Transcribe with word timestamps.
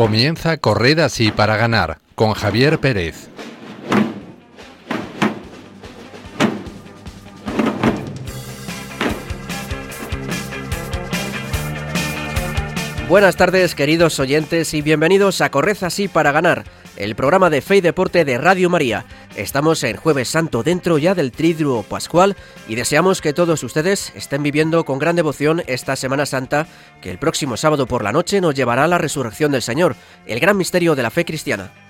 Comienza 0.00 0.56
Correr 0.56 0.98
así 1.02 1.30
para 1.30 1.58
ganar 1.58 1.98
con 2.14 2.32
Javier 2.32 2.78
Pérez. 2.78 3.28
Buenas 13.10 13.36
tardes 13.36 13.74
queridos 13.74 14.18
oyentes 14.20 14.72
y 14.72 14.80
bienvenidos 14.80 15.42
a 15.42 15.50
Corred 15.50 15.76
así 15.82 16.08
para 16.08 16.32
ganar, 16.32 16.64
el 16.96 17.14
programa 17.14 17.50
de 17.50 17.60
fe 17.60 17.76
y 17.76 17.80
deporte 17.80 18.24
de 18.24 18.38
Radio 18.38 18.70
María. 18.70 19.04
Estamos 19.36 19.82
en 19.84 19.96
jueves 19.96 20.28
santo 20.28 20.62
dentro 20.62 20.98
ya 20.98 21.14
del 21.14 21.32
Triduo 21.32 21.82
Pascual 21.82 22.36
y 22.68 22.74
deseamos 22.74 23.20
que 23.20 23.32
todos 23.32 23.62
ustedes 23.62 24.12
estén 24.14 24.42
viviendo 24.42 24.84
con 24.84 24.98
gran 24.98 25.16
devoción 25.16 25.62
esta 25.66 25.96
Semana 25.96 26.26
Santa 26.26 26.66
que 27.00 27.10
el 27.10 27.18
próximo 27.18 27.56
sábado 27.56 27.86
por 27.86 28.04
la 28.04 28.12
noche 28.12 28.40
nos 28.40 28.54
llevará 28.54 28.84
a 28.84 28.88
la 28.88 28.98
resurrección 28.98 29.52
del 29.52 29.62
Señor, 29.62 29.96
el 30.26 30.40
gran 30.40 30.56
misterio 30.56 30.94
de 30.94 31.02
la 31.02 31.10
fe 31.10 31.24
cristiana. 31.24 31.89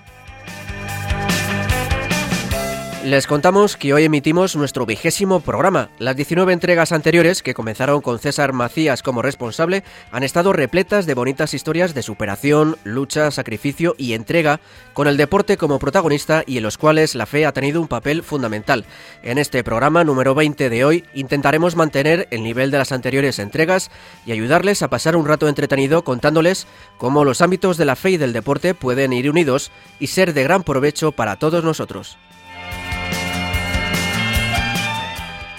Les 3.03 3.25
contamos 3.25 3.77
que 3.77 3.95
hoy 3.95 4.03
emitimos 4.03 4.55
nuestro 4.55 4.85
vigésimo 4.85 5.39
programa. 5.39 5.89
Las 5.97 6.15
19 6.15 6.53
entregas 6.53 6.91
anteriores, 6.91 7.41
que 7.41 7.55
comenzaron 7.55 7.99
con 7.99 8.19
César 8.19 8.53
Macías 8.53 9.01
como 9.01 9.23
responsable, 9.23 9.83
han 10.11 10.21
estado 10.21 10.53
repletas 10.53 11.07
de 11.07 11.15
bonitas 11.15 11.55
historias 11.55 11.95
de 11.95 12.03
superación, 12.03 12.77
lucha, 12.83 13.31
sacrificio 13.31 13.95
y 13.97 14.13
entrega, 14.13 14.59
con 14.93 15.07
el 15.07 15.17
deporte 15.17 15.57
como 15.57 15.79
protagonista 15.79 16.43
y 16.45 16.57
en 16.57 16.63
los 16.63 16.77
cuales 16.77 17.15
la 17.15 17.25
fe 17.25 17.47
ha 17.47 17.53
tenido 17.53 17.81
un 17.81 17.87
papel 17.87 18.21
fundamental. 18.21 18.85
En 19.23 19.39
este 19.39 19.63
programa 19.63 20.03
número 20.03 20.35
20 20.35 20.69
de 20.69 20.85
hoy 20.85 21.03
intentaremos 21.15 21.75
mantener 21.75 22.27
el 22.29 22.43
nivel 22.43 22.69
de 22.69 22.77
las 22.77 22.91
anteriores 22.91 23.39
entregas 23.39 23.89
y 24.27 24.31
ayudarles 24.31 24.83
a 24.83 24.89
pasar 24.89 25.15
un 25.15 25.25
rato 25.25 25.47
entretenido 25.47 26.03
contándoles 26.03 26.67
cómo 26.99 27.25
los 27.25 27.41
ámbitos 27.41 27.77
de 27.77 27.85
la 27.85 27.95
fe 27.95 28.11
y 28.11 28.17
del 28.17 28.31
deporte 28.31 28.75
pueden 28.75 29.11
ir 29.11 29.27
unidos 29.27 29.71
y 29.99 30.07
ser 30.07 30.35
de 30.35 30.43
gran 30.43 30.61
provecho 30.61 31.11
para 31.11 31.37
todos 31.37 31.63
nosotros. 31.63 32.19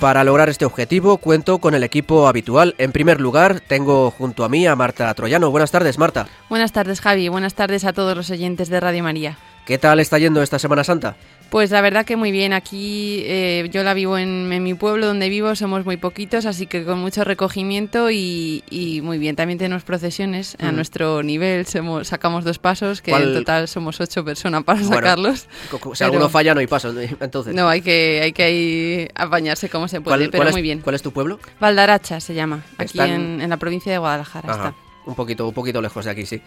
Para 0.02 0.24
lograr 0.24 0.48
este 0.48 0.64
objetivo 0.64 1.18
cuento 1.18 1.58
con 1.58 1.74
el 1.76 1.84
equipo 1.84 2.26
habitual. 2.26 2.74
En 2.78 2.90
primer 2.90 3.20
lugar, 3.20 3.60
tengo 3.60 4.10
junto 4.10 4.42
a 4.42 4.48
mí 4.48 4.66
a 4.66 4.74
Marta 4.74 5.14
Troyano. 5.14 5.52
Buenas 5.52 5.70
tardes, 5.70 5.96
Marta. 5.96 6.26
Buenas 6.48 6.72
tardes, 6.72 7.00
Javi. 7.00 7.28
Buenas 7.28 7.54
tardes 7.54 7.84
a 7.84 7.92
todos 7.92 8.16
los 8.16 8.28
oyentes 8.28 8.68
de 8.68 8.80
Radio 8.80 9.04
María. 9.04 9.38
¿Qué 9.66 9.78
tal 9.78 10.00
está 10.00 10.18
yendo 10.18 10.42
esta 10.42 10.58
Semana 10.58 10.82
Santa? 10.82 11.16
Pues 11.52 11.70
la 11.70 11.82
verdad 11.82 12.06
que 12.06 12.16
muy 12.16 12.32
bien. 12.32 12.54
Aquí 12.54 13.22
eh, 13.26 13.68
yo 13.70 13.84
la 13.84 13.92
vivo 13.92 14.16
en, 14.16 14.48
mi 14.48 14.72
pueblo 14.72 15.06
donde 15.06 15.28
vivo, 15.28 15.54
somos 15.54 15.84
muy 15.84 15.98
poquitos, 15.98 16.46
así 16.46 16.66
que 16.66 16.82
con 16.82 16.98
mucho 16.98 17.24
recogimiento 17.24 18.10
y, 18.10 19.00
muy 19.04 19.18
bien. 19.18 19.36
También 19.36 19.58
tenemos 19.58 19.82
procesiones 19.84 20.56
a 20.60 20.72
nuestro 20.72 21.22
nivel, 21.22 21.66
sacamos 22.04 22.44
dos 22.44 22.58
pasos, 22.58 23.02
que 23.02 23.12
en 23.12 23.34
total 23.34 23.68
somos 23.68 24.00
ocho 24.00 24.24
personas 24.24 24.64
para 24.64 24.82
sacarlos. 24.82 25.46
Si 25.92 26.02
alguno 26.02 26.30
falla 26.30 26.54
no 26.54 26.60
hay 26.60 26.66
paso, 26.66 26.92
entonces. 27.20 27.54
No, 27.54 27.68
hay 27.68 27.82
que, 27.82 28.20
hay 28.22 28.32
que 28.32 29.10
apañarse 29.14 29.68
como 29.68 29.88
se 29.88 30.00
puede, 30.00 30.30
pero 30.30 30.50
muy 30.50 30.62
bien. 30.62 30.80
¿Cuál 30.80 30.94
es 30.94 31.02
tu 31.02 31.12
pueblo? 31.12 31.38
Valdaracha 31.60 32.18
se 32.20 32.32
llama, 32.32 32.64
aquí 32.78 32.98
en, 32.98 33.46
la 33.46 33.58
provincia 33.58 33.92
de 33.92 33.98
Guadalajara 33.98 34.50
está. 34.50 34.74
Un 35.04 35.14
poquito, 35.16 35.48
un 35.48 35.54
poquito 35.54 35.82
lejos 35.82 36.04
de 36.04 36.12
aquí, 36.12 36.26
sí. 36.26 36.42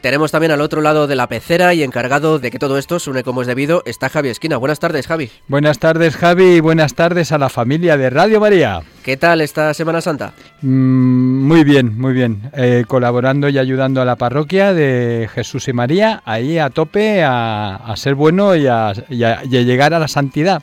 Tenemos 0.00 0.30
también 0.30 0.52
al 0.52 0.60
otro 0.60 0.80
lado 0.80 1.06
de 1.06 1.16
la 1.16 1.26
pecera 1.26 1.74
y 1.74 1.82
encargado 1.82 2.38
de 2.38 2.50
que 2.52 2.58
todo 2.58 2.78
esto 2.78 3.00
suene 3.00 3.24
como 3.24 3.42
es 3.42 3.48
debido 3.48 3.82
está 3.84 4.08
Javi 4.08 4.28
Esquina. 4.28 4.56
Buenas 4.58 4.78
tardes, 4.78 5.06
Javi. 5.08 5.30
Buenas 5.48 5.78
tardes, 5.80 6.16
Javi, 6.16 6.56
y 6.56 6.60
buenas 6.60 6.94
tardes 6.94 7.32
a 7.32 7.38
la 7.38 7.48
familia 7.48 7.96
de 7.96 8.10
Radio 8.10 8.40
María. 8.40 8.82
¿Qué 9.02 9.16
tal 9.16 9.40
esta 9.40 9.74
Semana 9.74 10.00
Santa? 10.00 10.34
Mm, 10.62 11.46
muy 11.46 11.64
bien, 11.64 11.98
muy 11.98 12.12
bien. 12.12 12.50
Eh, 12.54 12.84
colaborando 12.86 13.48
y 13.48 13.58
ayudando 13.58 14.00
a 14.00 14.04
la 14.04 14.16
parroquia 14.16 14.72
de 14.72 15.28
Jesús 15.32 15.68
y 15.68 15.72
María, 15.72 16.22
ahí 16.24 16.58
a 16.58 16.70
tope 16.70 17.22
a, 17.24 17.92
ser 17.96 18.14
bueno 18.14 18.54
y 18.54 18.66
a, 18.66 18.92
llegar 19.10 19.94
a 19.94 19.98
la 19.98 20.08
santidad. 20.08 20.62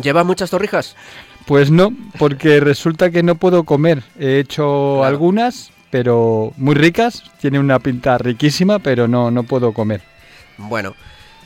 ¿Lleva 0.00 0.24
muchas 0.24 0.50
torrijas? 0.50 0.96
Pues 1.46 1.70
no, 1.70 1.92
porque 2.18 2.60
resulta 2.60 3.10
que 3.10 3.22
no 3.22 3.34
puedo 3.34 3.64
comer. 3.64 4.02
He 4.18 4.38
hecho 4.38 5.04
algunas, 5.04 5.70
pero 5.94 6.52
muy 6.56 6.74
ricas, 6.74 7.22
tiene 7.40 7.60
una 7.60 7.78
pinta 7.78 8.18
riquísima, 8.18 8.80
pero 8.80 9.06
no, 9.06 9.30
no 9.30 9.44
puedo 9.44 9.72
comer. 9.72 10.02
Bueno. 10.58 10.96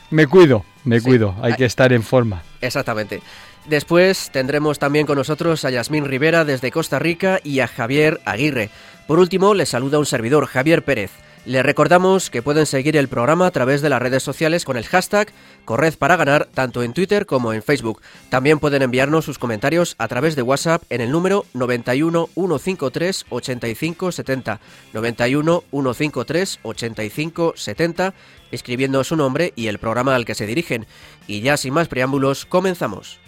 Me 0.08 0.26
cuido, 0.26 0.64
me 0.84 1.02
cuido, 1.02 1.34
hay 1.42 1.52
que 1.52 1.66
estar 1.66 1.92
en 1.92 2.02
forma. 2.02 2.42
Exactamente. 2.62 3.20
Después 3.66 4.30
tendremos 4.32 4.78
también 4.78 5.04
con 5.04 5.18
nosotros 5.18 5.66
a 5.66 5.70
Yasmín 5.70 6.06
Rivera 6.06 6.46
desde 6.46 6.70
Costa 6.70 6.98
Rica 6.98 7.40
y 7.44 7.60
a 7.60 7.68
Javier 7.68 8.22
Aguirre. 8.24 8.70
Por 9.06 9.18
último, 9.18 9.52
les 9.52 9.68
saluda 9.68 9.98
un 9.98 10.06
servidor, 10.06 10.46
Javier 10.46 10.82
Pérez. 10.82 11.10
Les 11.48 11.62
recordamos 11.62 12.28
que 12.28 12.42
pueden 12.42 12.66
seguir 12.66 12.94
el 12.98 13.08
programa 13.08 13.46
a 13.46 13.50
través 13.50 13.80
de 13.80 13.88
las 13.88 14.02
redes 14.02 14.22
sociales 14.22 14.66
con 14.66 14.76
el 14.76 14.84
hashtag 14.84 15.28
Corred 15.64 15.94
para 15.94 16.18
ganar 16.18 16.44
tanto 16.44 16.82
en 16.82 16.92
Twitter 16.92 17.24
como 17.24 17.54
en 17.54 17.62
Facebook. 17.62 18.02
También 18.28 18.58
pueden 18.58 18.82
enviarnos 18.82 19.24
sus 19.24 19.38
comentarios 19.38 19.94
a 19.96 20.08
través 20.08 20.36
de 20.36 20.42
WhatsApp 20.42 20.82
en 20.90 21.00
el 21.00 21.10
número 21.10 21.46
91 21.54 22.28
153 22.34 23.24
85 23.30 24.12
70 24.12 24.60
91 24.92 25.64
153 25.70 26.60
85 26.64 27.54
70 27.56 28.14
escribiendo 28.50 29.02
su 29.02 29.16
nombre 29.16 29.54
y 29.56 29.68
el 29.68 29.78
programa 29.78 30.14
al 30.16 30.26
que 30.26 30.34
se 30.34 30.46
dirigen. 30.46 30.84
Y 31.26 31.40
ya 31.40 31.56
sin 31.56 31.72
más 31.72 31.88
preámbulos, 31.88 32.44
comenzamos. 32.44 33.20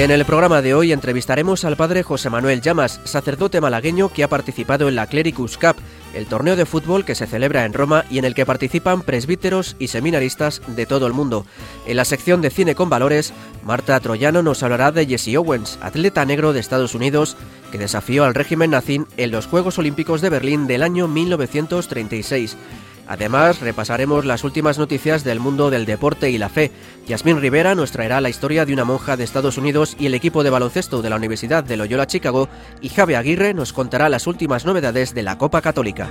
En 0.00 0.10
el 0.10 0.24
programa 0.24 0.62
de 0.62 0.72
hoy 0.72 0.92
entrevistaremos 0.92 1.66
al 1.66 1.76
padre 1.76 2.02
José 2.02 2.30
Manuel 2.30 2.62
Llamas, 2.62 3.02
sacerdote 3.04 3.60
malagueño 3.60 4.08
que 4.10 4.24
ha 4.24 4.28
participado 4.28 4.88
en 4.88 4.96
la 4.96 5.06
Clericus 5.06 5.58
Cup, 5.58 5.76
el 6.14 6.24
torneo 6.24 6.56
de 6.56 6.64
fútbol 6.64 7.04
que 7.04 7.14
se 7.14 7.26
celebra 7.26 7.66
en 7.66 7.74
Roma 7.74 8.06
y 8.08 8.16
en 8.16 8.24
el 8.24 8.34
que 8.34 8.46
participan 8.46 9.02
presbíteros 9.02 9.76
y 9.78 9.88
seminaristas 9.88 10.62
de 10.68 10.86
todo 10.86 11.06
el 11.06 11.12
mundo. 11.12 11.44
En 11.86 11.98
la 11.98 12.06
sección 12.06 12.40
de 12.40 12.48
cine 12.48 12.74
con 12.74 12.88
valores, 12.88 13.34
Marta 13.62 14.00
Troyano 14.00 14.42
nos 14.42 14.62
hablará 14.62 14.90
de 14.90 15.04
Jesse 15.04 15.36
Owens, 15.36 15.78
atleta 15.82 16.24
negro 16.24 16.54
de 16.54 16.60
Estados 16.60 16.94
Unidos 16.94 17.36
que 17.70 17.76
desafió 17.76 18.24
al 18.24 18.34
régimen 18.34 18.70
nazi 18.70 19.02
en 19.18 19.30
los 19.30 19.48
Juegos 19.48 19.78
Olímpicos 19.78 20.22
de 20.22 20.30
Berlín 20.30 20.66
del 20.66 20.82
año 20.82 21.08
1936. 21.08 22.56
Además, 23.10 23.58
repasaremos 23.58 24.24
las 24.24 24.44
últimas 24.44 24.78
noticias 24.78 25.24
del 25.24 25.40
mundo 25.40 25.68
del 25.68 25.84
deporte 25.84 26.30
y 26.30 26.38
la 26.38 26.48
fe. 26.48 26.70
Yasmín 27.08 27.40
Rivera 27.40 27.74
nos 27.74 27.90
traerá 27.90 28.20
la 28.20 28.28
historia 28.28 28.64
de 28.64 28.72
una 28.72 28.84
monja 28.84 29.16
de 29.16 29.24
Estados 29.24 29.58
Unidos 29.58 29.96
y 29.98 30.06
el 30.06 30.14
equipo 30.14 30.44
de 30.44 30.50
baloncesto 30.50 31.02
de 31.02 31.10
la 31.10 31.16
Universidad 31.16 31.64
de 31.64 31.76
Loyola 31.76 32.06
Chicago 32.06 32.48
y 32.80 32.88
Javi 32.88 33.14
Aguirre 33.14 33.52
nos 33.52 33.72
contará 33.72 34.08
las 34.08 34.28
últimas 34.28 34.64
novedades 34.64 35.12
de 35.12 35.24
la 35.24 35.38
Copa 35.38 35.60
Católica. 35.60 36.08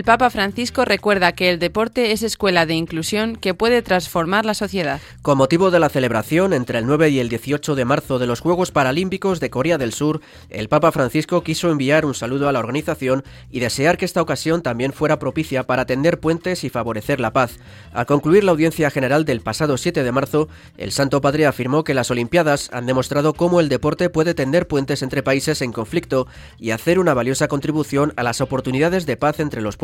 El 0.00 0.04
Papa 0.04 0.30
Francisco 0.30 0.86
recuerda 0.86 1.32
que 1.32 1.50
el 1.50 1.58
deporte 1.58 2.12
es 2.12 2.22
escuela 2.22 2.64
de 2.64 2.72
inclusión 2.72 3.36
que 3.36 3.52
puede 3.52 3.82
transformar 3.82 4.46
la 4.46 4.54
sociedad. 4.54 4.98
Con 5.20 5.36
motivo 5.36 5.70
de 5.70 5.78
la 5.78 5.90
celebración 5.90 6.54
entre 6.54 6.78
el 6.78 6.86
9 6.86 7.10
y 7.10 7.18
el 7.18 7.28
18 7.28 7.74
de 7.74 7.84
marzo 7.84 8.18
de 8.18 8.26
los 8.26 8.40
Juegos 8.40 8.70
Paralímpicos 8.70 9.40
de 9.40 9.50
Corea 9.50 9.76
del 9.76 9.92
Sur, 9.92 10.22
el 10.48 10.70
Papa 10.70 10.90
Francisco 10.90 11.42
quiso 11.42 11.70
enviar 11.70 12.06
un 12.06 12.14
saludo 12.14 12.48
a 12.48 12.52
la 12.52 12.60
organización 12.60 13.24
y 13.50 13.60
desear 13.60 13.98
que 13.98 14.06
esta 14.06 14.22
ocasión 14.22 14.62
también 14.62 14.94
fuera 14.94 15.18
propicia 15.18 15.64
para 15.64 15.84
tender 15.84 16.18
puentes 16.18 16.64
y 16.64 16.70
favorecer 16.70 17.20
la 17.20 17.34
paz. 17.34 17.58
Al 17.92 18.06
concluir 18.06 18.42
la 18.42 18.52
audiencia 18.52 18.90
general 18.90 19.26
del 19.26 19.42
pasado 19.42 19.76
7 19.76 20.02
de 20.02 20.12
marzo, 20.12 20.48
el 20.78 20.92
Santo 20.92 21.20
Padre 21.20 21.44
afirmó 21.44 21.84
que 21.84 21.92
las 21.92 22.10
Olimpiadas 22.10 22.70
han 22.72 22.86
demostrado 22.86 23.34
cómo 23.34 23.60
el 23.60 23.68
deporte 23.68 24.08
puede 24.08 24.32
tender 24.32 24.66
puentes 24.66 25.02
entre 25.02 25.22
países 25.22 25.60
en 25.60 25.72
conflicto 25.72 26.26
y 26.58 26.70
hacer 26.70 26.98
una 26.98 27.12
valiosa 27.12 27.48
contribución 27.48 28.14
a 28.16 28.22
las 28.22 28.40
oportunidades 28.40 29.04
de 29.04 29.18
paz 29.18 29.40
entre 29.40 29.60
los 29.60 29.76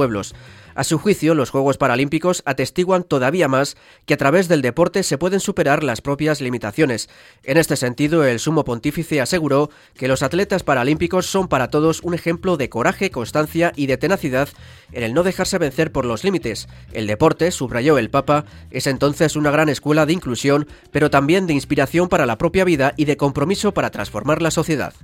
A 0.75 0.85
su 0.85 0.99
juicio, 0.99 1.35
los 1.35 1.51
Juegos 1.51 1.79
Paralímpicos 1.79 2.43
atestiguan 2.45 3.03
todavía 3.03 3.49
más 3.49 3.77
que 4.05 4.15
a 4.15 4.17
través 4.17 4.47
del 4.47 4.63
deporte 4.63 5.03
se 5.03 5.17
pueden 5.17 5.41
superar 5.41 5.83
las 5.83 6.03
propias 6.03 6.41
limitaciones. 6.41 7.09
En 7.45 7.57
este 7.57 7.77
sentido, 7.77 8.25
el 8.25 8.39
sumo 8.39 8.65
pontífice 8.65 9.21
aseguró 9.21 9.71
que 9.95 10.07
los 10.07 10.23
atletas 10.23 10.63
paralímpicos 10.63 11.27
son 11.27 11.49
para 11.49 11.71
todos 11.71 12.03
un 12.03 12.15
ejemplo 12.15 12.57
de 12.57 12.69
coraje, 12.69 13.11
constancia 13.11 13.73
y 13.75 13.87
de 13.87 13.97
tenacidad 13.97 14.49
en 14.93 15.03
el 15.03 15.15
no 15.15 15.23
dejarse 15.23 15.59
vencer 15.59 15.93
por 15.93 16.05
los 16.05 16.25
límites. 16.25 16.69
El 16.93 17.07
deporte, 17.07 17.51
subrayó 17.51 17.99
el 17.99 18.11
Papa, 18.11 18.45
es 18.71 18.87
entonces 18.87 19.35
una 19.35 19.51
gran 19.51 19.69
escuela 19.69 20.07
de 20.07 20.13
inclusión, 20.13 20.69
pero 20.91 21.11
también 21.11 21.47
de 21.47 21.55
inspiración 21.55 22.09
para 22.09 22.27
la 22.27 22.39
propia 22.39 22.65
vida 22.65 22.93
y 22.97 23.07
de 23.07 23.17
compromiso 23.17 23.73
para 23.73 23.91
transformar 23.91 24.43
la 24.43 24.51
sociedad. 24.51 24.95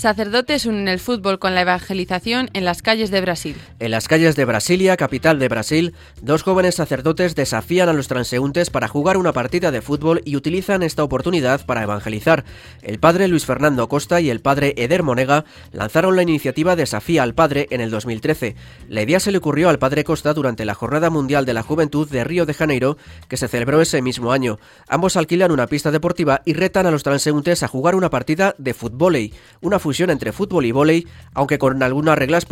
Sacerdotes 0.00 0.64
unen 0.64 0.88
el 0.88 0.98
fútbol 0.98 1.38
con 1.38 1.54
la 1.54 1.60
evangelización 1.60 2.48
en 2.54 2.64
las 2.64 2.80
calles 2.80 3.10
de 3.10 3.20
Brasil. 3.20 3.54
En 3.80 3.90
las 3.90 4.08
calles 4.08 4.34
de 4.34 4.46
Brasilia, 4.46 4.96
capital 4.96 5.38
de 5.38 5.48
Brasil, 5.48 5.94
dos 6.22 6.42
jóvenes 6.42 6.76
sacerdotes 6.76 7.34
desafían 7.34 7.90
a 7.90 7.92
los 7.92 8.08
transeúntes 8.08 8.70
para 8.70 8.88
jugar 8.88 9.18
una 9.18 9.34
partida 9.34 9.70
de 9.70 9.82
fútbol 9.82 10.22
y 10.24 10.36
utilizan 10.36 10.82
esta 10.82 11.04
oportunidad 11.04 11.66
para 11.66 11.82
evangelizar. 11.82 12.46
El 12.80 12.98
padre 12.98 13.28
Luis 13.28 13.44
Fernando 13.44 13.90
Costa 13.90 14.22
y 14.22 14.30
el 14.30 14.40
padre 14.40 14.72
Eder 14.78 15.02
Monega 15.02 15.44
lanzaron 15.70 16.16
la 16.16 16.22
iniciativa 16.22 16.76
Desafía 16.76 17.22
al 17.22 17.34
Padre 17.34 17.66
en 17.68 17.82
el 17.82 17.90
2013. 17.90 18.56
La 18.88 19.02
idea 19.02 19.20
se 19.20 19.32
le 19.32 19.36
ocurrió 19.36 19.68
al 19.68 19.78
padre 19.78 20.04
Costa 20.04 20.32
durante 20.32 20.64
la 20.64 20.72
Jornada 20.72 21.10
Mundial 21.10 21.44
de 21.44 21.52
la 21.52 21.62
Juventud 21.62 22.08
de 22.08 22.24
Río 22.24 22.46
de 22.46 22.54
Janeiro, 22.54 22.96
que 23.28 23.36
se 23.36 23.48
celebró 23.48 23.82
ese 23.82 24.00
mismo 24.00 24.32
año. 24.32 24.58
Ambos 24.88 25.18
alquilan 25.18 25.52
una 25.52 25.66
pista 25.66 25.90
deportiva 25.90 26.40
y 26.46 26.54
retan 26.54 26.86
a 26.86 26.90
los 26.90 27.02
transeúntes 27.02 27.62
a 27.62 27.68
jugar 27.68 27.94
una 27.94 28.08
partida 28.08 28.54
de 28.56 28.72
fútbol, 28.72 29.30
una 29.60 29.78
entre 29.98 30.32
fútbol 30.32 30.64
y 30.66 30.72
vóley, 30.72 31.06
aunque 31.34 31.58
con 31.58 31.82
algunas 31.82 32.16
reglas, 32.16 32.46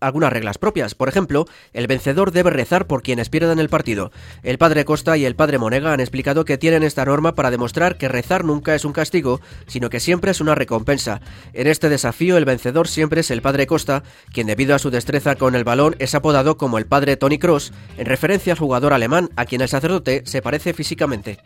algunas 0.00 0.32
reglas 0.32 0.58
propias. 0.58 0.94
Por 0.94 1.08
ejemplo, 1.08 1.46
el 1.72 1.86
vencedor 1.86 2.32
debe 2.32 2.50
rezar 2.50 2.86
por 2.86 3.02
quienes 3.02 3.28
pierdan 3.28 3.58
el 3.58 3.68
partido. 3.68 4.10
El 4.42 4.58
padre 4.58 4.84
Costa 4.84 5.16
y 5.16 5.24
el 5.24 5.36
padre 5.36 5.58
Monega 5.58 5.92
han 5.92 6.00
explicado 6.00 6.44
que 6.44 6.58
tienen 6.58 6.82
esta 6.82 7.04
norma 7.04 7.34
para 7.34 7.50
demostrar 7.50 7.96
que 7.96 8.08
rezar 8.08 8.44
nunca 8.44 8.74
es 8.74 8.84
un 8.84 8.92
castigo, 8.92 9.40
sino 9.66 9.88
que 9.88 10.00
siempre 10.00 10.32
es 10.32 10.40
una 10.40 10.54
recompensa. 10.54 11.20
En 11.52 11.66
este 11.66 11.88
desafío, 11.88 12.36
el 12.36 12.44
vencedor 12.44 12.88
siempre 12.88 13.20
es 13.20 13.30
el 13.30 13.42
padre 13.42 13.66
Costa, 13.66 14.02
quien 14.32 14.46
debido 14.46 14.74
a 14.74 14.78
su 14.78 14.90
destreza 14.90 15.36
con 15.36 15.54
el 15.54 15.64
balón 15.64 15.94
es 15.98 16.14
apodado 16.14 16.56
como 16.56 16.78
el 16.78 16.86
padre 16.86 17.16
Tony 17.16 17.38
Cross, 17.38 17.72
en 17.96 18.06
referencia 18.06 18.52
al 18.52 18.58
jugador 18.58 18.92
alemán 18.92 19.30
a 19.36 19.44
quien 19.44 19.60
el 19.60 19.68
sacerdote 19.68 20.22
se 20.26 20.42
parece 20.42 20.74
físicamente. 20.74 21.38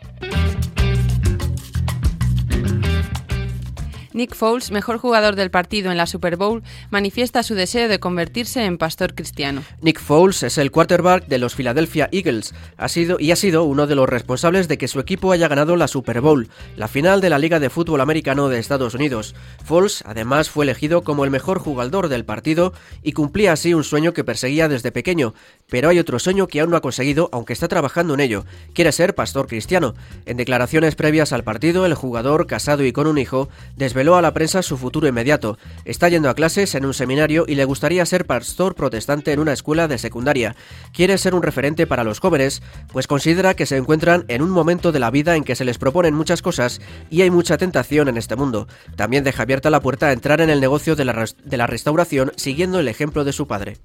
Nick 4.15 4.33
Foles, 4.33 4.71
mejor 4.71 4.97
jugador 4.97 5.35
del 5.35 5.51
partido 5.51 5.91
en 5.91 5.97
la 5.97 6.05
Super 6.05 6.37
Bowl, 6.37 6.63
manifiesta 6.89 7.43
su 7.43 7.53
deseo 7.53 7.89
de 7.89 7.99
convertirse 7.99 8.63
en 8.63 8.77
pastor 8.77 9.13
cristiano. 9.13 9.61
Nick 9.81 9.99
Foles 9.99 10.41
es 10.43 10.57
el 10.57 10.71
quarterback 10.71 11.27
de 11.27 11.37
los 11.37 11.53
Philadelphia 11.53 12.07
Eagles 12.13 12.53
ha 12.77 12.87
sido, 12.87 13.17
y 13.19 13.31
ha 13.31 13.35
sido 13.35 13.65
uno 13.65 13.87
de 13.87 13.95
los 13.95 14.07
responsables 14.07 14.69
de 14.69 14.77
que 14.77 14.87
su 14.87 15.01
equipo 15.01 15.33
haya 15.33 15.49
ganado 15.49 15.75
la 15.75 15.89
Super 15.89 16.21
Bowl, 16.21 16.47
la 16.77 16.87
final 16.87 17.19
de 17.19 17.29
la 17.29 17.39
Liga 17.39 17.59
de 17.59 17.69
Fútbol 17.69 17.99
Americano 17.99 18.47
de 18.47 18.57
Estados 18.57 18.93
Unidos. 18.93 19.35
Foles 19.65 20.01
además 20.05 20.49
fue 20.49 20.63
elegido 20.63 21.03
como 21.03 21.25
el 21.25 21.29
mejor 21.29 21.59
jugador 21.59 22.07
del 22.07 22.23
partido 22.23 22.71
y 23.03 23.11
cumplía 23.11 23.51
así 23.51 23.73
un 23.73 23.83
sueño 23.83 24.13
que 24.13 24.23
perseguía 24.23 24.69
desde 24.69 24.93
pequeño, 24.93 25.33
pero 25.67 25.89
hay 25.89 25.99
otro 25.99 26.19
sueño 26.19 26.47
que 26.47 26.61
aún 26.61 26.69
no 26.69 26.77
ha 26.77 26.81
conseguido, 26.81 27.27
aunque 27.33 27.51
está 27.51 27.67
trabajando 27.67 28.13
en 28.13 28.21
ello. 28.21 28.45
Quiere 28.73 28.93
ser 28.93 29.13
pastor 29.13 29.47
cristiano. 29.47 29.93
En 30.25 30.37
declaraciones 30.37 30.95
previas 30.95 31.33
al 31.33 31.43
partido, 31.43 31.85
el 31.85 31.95
jugador, 31.95 32.47
casado 32.47 32.85
y 32.85 32.93
con 32.93 33.07
un 33.07 33.17
hijo, 33.17 33.49
desveló 33.75 34.04
a 34.13 34.21
la 34.21 34.33
prensa 34.33 34.61
su 34.61 34.77
futuro 34.77 35.07
inmediato. 35.07 35.57
Está 35.85 36.09
yendo 36.09 36.29
a 36.29 36.35
clases 36.35 36.75
en 36.75 36.85
un 36.85 36.93
seminario 36.93 37.45
y 37.47 37.55
le 37.55 37.65
gustaría 37.65 38.05
ser 38.05 38.27
pastor 38.27 38.75
protestante 38.75 39.31
en 39.33 39.39
una 39.39 39.53
escuela 39.53 39.87
de 39.87 39.97
secundaria. 39.97 40.55
Quiere 40.93 41.17
ser 41.17 41.33
un 41.33 41.41
referente 41.41 41.87
para 41.87 42.03
los 42.03 42.19
jóvenes, 42.19 42.61
pues 42.93 43.07
considera 43.07 43.55
que 43.55 43.65
se 43.65 43.77
encuentran 43.77 44.25
en 44.27 44.43
un 44.43 44.51
momento 44.51 44.91
de 44.91 44.99
la 44.99 45.09
vida 45.09 45.35
en 45.35 45.43
que 45.43 45.55
se 45.55 45.65
les 45.65 45.79
proponen 45.79 46.13
muchas 46.13 46.43
cosas 46.43 46.81
y 47.09 47.23
hay 47.23 47.31
mucha 47.31 47.57
tentación 47.57 48.07
en 48.07 48.17
este 48.17 48.35
mundo. 48.35 48.67
También 48.95 49.23
deja 49.23 49.41
abierta 49.41 49.71
la 49.71 49.81
puerta 49.81 50.07
a 50.07 50.11
entrar 50.11 50.41
en 50.41 50.51
el 50.51 50.61
negocio 50.61 50.95
de 50.95 51.05
la, 51.05 51.25
de 51.43 51.57
la 51.57 51.65
restauración 51.65 52.31
siguiendo 52.35 52.79
el 52.79 52.87
ejemplo 52.87 53.23
de 53.23 53.33
su 53.33 53.47
padre. 53.47 53.77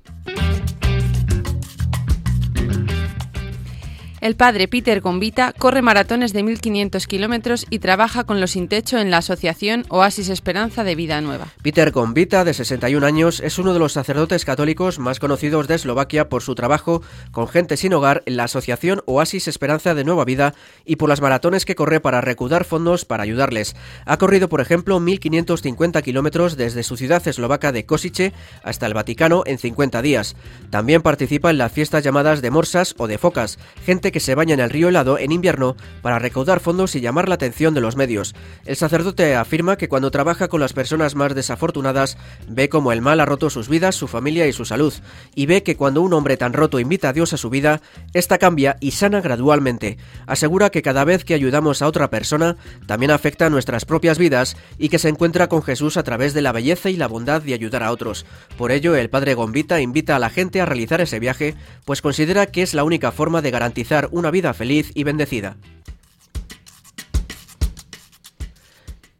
El 4.20 4.36
padre 4.36 4.68
Peter 4.68 5.00
Gombita 5.00 5.54
corre 5.56 5.80
maratones 5.80 6.34
de 6.34 6.44
1.500 6.44 7.06
kilómetros 7.06 7.66
y 7.70 7.78
trabaja 7.78 8.24
con 8.24 8.38
los 8.38 8.50
sin 8.50 8.68
techo 8.68 8.98
en 8.98 9.10
la 9.10 9.16
asociación 9.18 9.86
Oasis 9.88 10.28
Esperanza 10.28 10.84
de 10.84 10.94
Vida 10.94 11.22
Nueva. 11.22 11.46
Peter 11.62 11.90
Gombita, 11.90 12.44
de 12.44 12.52
61 12.52 13.06
años, 13.06 13.40
es 13.40 13.58
uno 13.58 13.72
de 13.72 13.78
los 13.78 13.94
sacerdotes 13.94 14.44
católicos 14.44 14.98
más 14.98 15.20
conocidos 15.20 15.68
de 15.68 15.76
Eslovaquia 15.76 16.28
por 16.28 16.42
su 16.42 16.54
trabajo 16.54 17.00
con 17.30 17.48
gente 17.48 17.78
sin 17.78 17.94
hogar 17.94 18.22
en 18.26 18.36
la 18.36 18.44
asociación 18.44 19.00
Oasis 19.06 19.48
Esperanza 19.48 19.94
de 19.94 20.04
Nueva 20.04 20.26
Vida 20.26 20.52
y 20.84 20.96
por 20.96 21.08
las 21.08 21.22
maratones 21.22 21.64
que 21.64 21.74
corre 21.74 22.00
para 22.00 22.20
recaudar 22.20 22.66
fondos 22.66 23.06
para 23.06 23.22
ayudarles. 23.22 23.74
Ha 24.04 24.18
corrido, 24.18 24.50
por 24.50 24.60
ejemplo, 24.60 25.00
1.550 25.00 26.02
kilómetros 26.02 26.58
desde 26.58 26.82
su 26.82 26.98
ciudad 26.98 27.26
eslovaca 27.26 27.72
de 27.72 27.86
Kosice 27.86 28.34
hasta 28.62 28.84
el 28.84 28.92
Vaticano 28.92 29.44
en 29.46 29.56
50 29.56 30.02
días. 30.02 30.36
También 30.68 31.00
participa 31.00 31.48
en 31.48 31.56
las 31.56 31.72
fiestas 31.72 32.04
llamadas 32.04 32.42
de 32.42 32.50
morsas 32.50 32.94
o 32.98 33.06
de 33.06 33.16
focas, 33.16 33.58
gente 33.86 34.09
que 34.12 34.20
se 34.20 34.34
baña 34.34 34.54
en 34.54 34.60
el 34.60 34.70
río 34.70 34.88
helado 34.88 35.18
en 35.18 35.32
invierno 35.32 35.76
para 36.02 36.18
recaudar 36.18 36.60
fondos 36.60 36.94
y 36.94 37.00
llamar 37.00 37.28
la 37.28 37.34
atención 37.36 37.74
de 37.74 37.80
los 37.80 37.96
medios. 37.96 38.34
El 38.64 38.76
sacerdote 38.76 39.36
afirma 39.36 39.76
que 39.76 39.88
cuando 39.88 40.10
trabaja 40.10 40.48
con 40.48 40.60
las 40.60 40.72
personas 40.72 41.14
más 41.14 41.34
desafortunadas, 41.34 42.16
ve 42.48 42.68
cómo 42.68 42.92
el 42.92 43.02
mal 43.02 43.20
ha 43.20 43.26
roto 43.26 43.50
sus 43.50 43.68
vidas, 43.68 43.94
su 43.94 44.08
familia 44.08 44.46
y 44.46 44.52
su 44.52 44.64
salud, 44.64 44.92
y 45.34 45.46
ve 45.46 45.62
que 45.62 45.76
cuando 45.76 46.02
un 46.02 46.12
hombre 46.12 46.36
tan 46.36 46.52
roto 46.52 46.80
invita 46.80 47.10
a 47.10 47.12
Dios 47.12 47.32
a 47.32 47.36
su 47.36 47.50
vida, 47.50 47.80
esta 48.14 48.38
cambia 48.38 48.76
y 48.80 48.92
sana 48.92 49.20
gradualmente. 49.20 49.98
Asegura 50.26 50.70
que 50.70 50.82
cada 50.82 51.04
vez 51.04 51.24
que 51.24 51.34
ayudamos 51.34 51.82
a 51.82 51.86
otra 51.86 52.10
persona, 52.10 52.56
también 52.86 53.10
afecta 53.10 53.46
a 53.46 53.50
nuestras 53.50 53.84
propias 53.84 54.18
vidas 54.18 54.56
y 54.78 54.88
que 54.88 54.98
se 54.98 55.08
encuentra 55.08 55.48
con 55.48 55.62
Jesús 55.62 55.96
a 55.96 56.02
través 56.02 56.34
de 56.34 56.42
la 56.42 56.52
belleza 56.52 56.90
y 56.90 56.96
la 56.96 57.08
bondad 57.08 57.42
de 57.42 57.54
ayudar 57.54 57.82
a 57.82 57.92
otros. 57.92 58.26
Por 58.56 58.72
ello, 58.72 58.94
el 58.94 59.10
padre 59.10 59.34
Gombita 59.34 59.80
invita 59.80 60.16
a 60.16 60.18
la 60.18 60.30
gente 60.30 60.60
a 60.60 60.66
realizar 60.66 61.00
ese 61.00 61.18
viaje, 61.18 61.54
pues 61.84 62.02
considera 62.02 62.46
que 62.46 62.62
es 62.62 62.74
la 62.74 62.84
única 62.84 63.12
forma 63.12 63.42
de 63.42 63.50
garantizar 63.50 63.99
una 64.10 64.30
vida 64.30 64.54
feliz 64.54 64.90
y 64.94 65.04
bendecida. 65.04 65.56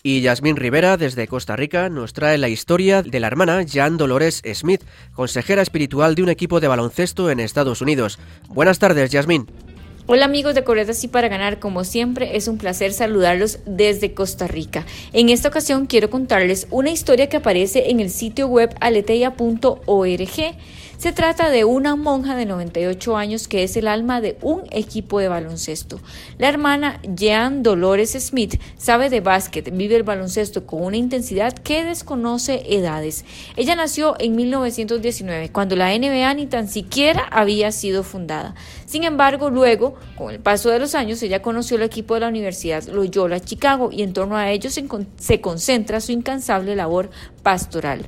Y 0.03 0.23
Yasmín 0.23 0.57
Rivera, 0.57 0.97
desde 0.97 1.29
Costa 1.29 1.57
Rica, 1.57 1.91
nos 1.91 2.15
trae 2.15 2.39
la 2.39 2.49
historia 2.49 3.03
de 3.03 3.21
la 3.21 3.27
hermana 3.27 3.65
Jan 3.71 3.99
Dolores 3.99 4.43
Smith, 4.55 4.83
consejera 5.15 5.61
espiritual 5.61 6.15
de 6.15 6.23
un 6.23 6.31
equipo 6.31 6.59
de 6.59 6.69
baloncesto 6.69 7.31
en 7.31 7.39
Estados 7.39 7.83
Unidos. 7.83 8.19
Buenas 8.49 8.79
tardes, 8.79 9.11
Yasmín. 9.11 9.47
Hola 10.07 10.25
amigos 10.25 10.57
de 10.57 10.65
Coretas 10.65 11.05
y 11.05 11.09
para 11.09 11.29
ganar, 11.29 11.61
como 11.61 11.85
siempre 11.85 12.37
es 12.37 12.49
un 12.49 12.59
placer 12.59 12.93
saludarlos 12.93 13.61
desde 13.65 14.13
Costa 14.13 14.49
Rica. 14.49 14.85
En 15.13 15.29
esta 15.29 15.49
ocasión 15.49 15.87
quiero 15.87 16.11
contarles 16.11 16.67
una 16.71 16.91
historia 16.91 17.29
que 17.29 17.37
aparece 17.37 17.91
en 17.91 18.01
el 18.01 18.11
sitio 18.11 18.49
web 18.49 18.75
aleteia.org. 18.81 20.57
Se 21.01 21.13
trata 21.13 21.49
de 21.49 21.65
una 21.65 21.97
monja 21.97 22.37
de 22.37 22.45
98 22.45 23.17
años 23.17 23.49
que 23.49 23.63
es 23.63 23.75
el 23.79 23.89
alma 23.89 24.21
de 24.21 24.37
un 24.43 24.65
equipo 24.71 25.19
de 25.19 25.29
baloncesto. 25.29 25.99
La 26.37 26.51
hermana 26.51 27.01
Jean 27.17 27.63
Dolores 27.63 28.11
Smith 28.21 28.61
sabe 28.77 29.09
de 29.09 29.23
básquet, 29.23 29.75
vive 29.75 29.97
el 29.97 30.03
baloncesto 30.03 30.67
con 30.67 30.85
una 30.85 30.99
intensidad 30.99 31.55
que 31.55 31.85
desconoce 31.87 32.65
edades. 32.69 33.25
Ella 33.57 33.77
nació 33.77 34.15
en 34.19 34.37
1919, 34.37 35.49
cuando 35.49 35.75
la 35.75 35.89
NBA 35.99 36.35
ni 36.35 36.45
tan 36.45 36.69
siquiera 36.69 37.27
había 37.31 37.73
sido 37.73 38.03
fundada. 38.03 38.55
Sin 38.85 39.05
embargo, 39.05 39.49
luego, 39.49 39.95
con 40.19 40.31
el 40.35 40.41
paso 40.41 40.69
de 40.69 40.81
los 40.81 40.95
años, 40.95 41.23
ella 41.23 41.41
conoció 41.41 41.79
el 41.79 41.83
equipo 41.85 42.13
de 42.13 42.21
la 42.21 42.29
Universidad 42.29 42.85
Loyola 42.89 43.41
Chicago 43.41 43.89
y 43.91 44.03
en 44.03 44.13
torno 44.13 44.37
a 44.37 44.51
ellos 44.51 44.79
se 45.17 45.41
concentra 45.41 46.03
su 46.03 46.13
incansable 46.13 46.77
labor 46.77 47.09
pastoral. 47.43 48.07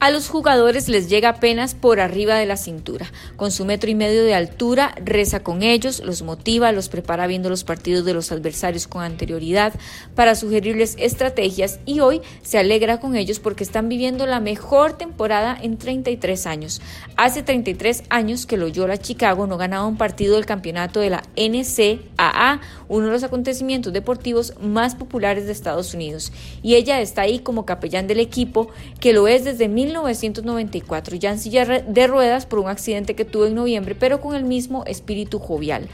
A 0.00 0.12
los 0.12 0.28
jugadores 0.28 0.88
les 0.88 1.08
llega 1.08 1.30
apenas 1.30 1.74
por 1.74 1.98
arriba 1.98 2.36
de 2.36 2.46
la 2.46 2.56
cintura. 2.56 3.10
Con 3.34 3.50
su 3.50 3.64
metro 3.64 3.90
y 3.90 3.96
medio 3.96 4.22
de 4.22 4.32
altura, 4.32 4.94
reza 5.04 5.40
con 5.40 5.64
ellos, 5.64 6.00
los 6.04 6.22
motiva, 6.22 6.70
los 6.70 6.88
prepara 6.88 7.26
viendo 7.26 7.50
los 7.50 7.64
partidos 7.64 8.04
de 8.04 8.14
los 8.14 8.30
adversarios 8.30 8.86
con 8.86 9.02
anterioridad 9.02 9.72
para 10.14 10.36
sugerirles 10.36 10.94
estrategias 11.00 11.80
y 11.84 11.98
hoy 11.98 12.20
se 12.42 12.58
alegra 12.58 13.00
con 13.00 13.16
ellos 13.16 13.40
porque 13.40 13.64
están 13.64 13.88
viviendo 13.88 14.24
la 14.24 14.38
mejor 14.38 14.96
temporada 14.96 15.58
en 15.60 15.78
33 15.78 16.46
años. 16.46 16.80
Hace 17.16 17.42
33 17.42 18.04
años 18.08 18.46
que 18.46 18.56
Loyola 18.56 18.98
Chicago 18.98 19.48
no 19.48 19.56
ganaba 19.56 19.86
un 19.86 19.98
partido 19.98 20.36
del 20.36 20.46
campeonato 20.46 21.00
de 21.00 21.10
la 21.10 21.24
NCAA, 21.36 22.60
uno 22.86 23.06
de 23.06 23.12
los 23.12 23.24
acontecimientos 23.24 23.92
deportivos 23.92 24.54
más 24.60 24.94
populares 24.94 25.46
de 25.46 25.52
Estados 25.52 25.92
Unidos. 25.92 26.32
Y 26.62 26.76
ella 26.76 27.00
está 27.00 27.22
ahí 27.22 27.40
como 27.40 27.66
capellán 27.66 28.06
del 28.06 28.20
equipo, 28.20 28.68
que 29.00 29.12
lo 29.12 29.26
es 29.26 29.44
desde 29.44 29.66
1994, 29.88 31.16
ya 31.16 31.30
en 31.30 31.38
silla 31.38 31.64
de 31.64 32.06
ruedas 32.06 32.46
por 32.46 32.60
un 32.60 32.68
accidente 32.68 33.14
que 33.14 33.24
tuvo 33.24 33.46
en 33.46 33.54
noviembre, 33.54 33.94
pero 33.94 34.20
con 34.20 34.34
el 34.34 34.44
mismo 34.44 34.84
espíritu 34.86 35.38
jovial. 35.38 35.88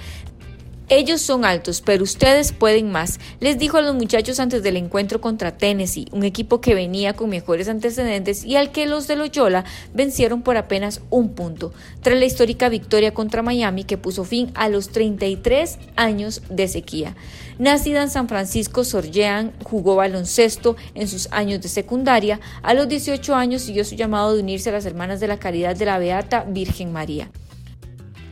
Ellos 0.90 1.22
son 1.22 1.46
altos, 1.46 1.80
pero 1.80 2.04
ustedes 2.04 2.52
pueden 2.52 2.92
más, 2.92 3.18
les 3.40 3.58
dijo 3.58 3.78
a 3.78 3.80
los 3.80 3.94
muchachos 3.94 4.38
antes 4.38 4.62
del 4.62 4.76
encuentro 4.76 5.18
contra 5.18 5.56
Tennessee, 5.56 6.08
un 6.12 6.24
equipo 6.24 6.60
que 6.60 6.74
venía 6.74 7.14
con 7.14 7.30
mejores 7.30 7.68
antecedentes 7.68 8.44
y 8.44 8.56
al 8.56 8.70
que 8.70 8.84
los 8.84 9.06
de 9.06 9.16
Loyola 9.16 9.64
vencieron 9.94 10.42
por 10.42 10.58
apenas 10.58 11.00
un 11.08 11.30
punto, 11.30 11.72
tras 12.02 12.18
la 12.18 12.26
histórica 12.26 12.68
victoria 12.68 13.14
contra 13.14 13.40
Miami 13.40 13.84
que 13.84 13.96
puso 13.96 14.24
fin 14.24 14.50
a 14.54 14.68
los 14.68 14.90
33 14.90 15.78
años 15.96 16.42
de 16.50 16.68
sequía. 16.68 17.16
Nacida 17.58 18.02
en 18.02 18.10
San 18.10 18.28
Francisco, 18.28 18.82
Sor 18.82 19.10
Jean 19.10 19.52
jugó 19.62 19.94
baloncesto 19.96 20.76
en 20.94 21.06
sus 21.06 21.28
años 21.30 21.60
de 21.60 21.68
secundaria. 21.68 22.40
A 22.62 22.74
los 22.74 22.88
18 22.88 23.34
años 23.34 23.62
siguió 23.62 23.84
su 23.84 23.94
llamado 23.94 24.34
de 24.34 24.42
unirse 24.42 24.70
a 24.70 24.72
las 24.72 24.86
Hermanas 24.86 25.20
de 25.20 25.28
la 25.28 25.38
Caridad 25.38 25.76
de 25.76 25.84
la 25.84 25.98
Beata 25.98 26.44
Virgen 26.48 26.92
María. 26.92 27.30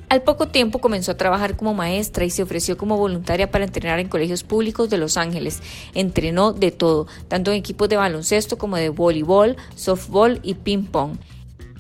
Al 0.09 0.23
poco 0.23 0.49
tiempo 0.49 0.81
comenzó 0.81 1.13
a 1.13 1.17
trabajar 1.17 1.57
como 1.57 1.73
maestra 1.73 2.25
y 2.25 2.31
se 2.31 2.43
ofreció 2.43 2.77
como 2.77 2.99
voluntaria 2.99 3.51
para 3.51 3.65
entrenar 3.65 3.99
en 3.99 4.09
colegios 4.09 4.43
públicos 4.43 4.91
de 4.91 4.99
Los 4.99 5.17
Ángeles. 5.17 5.61
Entrenó 5.95 6.53
de 6.53 6.71
todo, 6.71 7.07
tanto 7.29 7.51
en 7.51 7.57
equipos 7.57 7.89
de 7.89 7.97
baloncesto 7.97 8.59
como 8.59 8.77
de 8.77 8.91
voleibol, 8.91 9.57
softball 9.75 10.39
y 10.43 10.55
ping-pong. 10.55 11.17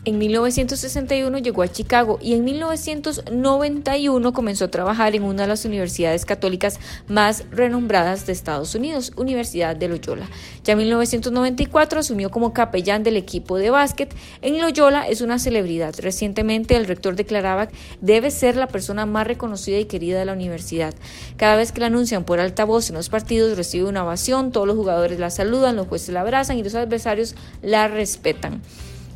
En 0.04 0.18
1961 0.18 1.38
llegó 1.38 1.62
a 1.62 1.68
Chicago 1.68 2.18
y 2.20 2.34
en 2.34 2.42
1991 2.42 4.32
comenzó 4.32 4.64
a 4.64 4.68
trabajar 4.68 5.14
en 5.14 5.22
una 5.22 5.42
de 5.42 5.48
las 5.48 5.64
universidades 5.64 6.24
católicas 6.24 6.80
más 7.06 7.44
renombradas 7.52 8.26
de 8.26 8.32
Estados 8.32 8.74
Unidos, 8.74 9.12
Universidad 9.14 9.76
de 9.76 9.86
Loyola. 9.86 10.28
Ya 10.64 10.72
en 10.72 10.78
1994 10.78 12.00
asumió 12.00 12.30
como 12.32 12.52
capellán 12.52 13.04
del 13.04 13.16
equipo 13.16 13.58
de 13.58 13.70
básquet. 13.70 14.12
En 14.40 14.60
Loyola 14.60 15.06
es 15.06 15.20
una 15.20 15.38
celebridad. 15.38 15.94
Recientemente 16.00 16.74
el 16.74 16.86
rector 16.86 17.14
declaraba 17.14 17.68
que 17.68 17.76
debe 18.00 18.32
ser 18.32 18.56
la 18.56 18.66
persona 18.66 19.06
más 19.06 19.28
reconocida 19.28 19.78
y 19.78 19.84
querida 19.84 20.18
de 20.18 20.24
la 20.24 20.32
universidad. 20.32 20.94
Cada 21.36 21.54
vez 21.54 21.70
que 21.70 21.80
la 21.80 21.86
anuncian 21.86 22.24
por 22.24 22.40
altavoz 22.40 22.88
en 22.88 22.96
los 22.96 23.08
partidos 23.08 23.56
recibe 23.56 23.88
una 23.88 24.02
ovación, 24.02 24.50
todos 24.50 24.66
los 24.66 24.74
jugadores 24.74 25.20
la 25.20 25.30
saludan, 25.30 25.76
los 25.76 25.86
jueces 25.86 26.12
la 26.12 26.22
abrazan 26.22 26.58
y 26.58 26.64
los 26.64 26.74
adversarios 26.74 27.36
la 27.62 27.86
respetan. 27.86 28.62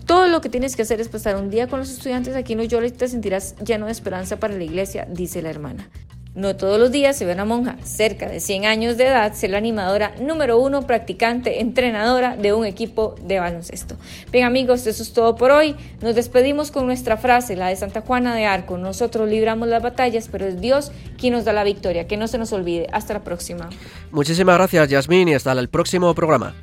Todo 0.06 0.28
lo 0.28 0.40
que 0.40 0.48
tienes 0.48 0.76
que 0.76 0.82
hacer 0.82 1.00
es 1.00 1.08
pasar 1.08 1.34
un 1.34 1.50
día 1.50 1.66
con 1.66 1.80
los 1.80 1.90
estudiantes 1.90 2.36
aquí 2.36 2.52
en 2.52 2.60
Loyola 2.60 2.86
y 2.86 2.92
te 2.92 3.08
sentirás 3.08 3.56
lleno 3.56 3.86
de 3.86 3.92
esperanza 3.92 4.38
para 4.38 4.54
la 4.54 4.62
iglesia, 4.62 5.06
dice 5.10 5.42
la 5.42 5.50
hermana. 5.50 5.90
No 6.36 6.54
todos 6.54 6.78
los 6.78 6.92
días 6.92 7.16
se 7.16 7.24
ve 7.24 7.32
una 7.32 7.46
monja 7.46 7.76
cerca 7.82 8.28
de 8.28 8.40
100 8.40 8.66
años 8.66 8.98
de 8.98 9.06
edad 9.06 9.32
ser 9.32 9.50
la 9.50 9.58
animadora 9.58 10.14
número 10.20 10.60
uno, 10.60 10.86
practicante, 10.86 11.62
entrenadora 11.62 12.36
de 12.36 12.52
un 12.52 12.66
equipo 12.66 13.14
de 13.22 13.40
baloncesto. 13.40 13.96
Bien 14.30 14.44
amigos, 14.44 14.86
eso 14.86 15.02
es 15.02 15.14
todo 15.14 15.34
por 15.34 15.50
hoy. 15.50 15.74
Nos 16.02 16.14
despedimos 16.14 16.70
con 16.70 16.84
nuestra 16.86 17.16
frase, 17.16 17.56
la 17.56 17.68
de 17.68 17.76
Santa 17.76 18.02
Juana 18.02 18.34
de 18.36 18.44
Arco. 18.44 18.76
Nosotros 18.76 19.28
libramos 19.30 19.66
las 19.66 19.82
batallas, 19.82 20.28
pero 20.30 20.44
es 20.44 20.60
Dios 20.60 20.92
quien 21.18 21.32
nos 21.32 21.46
da 21.46 21.54
la 21.54 21.64
victoria. 21.64 22.06
Que 22.06 22.18
no 22.18 22.28
se 22.28 22.36
nos 22.36 22.52
olvide. 22.52 22.86
Hasta 22.92 23.14
la 23.14 23.24
próxima. 23.24 23.70
Muchísimas 24.12 24.56
gracias, 24.56 24.88
Yasmín, 24.88 25.28
y 25.28 25.34
hasta 25.34 25.52
el 25.52 25.70
próximo 25.70 26.14
programa. 26.14 26.54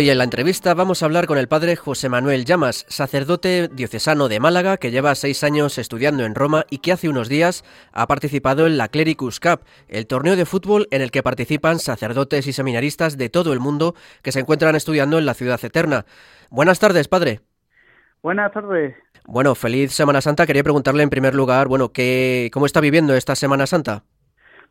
Hoy 0.00 0.08
en 0.08 0.16
la 0.16 0.24
entrevista 0.24 0.72
vamos 0.72 1.02
a 1.02 1.04
hablar 1.04 1.26
con 1.26 1.36
el 1.36 1.46
padre 1.46 1.76
José 1.76 2.08
Manuel 2.08 2.46
Llamas, 2.46 2.86
sacerdote 2.88 3.68
diocesano 3.68 4.30
de 4.30 4.40
Málaga 4.40 4.78
que 4.78 4.90
lleva 4.90 5.14
seis 5.14 5.44
años 5.44 5.76
estudiando 5.76 6.24
en 6.24 6.34
Roma 6.34 6.64
y 6.70 6.78
que 6.78 6.92
hace 6.92 7.10
unos 7.10 7.28
días 7.28 7.64
ha 7.92 8.06
participado 8.06 8.66
en 8.66 8.78
la 8.78 8.88
Clericus 8.88 9.40
Cup, 9.40 9.60
el 9.88 10.06
torneo 10.06 10.36
de 10.36 10.46
fútbol 10.46 10.88
en 10.90 11.02
el 11.02 11.10
que 11.10 11.22
participan 11.22 11.80
sacerdotes 11.80 12.46
y 12.46 12.54
seminaristas 12.54 13.18
de 13.18 13.28
todo 13.28 13.52
el 13.52 13.60
mundo 13.60 13.94
que 14.22 14.32
se 14.32 14.40
encuentran 14.40 14.74
estudiando 14.74 15.18
en 15.18 15.26
la 15.26 15.34
ciudad 15.34 15.62
eterna. 15.62 16.06
Buenas 16.48 16.80
tardes, 16.80 17.06
padre. 17.06 17.40
Buenas 18.22 18.52
tardes. 18.52 18.94
Bueno, 19.26 19.54
feliz 19.54 19.92
Semana 19.92 20.22
Santa. 20.22 20.46
Quería 20.46 20.62
preguntarle 20.62 21.02
en 21.02 21.10
primer 21.10 21.34
lugar, 21.34 21.68
bueno, 21.68 21.92
¿qué, 21.92 22.48
¿cómo 22.54 22.64
está 22.64 22.80
viviendo 22.80 23.14
esta 23.14 23.34
Semana 23.34 23.66
Santa? 23.66 24.04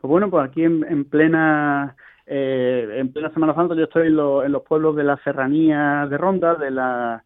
Pues 0.01 0.09
bueno, 0.09 0.31
pues 0.31 0.50
aquí 0.50 0.63
en 0.63 1.05
plena 1.05 1.95
eh, 2.31 2.88
en 3.00 3.12
plena 3.12 3.31
Semana 3.31 3.55
Santa 3.55 3.74
yo 3.74 3.86
estoy 3.86 4.07
en, 4.07 4.15
los 4.15 4.62
pueblos 4.62 4.95
de 4.95 5.03
la 5.03 5.17
serranía 5.24 6.05
de 6.07 6.15
Ronda, 6.15 6.53
de 6.53 6.69
la, 6.69 7.24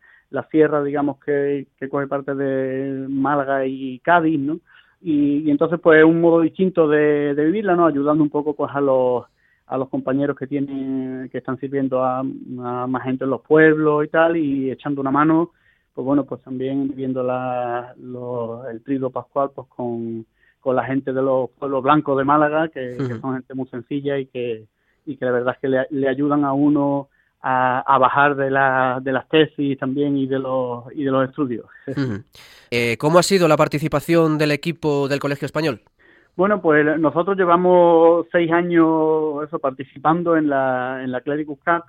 sierra, 0.50 0.82
digamos, 0.82 1.20
que, 1.20 1.68
coge 1.92 2.08
parte 2.08 2.34
de 2.34 3.06
Málaga 3.10 3.66
y 3.66 4.00
Cádiz, 4.00 4.40
¿no? 4.40 4.60
Y, 5.02 5.52
entonces, 5.52 5.78
pues, 5.84 6.00
es 6.00 6.06
un 6.06 6.22
modo 6.22 6.40
distinto 6.40 6.88
de, 6.88 7.34
vivirla, 7.36 7.76
¿no? 7.76 7.86
Ayudando 7.86 8.24
un 8.24 8.30
poco, 8.30 8.56
pues, 8.56 8.72
a 8.74 8.80
los 8.80 9.26
a 9.66 9.78
los 9.78 9.90
compañeros 9.90 10.38
que 10.38 10.48
tienen 10.48 11.30
que 11.32 11.38
están 11.38 11.58
sirviendo 11.58 12.04
a, 12.04 12.22
más 12.24 13.04
gente 13.04 13.24
en 13.24 13.30
los 13.30 13.42
pueblos 13.42 14.06
y 14.06 14.10
tal 14.10 14.36
y 14.36 14.70
echando 14.70 15.00
una 15.00 15.10
mano 15.10 15.52
pues 15.94 16.06
bueno 16.06 16.26
pues 16.26 16.42
también 16.42 16.90
viviendo 16.90 17.24
la, 17.24 17.96
el 18.70 18.84
trigo 18.84 19.10
pascual 19.10 19.52
pues 19.56 19.68
con, 19.70 20.26
con 20.60 20.76
la 20.76 20.84
gente 20.84 21.14
de 21.14 21.22
los 21.22 21.50
pueblos 21.52 21.82
blancos 21.82 22.18
de 22.18 22.26
Málaga 22.26 22.68
que 22.68 22.98
son 23.22 23.36
gente 23.36 23.54
muy 23.54 23.68
sencilla 23.70 24.20
y 24.20 24.26
que 24.26 24.68
y 25.06 25.18
que 25.18 25.26
la 25.26 25.32
verdad 25.32 25.56
es 25.56 25.60
que 25.60 25.86
le, 25.90 26.08
ayudan 26.08 26.46
a 26.46 26.54
uno 26.54 27.10
a, 27.42 27.98
bajar 28.00 28.36
de, 28.36 28.50
la, 28.50 29.00
de 29.02 29.12
las 29.12 29.28
tesis 29.28 29.78
también 29.78 30.18
y 30.18 30.28
de 30.28 30.40
los, 30.40 30.86
y 30.94 31.04
de 31.04 31.12
los 31.12 31.28
estudios. 31.30 31.66
Eh, 32.76 32.98
¿Cómo 32.98 33.20
ha 33.20 33.24
sido 33.24 33.48
la 33.48 33.56
participación 33.56 34.40
del 34.40 34.50
equipo 34.50 35.08
del 35.08 35.20
Colegio 35.20 35.46
Español? 35.46 35.82
Bueno, 36.36 36.60
pues 36.60 37.00
nosotros 37.00 37.38
llevamos 37.38 38.26
seis 38.32 38.52
años 38.52 39.44
eso, 39.46 39.60
participando 39.60 40.36
en 40.36 40.50
la, 40.50 41.04
en 41.04 41.12
la 41.12 41.22
Clericus 41.22 41.60
Cup. 41.60 41.84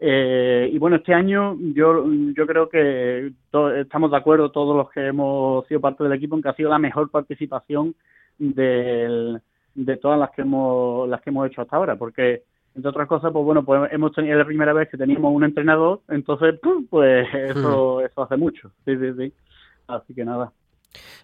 Eh, 0.00 0.68
y 0.72 0.78
bueno, 0.78 0.96
este 0.96 1.14
año 1.14 1.56
yo, 1.72 2.04
yo 2.36 2.46
creo 2.46 2.68
que 2.68 3.32
estamos 3.80 4.10
de 4.10 4.16
acuerdo 4.16 4.50
todos 4.50 4.76
los 4.76 4.90
que 4.90 5.06
hemos 5.06 5.64
sido 5.68 5.80
parte 5.80 6.02
del 6.02 6.12
equipo 6.12 6.34
en 6.34 6.42
que 6.42 6.48
ha 6.48 6.54
sido 6.54 6.70
la 6.70 6.80
mejor 6.80 7.10
participación 7.10 7.94
del, 8.38 9.40
de 9.74 9.96
todas 9.96 10.18
las 10.18 10.30
que 10.32 10.42
hemos, 10.42 11.08
las 11.08 11.20
que 11.22 11.30
hemos 11.30 11.46
hecho 11.46 11.62
hasta 11.62 11.76
ahora, 11.76 11.96
porque 11.96 12.42
entre 12.74 12.90
otras 12.90 13.08
cosas, 13.08 13.32
pues 13.32 13.44
bueno, 13.44 13.64
pues 13.64 13.92
hemos 13.92 14.12
tenido 14.12 14.38
la 14.38 14.44
primera 14.44 14.72
vez 14.72 14.88
que 14.88 14.96
teníamos 14.96 15.32
un 15.32 15.44
entrenador, 15.44 16.00
entonces, 16.08 16.58
pues 16.90 17.26
eso, 17.32 18.00
eso 18.00 18.22
hace 18.22 18.36
mucho. 18.36 18.70
Sí, 18.84 18.96
sí, 18.96 19.12
sí. 19.16 19.32
Así 19.86 20.14
que 20.14 20.24
nada. 20.24 20.52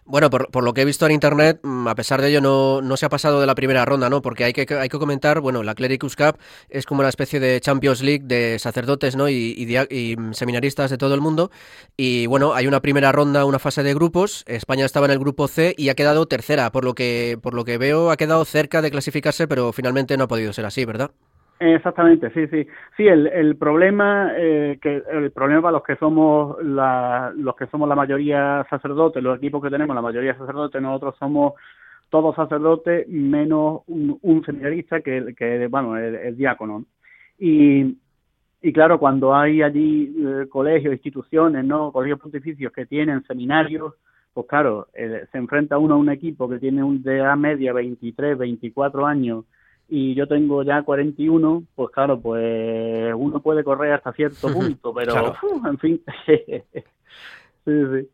Bueno, 0.05 0.31
por, 0.31 0.51
por, 0.51 0.65
lo 0.65 0.75
que 0.75 0.83
he 0.83 0.85
visto 0.85 1.07
en 1.07 1.13
internet, 1.13 1.61
mm, 1.63 1.87
a 1.87 1.95
pesar 1.95 2.21
de 2.21 2.29
ello, 2.29 2.41
no, 2.41 2.83
no 2.83 2.97
se 2.97 3.07
ha 3.07 3.09
pasado 3.09 3.41
de 3.41 3.47
la 3.47 3.55
primera 3.55 3.85
ronda, 3.85 4.11
¿no? 4.11 4.23
Porque 4.23 4.45
hay 4.45 4.53
que, 4.53 4.67
hay 4.75 4.89
que 4.89 4.99
comentar, 4.99 5.41
bueno, 5.41 5.63
la 5.63 5.75
Clericus 5.75 6.17
Cup 6.17 6.39
es 6.69 6.87
como 6.87 7.01
una 7.01 7.09
especie 7.09 7.39
de 7.39 7.61
Champions 7.61 8.03
League 8.03 8.25
de 8.25 8.59
sacerdotes, 8.59 9.15
¿no? 9.15 9.29
Y, 9.29 9.55
y, 9.91 10.17
seminaristas 10.33 10.91
de 10.91 10.99
todo 10.99 11.15
el 11.15 11.21
mundo. 11.21 11.51
Y 11.97 12.27
bueno, 12.27 12.55
hay 12.55 12.67
una 12.67 12.81
primera 12.81 13.13
ronda, 13.13 13.45
una 13.45 13.61
fase 13.61 13.83
de 13.83 13.95
grupos. 13.95 14.45
España 14.49 14.85
estaba 14.85 15.07
en 15.07 15.13
el 15.13 15.19
grupo 15.19 15.47
C 15.47 15.75
y 15.79 15.89
ha 15.91 15.95
quedado 15.95 16.27
tercera. 16.27 16.73
Por 16.73 16.85
lo 16.85 16.95
que, 16.95 17.39
por 17.41 17.55
lo 17.55 17.65
que 17.65 17.79
veo, 17.79 18.11
ha 18.11 18.17
quedado 18.17 18.45
cerca 18.45 18.83
de 18.83 18.91
clasificarse, 18.91 19.47
pero 19.47 19.73
finalmente 19.73 20.17
no 20.17 20.25
ha 20.25 20.29
podido 20.29 20.53
ser 20.53 20.65
así, 20.67 20.85
¿verdad? 20.85 21.13
Exactamente, 21.63 22.31
sí, 22.31 22.47
sí. 22.47 22.67
Sí, 22.97 23.07
el, 23.07 23.27
el 23.27 23.57
problema 23.57 24.33
eh, 24.35 24.79
que 24.81 25.03
el 25.13 25.31
problema 25.31 25.61
para 25.61 25.73
los 25.73 25.83
que 25.83 25.95
somos 25.97 26.57
la, 26.65 27.35
los 27.37 27.55
que 27.55 27.67
somos 27.67 27.87
la 27.87 27.95
mayoría 27.95 28.67
sacerdotes, 28.71 29.23
los 29.23 29.37
equipos 29.37 29.63
que 29.63 29.69
tenemos 29.69 29.95
la 29.95 30.01
mayoría 30.01 30.37
sacerdotes, 30.39 30.81
nosotros 30.81 31.17
somos 31.19 31.53
todos 32.09 32.35
sacerdotes 32.35 33.07
menos 33.09 33.83
un, 33.89 34.43
seminarista 34.47 35.03
que, 35.03 35.35
que 35.37 35.67
bueno, 35.67 35.99
el, 35.99 36.35
diácono. 36.35 36.87
Y, 37.39 37.99
y 38.63 38.73
claro, 38.73 38.99
cuando 38.99 39.35
hay 39.35 39.61
allí 39.61 40.15
eh, 40.19 40.47
colegios, 40.49 40.95
instituciones, 40.95 41.63
no, 41.63 41.93
colegios 41.93 42.21
pontificios 42.21 42.73
que 42.73 42.87
tienen 42.87 43.23
seminarios, 43.25 43.95
pues 44.33 44.47
claro, 44.47 44.89
eh, 44.95 45.27
se 45.31 45.37
enfrenta 45.37 45.77
uno 45.77 45.95
a 45.97 45.99
un 45.99 46.09
equipo 46.09 46.49
que 46.49 46.59
tiene 46.59 46.83
un 46.83 47.03
de 47.03 47.19
edad 47.19 47.37
media 47.37 47.75
23, 47.75 48.39
24 48.39 49.05
años 49.07 49.45
y 49.91 50.15
yo 50.15 50.27
tengo 50.27 50.63
ya 50.63 50.83
41, 50.83 51.65
pues 51.75 51.91
claro, 51.91 52.21
pues 52.21 53.13
uno 53.15 53.41
puede 53.41 53.65
correr 53.65 53.93
hasta 53.93 54.13
cierto 54.13 54.49
punto, 54.53 54.95
pero 54.95 55.35
en 55.67 55.79
fin. 55.79 56.03
sí, 56.27 56.63
sí. 57.65 58.09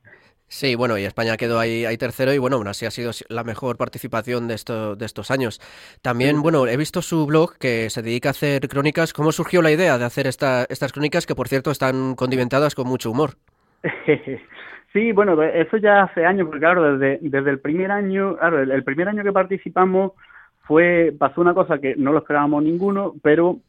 Sí, 0.49 0.77
bueno, 0.77 0.97
y 0.97 1.05
España 1.05 1.37
quedó 1.37 1.59
ahí, 1.59 1.85
ahí, 1.85 1.99
tercero 1.99 2.33
y 2.33 2.39
bueno, 2.39 2.57
aún 2.57 2.69
así 2.69 2.87
ha 2.87 2.91
sido 2.93 3.11
la 3.29 3.43
mejor 3.43 3.77
participación 3.77 4.47
de, 4.47 4.55
esto, 4.55 4.95
de 4.95 5.05
estos 5.05 5.33
años. 5.33 5.61
También, 6.03 6.41
bueno, 6.41 6.67
he 6.69 6.77
visto 6.77 7.03
su 7.03 7.27
blog 7.27 7.59
que 7.59 7.91
se 7.91 8.01
dedica 8.01 8.29
a 8.29 8.31
hacer 8.31 8.69
crónicas. 8.69 9.13
¿Cómo 9.13 9.33
surgió 9.33 9.61
la 9.61 9.73
idea 9.73 9.99
de 9.99 10.05
hacer 10.05 10.29
esta, 10.29 10.65
estas 10.69 10.93
crónicas 10.93 11.27
que, 11.27 11.35
por 11.35 11.49
cierto, 11.49 11.73
están 11.73 12.15
condimentadas 12.15 12.75
con 12.75 12.87
mucho 12.87 13.11
humor? 13.11 13.31
Sí, 14.93 15.13
bueno, 15.13 15.43
eso 15.43 15.77
ya 15.77 16.05
hace 16.05 16.25
años, 16.25 16.47
porque 16.47 16.61
claro, 16.61 16.97
desde, 16.97 17.19
desde 17.21 17.51
el 17.51 17.59
primer 17.59 17.91
año, 17.91 18.35
claro, 18.39 18.63
el 18.63 18.83
primer 18.83 19.09
año 19.09 19.23
que 19.23 19.33
participamos 19.33 20.13
fue 20.67 21.15
pasó 21.17 21.41
una 21.41 21.55
cosa 21.55 21.79
que 21.79 21.95
no 21.97 22.13
lo 22.13 22.19
esperábamos 22.19 22.63
ninguno, 22.63 23.15
pero 23.23 23.61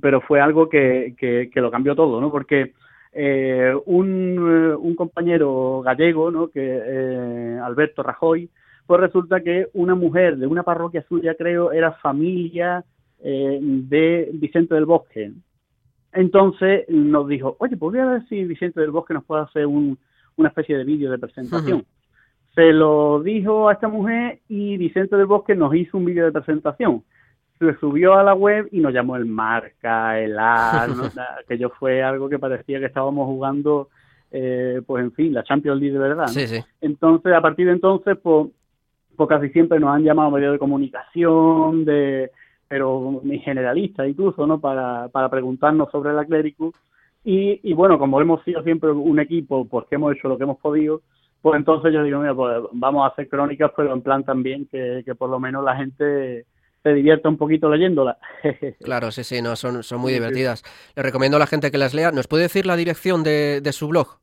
pero 0.00 0.20
fue 0.22 0.40
algo 0.40 0.68
que, 0.68 1.14
que, 1.18 1.60
lo 1.60 1.70
cambió 1.70 1.94
todo, 1.94 2.20
¿no? 2.20 2.30
Porque 2.30 2.72
eh, 3.12 3.72
un, 3.84 4.36
eh, 4.36 4.74
un, 4.74 4.96
compañero 4.96 5.82
gallego, 5.82 6.30
¿no? 6.30 6.48
Que 6.48 6.62
eh, 6.62 7.58
Alberto 7.62 8.02
Rajoy, 8.02 8.48
pues 8.86 9.00
resulta 9.00 9.40
que 9.42 9.68
una 9.74 9.94
mujer 9.94 10.38
de 10.38 10.46
una 10.46 10.62
parroquia 10.62 11.04
suya, 11.06 11.34
creo, 11.34 11.70
era 11.70 11.92
familia 11.92 12.84
de 13.22 14.30
Vicente 14.34 14.74
del 14.74 14.84
Bosque. 14.84 15.32
Entonces 16.12 16.86
nos 16.88 17.26
dijo, 17.26 17.56
oye, 17.58 17.76
podría 17.76 18.04
ver 18.04 18.26
si 18.28 18.44
Vicente 18.44 18.80
del 18.80 18.90
Bosque 18.90 19.14
nos 19.14 19.24
puede 19.24 19.42
hacer 19.42 19.66
un, 19.66 19.98
una 20.36 20.48
especie 20.48 20.76
de 20.76 20.84
vídeo 20.84 21.10
de 21.10 21.18
presentación 21.18 21.84
se 22.54 22.72
lo 22.72 23.22
dijo 23.22 23.68
a 23.68 23.72
esta 23.72 23.88
mujer 23.88 24.38
y 24.48 24.76
Vicente 24.76 25.16
del 25.16 25.26
Bosque 25.26 25.54
nos 25.54 25.74
hizo 25.74 25.98
un 25.98 26.04
vídeo 26.04 26.24
de 26.24 26.32
presentación. 26.32 27.02
se 27.58 27.74
subió 27.78 28.14
a 28.14 28.22
la 28.22 28.34
web 28.34 28.68
y 28.70 28.80
nos 28.80 28.92
llamó 28.92 29.16
el 29.16 29.26
marca, 29.26 30.20
el 30.20 30.38
ar, 30.38 30.88
aquello 31.44 31.70
fue 31.70 32.02
algo 32.02 32.28
que 32.28 32.38
parecía 32.38 32.78
que 32.78 32.86
estábamos 32.86 33.26
jugando, 33.26 33.88
eh, 34.30 34.82
pues 34.86 35.02
en 35.04 35.12
fin, 35.12 35.34
la 35.34 35.42
Champions 35.42 35.80
League 35.80 35.94
de 35.94 35.98
verdad. 35.98 36.26
Sí, 36.28 36.46
sí. 36.46 36.60
Entonces, 36.80 37.32
a 37.32 37.40
partir 37.40 37.66
de 37.66 37.72
entonces, 37.72 38.16
pues, 38.22 38.48
pues 39.16 39.28
casi 39.28 39.48
siempre 39.50 39.80
nos 39.80 39.90
han 39.90 40.04
llamado 40.04 40.30
medios 40.30 40.52
de 40.52 40.58
comunicación, 40.58 41.84
de 41.84 42.30
pero 42.66 43.22
generalistas 43.44 44.08
incluso, 44.08 44.46
¿no? 44.46 44.58
Para, 44.58 45.08
para 45.08 45.28
preguntarnos 45.28 45.90
sobre 45.90 46.12
la 46.12 46.24
Clericus. 46.24 46.74
Y, 47.24 47.60
y 47.62 47.72
bueno, 47.72 47.98
como 47.98 48.20
hemos 48.20 48.42
sido 48.42 48.62
siempre 48.62 48.90
un 48.90 49.20
equipo, 49.20 49.66
porque 49.66 49.94
hemos 49.94 50.16
hecho 50.16 50.28
lo 50.28 50.36
que 50.36 50.44
hemos 50.44 50.58
podido, 50.58 51.00
pues 51.44 51.58
entonces 51.58 51.92
yo 51.92 52.02
digo, 52.02 52.20
mira, 52.20 52.34
pues 52.34 52.56
vamos 52.72 53.04
a 53.04 53.08
hacer 53.08 53.28
crónicas, 53.28 53.70
pero 53.76 53.92
en 53.92 54.00
plan 54.00 54.24
también 54.24 54.66
que, 54.72 55.02
que 55.04 55.14
por 55.14 55.28
lo 55.28 55.38
menos 55.38 55.62
la 55.62 55.76
gente 55.76 56.46
se 56.82 56.94
divierta 56.94 57.28
un 57.28 57.36
poquito 57.36 57.68
leyéndola. 57.68 58.16
claro, 58.82 59.10
sí, 59.10 59.24
sí, 59.24 59.42
no, 59.42 59.54
son, 59.54 59.82
son 59.82 60.00
muy 60.00 60.14
divertidas. 60.14 60.64
Le 60.96 61.02
recomiendo 61.02 61.36
a 61.36 61.40
la 61.40 61.46
gente 61.46 61.70
que 61.70 61.76
las 61.76 61.92
lea. 61.92 62.12
¿Nos 62.12 62.28
puede 62.28 62.44
decir 62.44 62.64
la 62.64 62.76
dirección 62.76 63.22
de, 63.22 63.60
de 63.60 63.72
su 63.74 63.88
blog? 63.88 64.20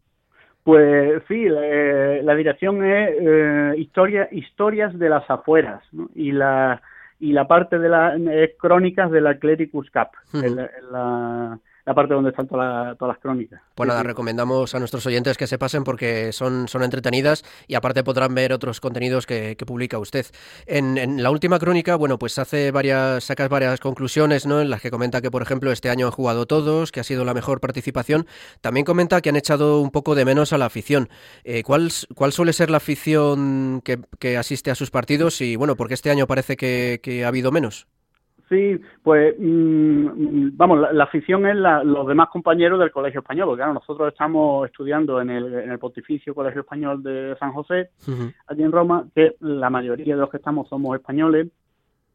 Pues 0.63 1.21
sí, 1.27 1.45
la, 1.47 2.33
dirección 2.33 2.83
es 2.83 3.09
eh, 3.19 3.73
historia, 3.77 4.27
historias 4.31 4.97
de 4.97 5.09
las 5.09 5.29
afueras 5.29 5.83
¿no? 5.91 6.09
y 6.15 6.31
la 6.31 6.81
y 7.19 7.33
la 7.33 7.47
parte 7.47 7.77
de 7.77 7.87
las 7.87 8.19
crónicas 8.57 9.11
de 9.11 9.21
la 9.21 9.37
Clericus 9.37 9.91
Cup, 9.91 10.09
la, 10.33 10.71
la 10.91 11.59
parte 11.85 12.13
donde 12.13 12.29
están 12.29 12.47
todas 12.47 12.97
las 12.99 13.17
crónicas. 13.19 13.61
Pues 13.75 13.87
nada, 13.87 14.03
recomendamos 14.03 14.73
a 14.75 14.79
nuestros 14.79 15.05
oyentes 15.05 15.37
que 15.37 15.47
se 15.47 15.57
pasen 15.57 15.83
porque 15.83 16.31
son, 16.31 16.67
son 16.67 16.83
entretenidas 16.83 17.43
y 17.67 17.75
aparte 17.75 18.03
podrán 18.03 18.35
ver 18.35 18.53
otros 18.53 18.79
contenidos 18.79 19.25
que, 19.25 19.55
publica 19.65 19.99
usted. 19.99 20.25
En, 20.65 21.21
la 21.21 21.29
última 21.29 21.59
crónica, 21.59 21.95
bueno, 21.95 22.17
pues 22.17 22.39
hace 22.39 22.71
varias, 22.71 23.23
sacas 23.23 23.47
varias 23.47 23.79
conclusiones, 23.79 24.45
¿no? 24.45 24.59
En 24.59 24.69
las 24.69 24.81
que 24.81 24.89
comenta 24.89 25.21
que, 25.21 25.29
por 25.29 25.41
ejemplo, 25.41 25.71
este 25.71 25.89
año 25.89 26.07
han 26.07 26.11
jugado 26.11 26.45
todos, 26.45 26.91
que 26.91 26.99
ha 26.99 27.03
sido 27.03 27.25
la 27.25 27.33
mejor 27.33 27.59
participación. 27.59 28.25
También 28.61 28.85
comenta 28.85 29.21
que 29.21 29.29
han 29.29 29.35
echado 29.35 29.81
un 29.81 29.91
poco 29.91 30.15
de 30.15 30.25
menos 30.25 30.51
a 30.53 30.57
la 30.57 30.65
afición. 30.65 31.09
Eh, 31.43 31.63
¿cuál, 31.63 31.89
¿Cuál 32.15 32.31
suele 32.31 32.53
ser 32.53 32.69
la 32.69 32.77
afición 32.77 33.81
que, 33.83 33.99
que, 34.19 34.37
asiste 34.37 34.71
a 34.71 34.75
sus 34.75 34.91
partidos? 34.91 35.41
Y 35.41 35.55
bueno, 35.55 35.75
porque 35.75 35.93
este 35.93 36.09
año 36.09 36.27
parece 36.27 36.57
que, 36.57 36.99
que 37.03 37.23
ha 37.23 37.27
habido 37.27 37.51
menos. 37.51 37.87
Sí, 38.51 38.77
pues 39.01 39.33
mm, 39.39 40.57
vamos, 40.57 40.85
la, 40.91 41.05
afición 41.05 41.47
es 41.47 41.55
los 41.55 42.05
demás 42.05 42.27
compañeros 42.27 42.81
del 42.81 42.91
Colegio 42.91 43.21
Español, 43.21 43.45
porque 43.45 43.59
claro, 43.59 43.75
nosotros 43.75 44.09
estamos 44.11 44.67
estudiando 44.67 45.21
en 45.21 45.29
el, 45.29 45.53
en 45.53 45.71
el 45.71 45.79
Pontificio 45.79 46.35
Colegio 46.35 46.59
Español 46.59 47.01
de 47.01 47.33
San 47.39 47.53
José, 47.53 47.91
allí 48.47 48.63
en 48.63 48.73
Roma, 48.73 49.05
que 49.15 49.37
la 49.39 49.69
mayoría 49.69 50.15
de 50.15 50.19
los 50.19 50.29
que 50.29 50.35
estamos 50.35 50.67
somos 50.67 50.97
españoles. 50.97 51.47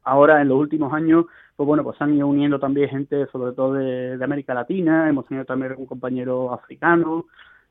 Ahora, 0.03 0.43
en 0.43 0.49
los 0.49 0.59
últimos 0.59 0.93
años, 0.93 1.25
pues 1.57 1.67
bueno, 1.67 1.83
pues 1.83 1.97
han 2.03 2.15
ido 2.15 2.27
uniendo 2.27 2.59
también 2.61 2.91
gente, 2.91 3.27
sobre 3.33 3.53
todo 3.53 3.73
de, 3.73 4.23
América 4.23 4.53
Latina, 4.53 5.09
hemos 5.09 5.25
tenido 5.27 5.47
también 5.47 5.75
un 5.79 5.87
compañero 5.87 6.53
africano, 6.53 7.25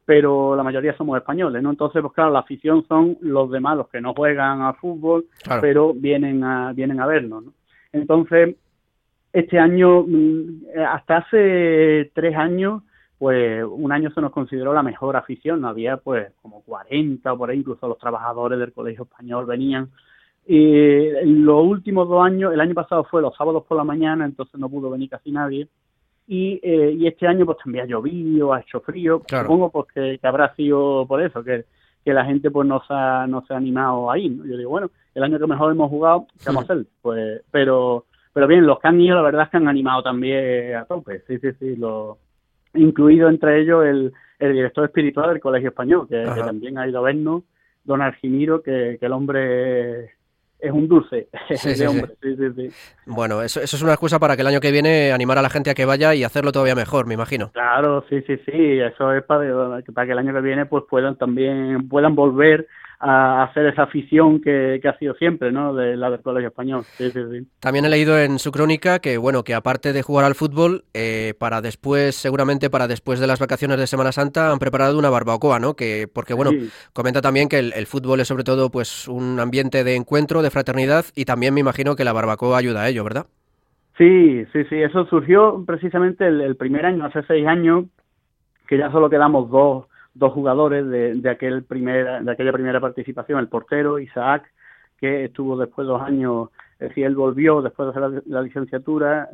pero 0.06 0.56
la 0.56 0.64
mayoría 0.64 0.98
somos 0.98 1.20
españoles, 1.20 1.62
¿no? 1.62 1.70
Entonces, 1.70 2.02
pues 2.02 2.16
claro, 2.16 2.32
la 2.32 2.40
afición 2.40 2.84
son 2.88 3.16
los 3.22 3.52
demás, 3.52 3.78
los 3.78 3.90
que 3.90 4.02
no 4.02 4.16
juegan 4.16 4.62
al 4.62 4.76
fútbol, 4.78 5.28
pero 5.62 5.94
vienen 5.94 6.44
a, 6.44 6.74
vienen 6.74 7.00
a 7.00 7.06
vernos, 7.06 7.44
¿no? 7.44 7.54
Entonces, 7.96 8.56
este 9.32 9.60
año, 9.60 10.04
mm, 10.04 10.80
hasta 10.88 11.18
hace 11.18 12.12
tres 12.14 12.36
años, 12.36 12.84
pues 13.18 13.64
un 13.64 13.92
año 13.92 14.12
se 14.12 14.22
nos 14.22 14.32
consideró 14.32 14.74
la 14.74 14.84
mejor 14.84 15.16
afición, 15.16 15.62
no 15.62 15.70
había 15.70 15.98
pues 15.98 16.32
como 16.42 16.62
40 16.64 17.32
o 17.32 17.38
por 17.38 17.50
ahí, 17.50 17.60
incluso 17.60 17.88
los 17.88 17.98
trabajadores 17.98 18.60
del 18.60 18.74
colegio 18.74 19.04
español 19.04 19.46
venían. 19.46 19.90
Y 20.46 21.08
en 21.08 21.46
los 21.46 21.64
últimos 21.66 22.08
dos 22.08 22.24
años, 22.24 22.54
el 22.54 22.60
año 22.60 22.76
pasado 22.76 23.04
fue 23.06 23.22
los 23.22 23.36
sábados 23.36 23.64
por 23.66 23.78
la 23.78 23.84
mañana, 23.84 24.26
entonces 24.26 24.60
no 24.60 24.70
pudo 24.70 24.90
venir 24.90 25.10
casi 25.10 25.32
nadie. 25.32 25.68
Y, 26.28 26.60
eh, 26.62 26.96
y 26.98 27.08
este 27.08 27.28
año 27.28 27.46
pues 27.46 27.58
también 27.64 27.86
ha 27.86 27.88
llovido, 27.88 28.54
ha 28.54 28.62
hecho 28.62 28.82
frío, 28.82 29.22
supongo 29.28 29.72
pues 29.72 29.88
que, 29.94 30.20
habrá 30.24 30.54
sido 30.56 31.06
por 31.08 31.22
eso, 31.22 31.44
que, 31.44 31.66
que 32.06 32.14
la 32.14 32.24
gente 32.24 32.52
pues 32.52 32.68
no 32.68 32.82
se 32.88 32.94
ha, 32.94 33.26
no 33.28 33.44
se 33.46 33.54
ha 33.54 33.58
animado 33.58 34.12
ahí. 34.12 34.30
¿no? 34.30 34.46
Yo 34.46 34.56
digo, 34.56 34.70
bueno, 34.70 34.92
el 35.16 35.24
año 35.24 35.40
que 35.40 35.48
mejor 35.48 35.72
hemos 35.72 35.90
jugado, 35.90 36.28
¿qué 36.38 36.46
vamos 36.46 36.70
a 36.70 36.74
hacer? 36.74 36.86
Pues, 37.02 37.42
pero, 37.50 38.06
pero 38.32 38.48
bien, 38.48 38.66
los 38.66 38.80
que 38.80 38.88
han 38.88 39.02
ido, 39.02 39.16
la 39.16 39.24
verdad 39.24 39.44
es 39.46 39.50
que 39.50 39.58
han 39.58 39.68
animado 39.68 40.04
también 40.04 40.76
a 40.76 40.86
tope, 40.86 41.24
sí, 41.28 41.40
sí, 41.40 41.52
sí, 41.60 41.76
lo, 41.76 42.20
incluido 42.76 43.28
entre 43.28 43.60
ellos 43.62 43.84
el, 43.86 44.14
el 44.38 44.54
director 44.54 44.86
espiritual 44.86 45.30
del 45.30 45.40
Colegio 45.40 45.70
Español, 45.70 46.08
que, 46.08 46.24
también 46.24 46.78
ha 46.78 46.88
ido 46.88 47.00
a 47.00 47.04
vernos, 47.04 47.44
don 47.84 48.02
Argimiro, 48.02 48.62
que, 48.62 48.98
que 49.00 49.06
el 49.06 49.12
hombre 49.12 50.15
es 50.66 50.72
un 50.72 50.88
dulce 50.88 51.28
sí, 51.56 51.86
hombre. 51.86 52.16
Sí. 52.22 52.36
Sí, 52.36 52.70
bueno, 53.06 53.42
eso, 53.42 53.62
eso 53.62 53.76
es 53.76 53.82
una 53.82 53.94
excusa 53.94 54.20
para 54.20 54.36
que 54.36 54.42
el 54.42 54.48
año 54.48 54.60
que 54.60 54.72
viene 54.72 55.12
animar 55.12 55.38
a 55.38 55.42
la 55.42 55.50
gente 55.50 55.70
a 55.70 55.76
que 55.76 55.86
vaya 55.86 56.14
y 56.14 56.24
hacerlo 56.24 56.52
todavía 56.52 56.76
mejor, 56.76 57.06
me 57.08 57.14
imagino. 57.14 57.52
Claro, 57.52 58.04
sí, 58.10 58.22
sí, 58.24 58.38
sí, 58.46 58.80
eso 58.80 59.14
es 59.14 59.24
para, 59.24 59.82
para 59.94 60.06
que 60.06 60.12
el 60.12 60.18
año 60.18 60.34
que 60.34 60.42
viene 60.42 60.66
pues 60.66 60.84
puedan 60.90 61.18
también 61.18 61.88
puedan 61.88 62.16
volver 62.16 62.68
a 63.00 63.44
hacer 63.44 63.66
esa 63.68 63.84
afición 63.84 64.42
que, 64.42 64.80
ha 64.84 64.98
sido 64.98 65.16
siempre, 65.16 65.52
¿no? 65.52 65.74
De 65.74 65.98
la 65.98 66.10
del 66.10 66.22
colegio 66.22 66.50
español. 66.50 66.84
También 67.60 67.86
he 67.86 67.90
leído 67.90 68.18
en 68.20 68.40
su 68.40 68.52
crónica 68.52 69.00
que, 69.00 69.18
bueno, 69.18 69.44
que 69.44 69.54
aparte 69.54 69.94
de 69.94 70.02
jugar 70.02 70.26
al 70.26 70.36
fútbol, 70.36 70.86
eh, 70.94 71.34
para 71.38 71.62
después, 71.62 72.16
seguramente 72.16 72.70
para 72.70 72.88
después 72.88 73.20
de 73.20 73.28
las 73.28 73.40
vacaciones 73.40 73.78
de 73.78 73.88
Semana 73.88 74.12
Santa, 74.12 74.52
han 74.52 74.60
preparado 74.60 74.98
una 74.98 75.10
barbacoa, 75.10 75.60
¿no? 75.60 75.76
Que, 75.76 76.08
porque, 76.12 76.34
bueno, 76.34 76.52
comenta 76.94 77.22
también 77.22 77.50
que 77.50 77.60
el, 77.60 77.86
fútbol 77.86 78.20
es 78.20 78.28
sobre 78.28 78.44
todo, 78.44 78.70
pues, 78.70 79.08
un 79.08 79.40
ambiente 79.40 79.84
de 79.84 79.96
encuentro, 79.96 80.42
de 80.42 80.50
fraternidad, 80.50 81.06
y 81.16 81.26
también 81.26 81.54
me 81.54 81.60
imagino 81.60 81.96
que 81.96 82.04
la 82.04 82.14
barbacoa 82.14 82.58
ayuda 82.58 82.84
a 82.84 82.90
ello, 82.90 83.04
¿verdad? 83.04 83.26
Sí, 83.98 84.46
sí, 84.52 84.64
sí, 84.66 84.82
eso 84.82 85.06
surgió 85.06 85.64
precisamente 85.66 86.28
el 86.28 86.56
primer 86.58 86.86
año, 86.86 87.06
hace 87.06 87.24
seis 87.24 87.48
años, 87.48 87.86
que 88.68 88.78
ya 88.78 88.92
solo 88.92 89.10
quedamos 89.10 89.50
dos 89.50 89.86
dos 90.16 90.34
jugadores 90.34 90.88
de, 90.88 91.16
de, 91.16 91.30
aquel 91.30 91.64
primer, 91.64 92.24
de 92.24 92.32
aquella 92.32 92.54
primera 92.54 92.80
participación, 92.80 93.40
el 93.40 93.50
portero 93.50 94.00
Isaac, 94.00 94.50
que 94.98 95.26
estuvo 95.26 95.58
después 95.58 95.86
de 95.86 95.94
dos 95.94 96.02
años, 96.02 96.50
es 96.80 96.90
decir, 96.90 97.06
él 97.06 97.16
volvió 97.16 97.62
después 97.62 97.94
de 97.94 98.00
hacer 98.00 98.24
la, 98.26 98.42
licenciatura 98.42 99.30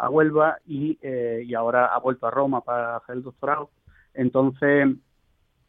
a 0.00 0.08
Huelva 0.10 0.58
y, 0.66 0.98
eh, 1.02 1.42
y 1.44 1.54
ahora 1.54 1.86
ha 1.86 1.98
vuelto 1.98 2.26
a 2.26 2.30
Roma 2.30 2.60
para 2.60 2.96
hacer 2.96 3.16
el 3.16 3.22
doctorado. 3.22 3.70
Entonces, 4.14 4.88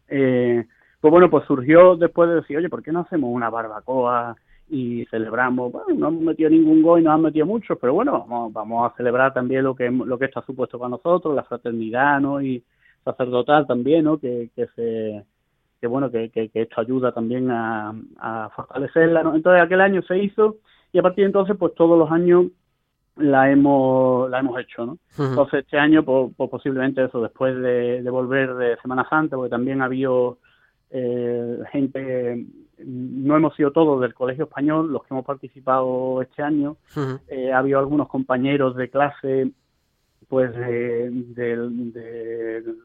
eh, 0.09 0.65
pues 0.99 1.11
bueno, 1.11 1.29
pues 1.29 1.45
surgió 1.45 1.95
después 1.95 2.29
de 2.29 2.35
decir, 2.35 2.57
oye, 2.57 2.69
¿por 2.69 2.83
qué 2.83 2.91
no 2.91 3.01
hacemos 3.01 3.29
una 3.33 3.49
barbacoa 3.49 4.35
y 4.69 5.05
celebramos? 5.05 5.71
Bueno, 5.71 5.87
no 5.95 6.07
hemos 6.09 6.21
metido 6.21 6.49
ningún 6.49 6.81
gol 6.81 6.99
y 6.99 7.03
no 7.03 7.13
han 7.13 7.21
metido 7.21 7.45
muchos, 7.45 7.77
pero 7.79 7.93
bueno, 7.93 8.25
vamos, 8.27 8.53
vamos 8.53 8.91
a 8.91 8.95
celebrar 8.97 9.33
también 9.33 9.63
lo 9.63 9.75
que, 9.75 9.89
lo 9.89 10.19
que 10.19 10.25
está 10.25 10.41
supuesto 10.41 10.77
para 10.77 10.89
nosotros, 10.89 11.35
la 11.35 11.43
fraternidad, 11.43 12.19
¿no? 12.19 12.41
Y, 12.41 12.63
sacerdotal 13.03 13.67
también, 13.67 14.05
¿no? 14.05 14.17
Que, 14.17 14.49
que 14.55 14.67
se 14.75 15.25
que 15.79 15.87
bueno 15.87 16.11
que, 16.11 16.29
que, 16.29 16.49
esto 16.53 16.79
ayuda 16.79 17.11
también 17.11 17.49
a, 17.49 17.93
a 18.19 18.49
fortalecerla, 18.55 19.23
¿no? 19.23 19.35
Entonces 19.35 19.63
aquel 19.63 19.81
año 19.81 20.03
se 20.03 20.19
hizo 20.19 20.57
y 20.93 20.99
a 20.99 21.01
partir 21.01 21.23
de 21.23 21.27
entonces 21.27 21.55
pues 21.57 21.73
todos 21.73 21.97
los 21.97 22.11
años 22.11 22.45
la 23.17 23.51
hemos 23.51 24.29
la 24.29 24.39
hemos 24.39 24.59
hecho, 24.59 24.85
¿no? 24.85 24.97
Entonces 25.17 25.61
este 25.61 25.79
año 25.79 26.03
pues, 26.03 26.31
pues, 26.37 26.49
posiblemente 26.49 27.03
eso 27.03 27.21
después 27.21 27.55
de, 27.55 28.03
de, 28.03 28.09
volver 28.09 28.53
de 28.55 28.77
Semana 28.77 29.07
Santa 29.09 29.35
porque 29.35 29.49
también 29.49 29.81
ha 29.81 29.85
habido 29.85 30.37
eh, 30.91 31.59
gente 31.71 32.45
no 32.83 33.35
hemos 33.35 33.55
sido 33.55 33.71
todos 33.71 34.01
del 34.01 34.13
Colegio 34.13 34.45
Español 34.45 34.91
los 34.91 35.03
que 35.03 35.13
hemos 35.13 35.25
participado 35.25 36.21
este 36.21 36.43
año 36.43 36.77
eh, 37.27 37.51
ha 37.51 37.59
habido 37.59 37.79
algunos 37.79 38.07
compañeros 38.07 38.75
de 38.75 38.89
clase 38.89 39.51
pues 40.31 40.55
del, 40.55 41.35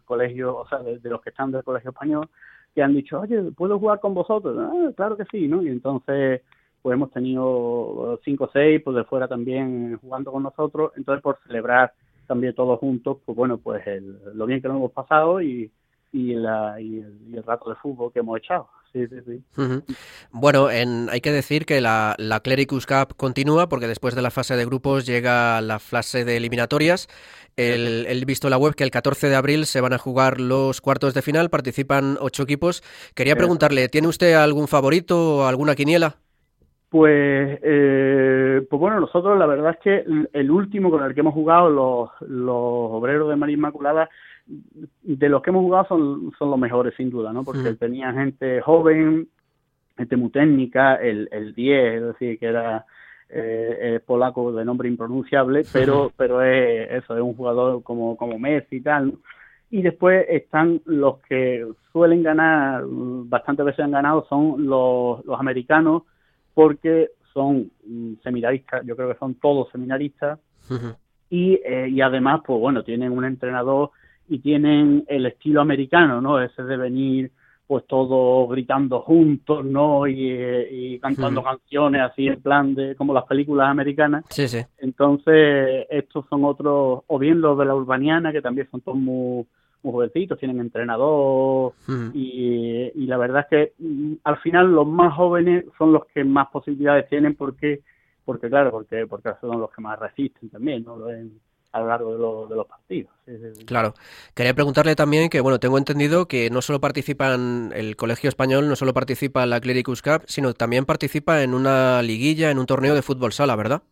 colegio, 0.05 0.57
o 0.57 0.67
sea, 0.67 0.81
de, 0.81 0.99
los 1.09 1.23
que 1.23 1.31
están 1.31 1.53
del 1.53 1.63
colegio 1.63 1.91
español, 1.91 2.29
que 2.75 2.83
han 2.83 2.93
dicho, 2.93 3.21
oye, 3.21 3.41
¿puedo 3.53 3.79
jugar 3.79 4.01
con 4.01 4.15
vosotros? 4.15 4.59
Ah, 4.59 4.91
claro 4.97 5.17
que 5.17 5.27
sí, 5.31 5.47
¿no? 5.47 5.63
Y 5.63 5.69
entonces, 5.69 6.43
pues 6.83 6.95
hemos 6.95 7.13
tenido 7.13 8.19
cinco 8.25 8.47
o 8.47 8.51
seis, 8.53 8.83
pues 8.83 8.97
de 8.97 9.05
fuera 9.05 9.29
también 9.29 9.97
jugando 9.99 10.33
con 10.33 10.43
nosotros, 10.43 10.91
entonces 10.97 11.23
por 11.23 11.39
celebrar 11.47 11.93
también 12.27 12.53
todos 12.53 12.81
juntos, 12.81 13.19
pues 13.25 13.37
bueno, 13.37 13.59
pues 13.59 13.81
lo 14.35 14.45
bien 14.45 14.61
que 14.61 14.67
lo 14.67 14.75
hemos 14.75 14.91
pasado 14.91 15.41
y, 15.41 15.71
y, 16.13 16.35
la, 16.35 16.81
y, 16.81 16.99
el, 17.33 17.45
rato 17.45 17.71
de 17.71 17.77
fútbol 17.77 18.13
que 18.13 18.19
hemos 18.19 18.39
echado. 18.39 18.69
Sí, 18.97 19.07
sí, 19.09 19.17
sí. 19.27 19.95
Bueno, 20.33 20.71
en, 20.71 21.11
hay 21.11 21.21
que 21.21 21.31
decir 21.31 21.67
que 21.67 21.83
la, 21.83 22.15
la 22.17 22.41
Clericus 22.41 22.87
Cup 22.87 23.15
continúa 23.15 23.69
porque 23.69 23.89
después 23.89 24.15
de 24.15 24.23
la 24.23 24.31
fase 24.31 24.57
de 24.57 24.65
grupos 24.65 25.05
llega 25.05 25.61
la 25.61 25.79
fase 25.79 26.25
de 26.25 26.39
eliminatorias. 26.39 27.07
El, 27.59 28.25
visto 28.27 28.47
en 28.47 28.53
la 28.53 28.59
web 28.59 28.75
que 28.75 28.85
el 28.85 28.91
14 28.91 29.29
de 29.29 29.35
abril 29.35 29.67
se 29.67 29.83
van 29.83 29.93
a 29.93 29.99
jugar 29.99 30.41
los 30.41 30.81
cuartos 30.81 31.13
de 31.13 31.21
final, 31.21 31.51
participan 31.51 32.17
ocho 32.21 32.45
equipos. 32.45 32.83
Quería 33.15 33.37
preguntarle, 33.37 33.89
¿tiene 33.91 34.09
usted 34.09 34.33
algún 34.33 34.67
favorito 34.67 35.41
o 35.41 35.45
alguna 35.45 35.75
quiniela? 35.75 36.17
Pues, 36.89 37.59
eh, 37.63 38.67
pues 38.71 38.81
bueno, 38.81 39.01
nosotros 39.01 39.39
la 39.39 39.47
verdad 39.47 39.73
es 39.73 39.79
que 39.83 40.05
el 40.33 40.51
último 40.51 40.91
con 40.91 41.05
el 41.05 41.13
que 41.15 41.21
hemos 41.21 41.35
jugado, 41.35 41.69
los, 41.69 42.11
los 42.21 42.57
obreros 42.57 43.29
de 43.29 43.37
María 43.37 43.57
Inmaculada, 43.57 44.09
de 44.47 45.29
los 45.29 45.43
que 45.43 45.51
hemos 45.51 45.63
jugado 45.63 45.87
son, 45.89 46.33
son 46.39 46.51
los 46.51 46.59
mejores 46.59 46.95
sin 46.97 47.11
duda, 47.11 47.33
¿no? 47.33 47.45
Porque 47.45 47.75
tenía 47.75 48.13
gente 48.13 48.61
joven, 48.61 49.29
gente 49.97 50.17
muy 50.17 50.31
técnica, 50.31 50.97
el, 50.97 51.29
el 51.33 51.55
10, 51.55 51.95
es 51.95 52.03
decir, 52.03 52.39
que 52.39 52.47
era 52.47 52.87
es 53.29 54.01
polaco 54.03 54.53
de 54.53 54.65
nombre 54.65 54.89
impronunciable, 54.89 55.65
pero, 55.73 56.13
pero 56.17 56.43
es 56.43 56.91
eso, 57.03 57.17
es 57.17 57.23
un 57.23 57.35
jugador 57.35 57.83
como, 57.83 58.17
como 58.17 58.39
Messi 58.39 58.77
y 58.77 58.81
tal. 58.81 59.15
Y 59.71 59.83
después 59.83 60.25
están 60.29 60.81
los 60.85 61.19
que 61.29 61.67
suelen 61.93 62.23
ganar, 62.23 62.85
bastantes 62.87 63.67
veces 63.67 63.85
han 63.85 63.91
ganado, 63.91 64.27
son 64.29 64.67
los, 64.67 65.25
los 65.25 65.41
americanos, 65.41 66.05
porque 66.55 67.11
son 67.35 67.71
mm, 67.85 68.15
seminaristas, 68.23 68.87
yo 68.87 68.95
creo 68.95 69.13
que 69.13 69.19
son 69.19 69.35
todos 69.35 69.69
seminaristas, 69.71 70.39
y, 71.31 71.55
eh, 71.65 71.89
y 71.89 72.01
además, 72.01 72.41
pues 72.45 72.59
bueno, 72.61 72.83
tienen 72.83 73.13
un 73.13 73.25
entrenador 73.25 73.91
y 74.29 74.39
tienen 74.39 75.05
el 75.09 75.27
estilo 75.27 75.61
americano, 75.61 76.21
¿no? 76.21 76.41
Ese 76.41 76.63
de 76.63 76.77
venir 76.77 77.33
pues 77.67 77.85
todos 77.87 78.49
gritando 78.49 79.01
juntos, 79.01 79.65
¿no? 79.65 80.07
Y, 80.07 80.99
cantando 81.01 81.43
canciones 81.43 82.03
así 82.03 82.29
en 82.29 82.41
plan 82.41 82.75
de 82.75 82.95
como 82.95 83.13
las 83.13 83.25
películas 83.25 83.69
americanas. 83.69 84.25
Sí, 84.31 84.47
sí. 84.47 84.61
Entonces, 84.79 85.87
estos 85.91 86.27
son 86.29 86.45
otros, 86.45 87.03
o 87.07 87.19
bien 87.19 87.41
los 87.41 87.59
de 87.59 87.65
la 87.65 87.75
urbaniana, 87.75 88.33
que 88.33 88.41
también 88.41 88.69
son 88.71 88.83
todos 88.83 88.99
muy, 88.99 89.47
muy 89.83 89.93
jovencitos, 89.93 90.39
tienen 90.39 90.61
entrenador, 90.61 91.73
y, 92.15 92.91
y, 92.95 93.07
la 93.07 93.17
verdad 93.17 93.47
es 93.51 93.75
que 93.77 93.85
mm, 93.85 94.15
al 94.25 94.37
final 94.39 94.73
los 94.73 94.87
más 94.87 95.15
jóvenes 95.15 95.65
son 95.77 95.93
los 95.93 96.07
que 96.07 96.25
más 96.25 96.49
posibilidades 96.49 97.09
tienen 97.09 97.35
porque, 97.35 97.81
porque 98.25 98.49
claro, 98.49 98.71
porque, 98.71 99.07
porque 99.09 99.31
son 99.41 99.61
los 99.61 99.71
que 99.71 99.83
más 99.83 99.99
resisten 99.99 100.51
también, 100.51 100.85
¿no? 100.85 100.99
A 101.73 101.81
lo 101.81 101.89
largo 101.89 102.47
de, 102.47 102.57
los 102.57 102.67
partidos. 102.67 103.11
Claro. 103.67 103.95
Quería 104.35 104.55
preguntarle 104.55 104.95
también 104.95 105.29
que, 105.29 105.41
bueno, 105.41 105.59
tengo 105.59 105.79
entendido 105.79 106.27
que 106.27 106.51
no 106.51 106.63
solo 106.63 106.81
participa 106.81 107.35
en 107.35 107.73
el 107.75 107.97
Colegio 107.97 108.29
Español, 108.29 108.69
no 108.69 108.77
solo 108.77 108.95
participa 108.95 109.43
en 109.43 109.51
la 109.51 109.61
Clericus 109.61 110.03
Cup, 110.03 110.23
sino 110.27 110.55
también 110.55 110.85
participa 110.85 111.43
en 111.43 111.55
una 111.55 112.03
liguilla, 112.03 112.51
en 112.51 112.59
un 112.59 112.67
torneo 112.67 112.95
de 112.95 113.03
fútbol 113.03 113.33
sala, 113.33 113.57
¿verdad? 113.57 113.83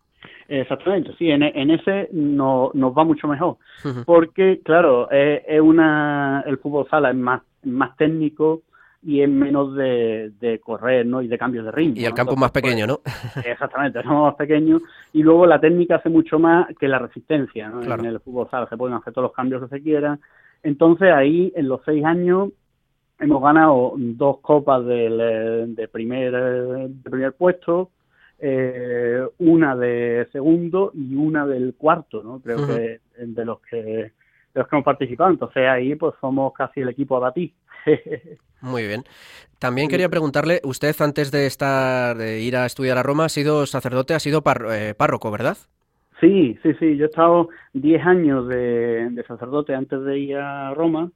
Exactamente, 0.49 1.15
sí, 1.19 1.31
en, 1.31 1.71
ese 1.71 2.09
no, 2.13 2.71
nos 2.75 2.93
va 2.97 3.05
mucho 3.05 3.27
mejor, 3.27 3.57
porque, 4.05 4.61
claro, 4.63 5.11
es, 5.11 5.61
una, 5.61 6.45
el 6.47 6.59
fútbol 6.59 6.87
sala 6.91 7.11
es 7.11 7.17
más, 7.17 7.41
más 7.63 7.97
técnico, 7.97 8.63
y 9.05 9.21
es 9.21 9.29
menos 9.29 9.75
de, 9.75 10.33
de, 10.41 10.59
correr 10.61 11.05
¿no? 11.05 11.21
y 11.21 11.29
de 11.29 11.37
cambios 11.37 11.65
de 11.67 11.73
ritmo. 11.73 12.01
Y 12.01 12.05
el 12.05 12.15
campo 12.15 12.33
es 12.33 12.39
más 12.39 12.51
pues, 12.51 12.63
pequeño, 12.63 12.87
¿no? 12.87 13.01
exactamente, 13.45 14.01
es 14.01 14.07
más 14.07 14.35
pequeño 14.35 14.79
y 15.13 15.23
luego 15.23 15.47
la 15.47 15.61
técnica 15.61 15.97
hace 15.97 16.09
mucho 16.09 16.39
más 16.39 16.67
que 16.79 16.89
la 16.89 16.99
resistencia. 16.99 17.69
¿no? 17.69 17.83
En 17.83 18.05
el 18.05 18.21
fútbol 18.21 18.49
sala 18.51 18.67
se 18.69 18.77
pueden 18.77 18.97
hacer 18.97 19.13
todos 19.13 19.27
los 19.29 19.37
cambios 19.37 19.63
que 19.63 19.77
se 19.77 19.83
quieran. 19.83 20.21
Entonces 20.63 21.13
ahí 21.13 21.53
en 21.55 21.69
los 21.69 21.83
seis 21.85 22.05
años 22.05 22.51
hemos 23.19 23.43
ganado 23.43 23.93
dos 23.97 24.39
copas 24.41 24.85
del, 24.87 25.75
de, 25.77 25.89
primer, 25.89 26.33
de 26.33 27.11
primer 27.11 27.33
puesto, 27.35 27.91
eh, 28.39 29.23
una 29.39 29.77
de 29.77 30.29
segundo 30.33 30.91
y 30.95 31.15
una 31.15 31.47
del 31.47 31.75
cuarto, 31.75 32.23
¿no? 32.23 32.41
Creo 32.41 32.67
que 32.67 33.01
de 33.19 33.45
los 33.45 33.61
que 33.61 34.13
de 34.55 34.61
los 34.61 34.69
que 34.69 34.77
hemos 34.77 34.85
participado. 34.85 35.31
Entonces 35.31 35.69
ahí 35.69 35.95
pues 35.95 36.15
somos 36.21 36.53
casi 36.55 36.81
el 36.81 36.89
equipo 36.89 37.17
a 37.17 37.21
batir. 37.21 37.53
Muy 38.61 38.87
bien. 38.87 39.05
También 39.59 39.89
quería 39.89 40.09
preguntarle, 40.09 40.61
usted 40.65 40.95
antes 41.01 41.31
de 41.31 41.47
estar 41.47 42.17
de 42.17 42.41
ir 42.41 42.57
a 42.57 42.67
estudiar 42.67 42.97
a 42.99 43.03
Roma 43.03 43.27
ha 43.27 43.29
sido 43.29 43.67
sacerdote, 43.67 44.15
ha 44.15 44.21
sido 44.21 44.43
eh, 44.71 44.95
párroco, 44.97 45.31
¿verdad? 45.31 45.57
Sí, 46.21 46.59
sí, 46.63 46.73
sí. 46.79 46.97
Yo 46.97 47.05
he 47.05 47.09
estado 47.09 47.49
10 47.75 48.07
años 48.07 48.49
de, 48.49 49.23
sacerdote 49.27 49.75
antes 49.75 50.03
de 50.03 50.19
ir 50.19 50.37
a 50.37 50.73
Roma. 50.73 51.11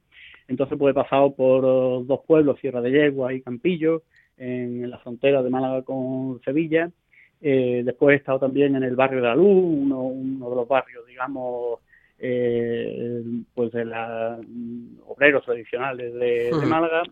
Entonces 0.47 0.77
pues 0.77 0.91
he 0.91 0.95
pasado 0.95 1.33
por 1.35 1.61
dos 2.05 2.19
pueblos, 2.27 2.59
Sierra 2.59 2.81
de 2.81 2.91
Yegua 2.91 3.33
y 3.33 3.41
Campillo, 3.41 4.03
en 4.37 4.89
la 4.89 4.97
frontera 4.99 5.41
de 5.41 5.49
Málaga 5.49 5.83
con 5.83 6.41
Sevilla. 6.43 6.89
Eh, 7.41 7.83
después 7.85 8.13
he 8.13 8.17
estado 8.17 8.39
también 8.39 8.75
en 8.75 8.83
el 8.83 8.95
barrio 8.95 9.21
de 9.21 9.27
la 9.27 9.35
Luz, 9.35 9.47
uno, 9.47 10.49
de 10.49 10.55
los 10.55 10.67
barrios, 10.67 11.05
digamos, 11.07 11.79
eh, 12.19 13.23
pues 13.53 13.71
de 13.71 13.85
los 13.85 14.39
obreros 15.07 15.45
tradicionales 15.45 16.13
de 16.13 16.51
Málaga 16.67 17.03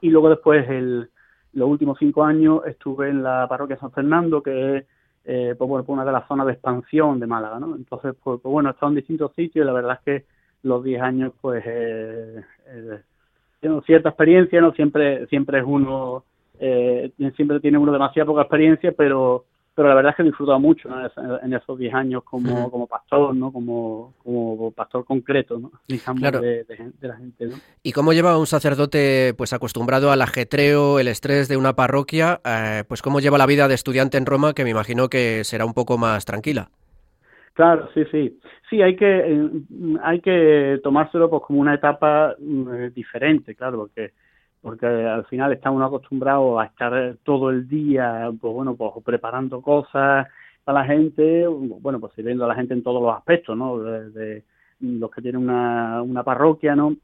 y 0.00 0.10
luego 0.10 0.28
después 0.28 0.68
el, 0.68 1.08
los 1.52 1.68
últimos 1.68 1.98
cinco 1.98 2.24
años 2.24 2.60
estuve 2.66 3.08
en 3.08 3.22
la 3.22 3.46
parroquia 3.48 3.78
San 3.78 3.92
Fernando, 3.92 4.42
que 4.42 4.76
es 4.76 4.84
eh, 5.24 5.54
pues, 5.58 5.68
bueno, 5.68 5.84
pues 5.84 5.94
una 5.94 6.04
de 6.04 6.12
las 6.12 6.26
zonas 6.28 6.46
de 6.46 6.52
expansión 6.52 7.18
de 7.18 7.26
Málaga, 7.26 7.58
¿no? 7.58 7.74
Entonces, 7.74 8.14
pues, 8.22 8.40
pues 8.40 8.52
bueno, 8.52 8.68
he 8.68 8.72
estado 8.72 8.90
en 8.90 8.96
distintos 8.96 9.32
sitios 9.34 9.64
y 9.64 9.66
la 9.66 9.72
verdad 9.72 9.98
es 9.98 10.04
que 10.04 10.26
los 10.62 10.84
diez 10.84 11.02
años, 11.02 11.32
pues, 11.40 11.64
eh, 11.66 12.44
eh, 12.66 13.00
tengo 13.60 13.82
cierta 13.82 14.10
experiencia, 14.10 14.60
¿no? 14.60 14.72
Siempre, 14.72 15.26
siempre 15.26 15.58
es 15.58 15.64
uno, 15.66 16.24
eh, 16.60 17.10
siempre 17.34 17.58
tiene 17.58 17.78
uno 17.78 17.92
demasiada 17.92 18.26
poca 18.26 18.42
experiencia, 18.42 18.92
pero 18.92 19.44
pero 19.76 19.90
la 19.90 19.94
verdad 19.94 20.10
es 20.12 20.16
que 20.16 20.22
he 20.22 20.24
disfrutado 20.24 20.58
mucho 20.58 20.88
en 21.42 21.52
esos 21.52 21.78
10 21.78 21.94
años 21.94 22.24
como, 22.24 22.70
como 22.70 22.86
pastor, 22.86 23.36
¿no? 23.36 23.52
Como, 23.52 24.14
como 24.24 24.72
pastor 24.72 25.04
concreto, 25.04 25.58
¿no? 25.58 25.70
de, 25.86 26.64
la 27.02 27.16
gente, 27.16 27.46
¿no? 27.46 27.56
¿Y 27.82 27.92
cómo 27.92 28.14
lleva 28.14 28.38
un 28.38 28.46
sacerdote 28.46 29.34
pues 29.36 29.52
acostumbrado 29.52 30.10
al 30.10 30.22
ajetreo, 30.22 30.98
el 30.98 31.08
estrés 31.08 31.48
de 31.48 31.58
una 31.58 31.74
parroquia, 31.74 32.40
eh, 32.42 32.84
pues 32.88 33.02
cómo 33.02 33.20
lleva 33.20 33.36
la 33.36 33.44
vida 33.44 33.68
de 33.68 33.74
estudiante 33.74 34.16
en 34.16 34.24
Roma, 34.24 34.54
que 34.54 34.64
me 34.64 34.70
imagino 34.70 35.10
que 35.10 35.44
será 35.44 35.66
un 35.66 35.74
poco 35.74 35.98
más 35.98 36.24
tranquila? 36.24 36.70
Claro, 37.52 37.90
sí, 37.92 38.04
sí. 38.10 38.40
Sí, 38.70 38.80
hay 38.80 38.96
que, 38.96 39.06
eh, 39.06 39.50
hay 40.02 40.20
que 40.20 40.80
tomárselo 40.82 41.28
pues 41.28 41.42
como 41.46 41.60
una 41.60 41.74
etapa 41.74 42.34
mm, 42.38 42.94
diferente, 42.94 43.54
claro, 43.54 43.76
porque 43.76 44.12
porque 44.66 44.84
al 44.84 45.24
final 45.26 45.52
está 45.52 45.70
uno 45.70 45.84
acostumbrado 45.84 46.58
a 46.58 46.64
estar 46.64 47.18
todo 47.22 47.50
el 47.50 47.68
día, 47.68 48.28
pues 48.40 48.52
bueno, 48.52 48.74
pues 48.74 48.94
preparando 49.04 49.62
cosas 49.62 50.26
para 50.64 50.80
la 50.80 50.86
gente, 50.86 51.46
bueno, 51.46 52.00
pues 52.00 52.14
sirviendo 52.14 52.44
a 52.44 52.48
la 52.48 52.56
gente 52.56 52.74
en 52.74 52.82
todos 52.82 53.00
los 53.00 53.16
aspectos, 53.16 53.56
¿no? 53.56 53.78
De, 53.78 54.42
los 54.80 55.08
que 55.12 55.22
tienen 55.22 55.42
una, 55.42 56.02
una 56.02 56.24
parroquia, 56.24 56.74
¿no? 56.74 56.96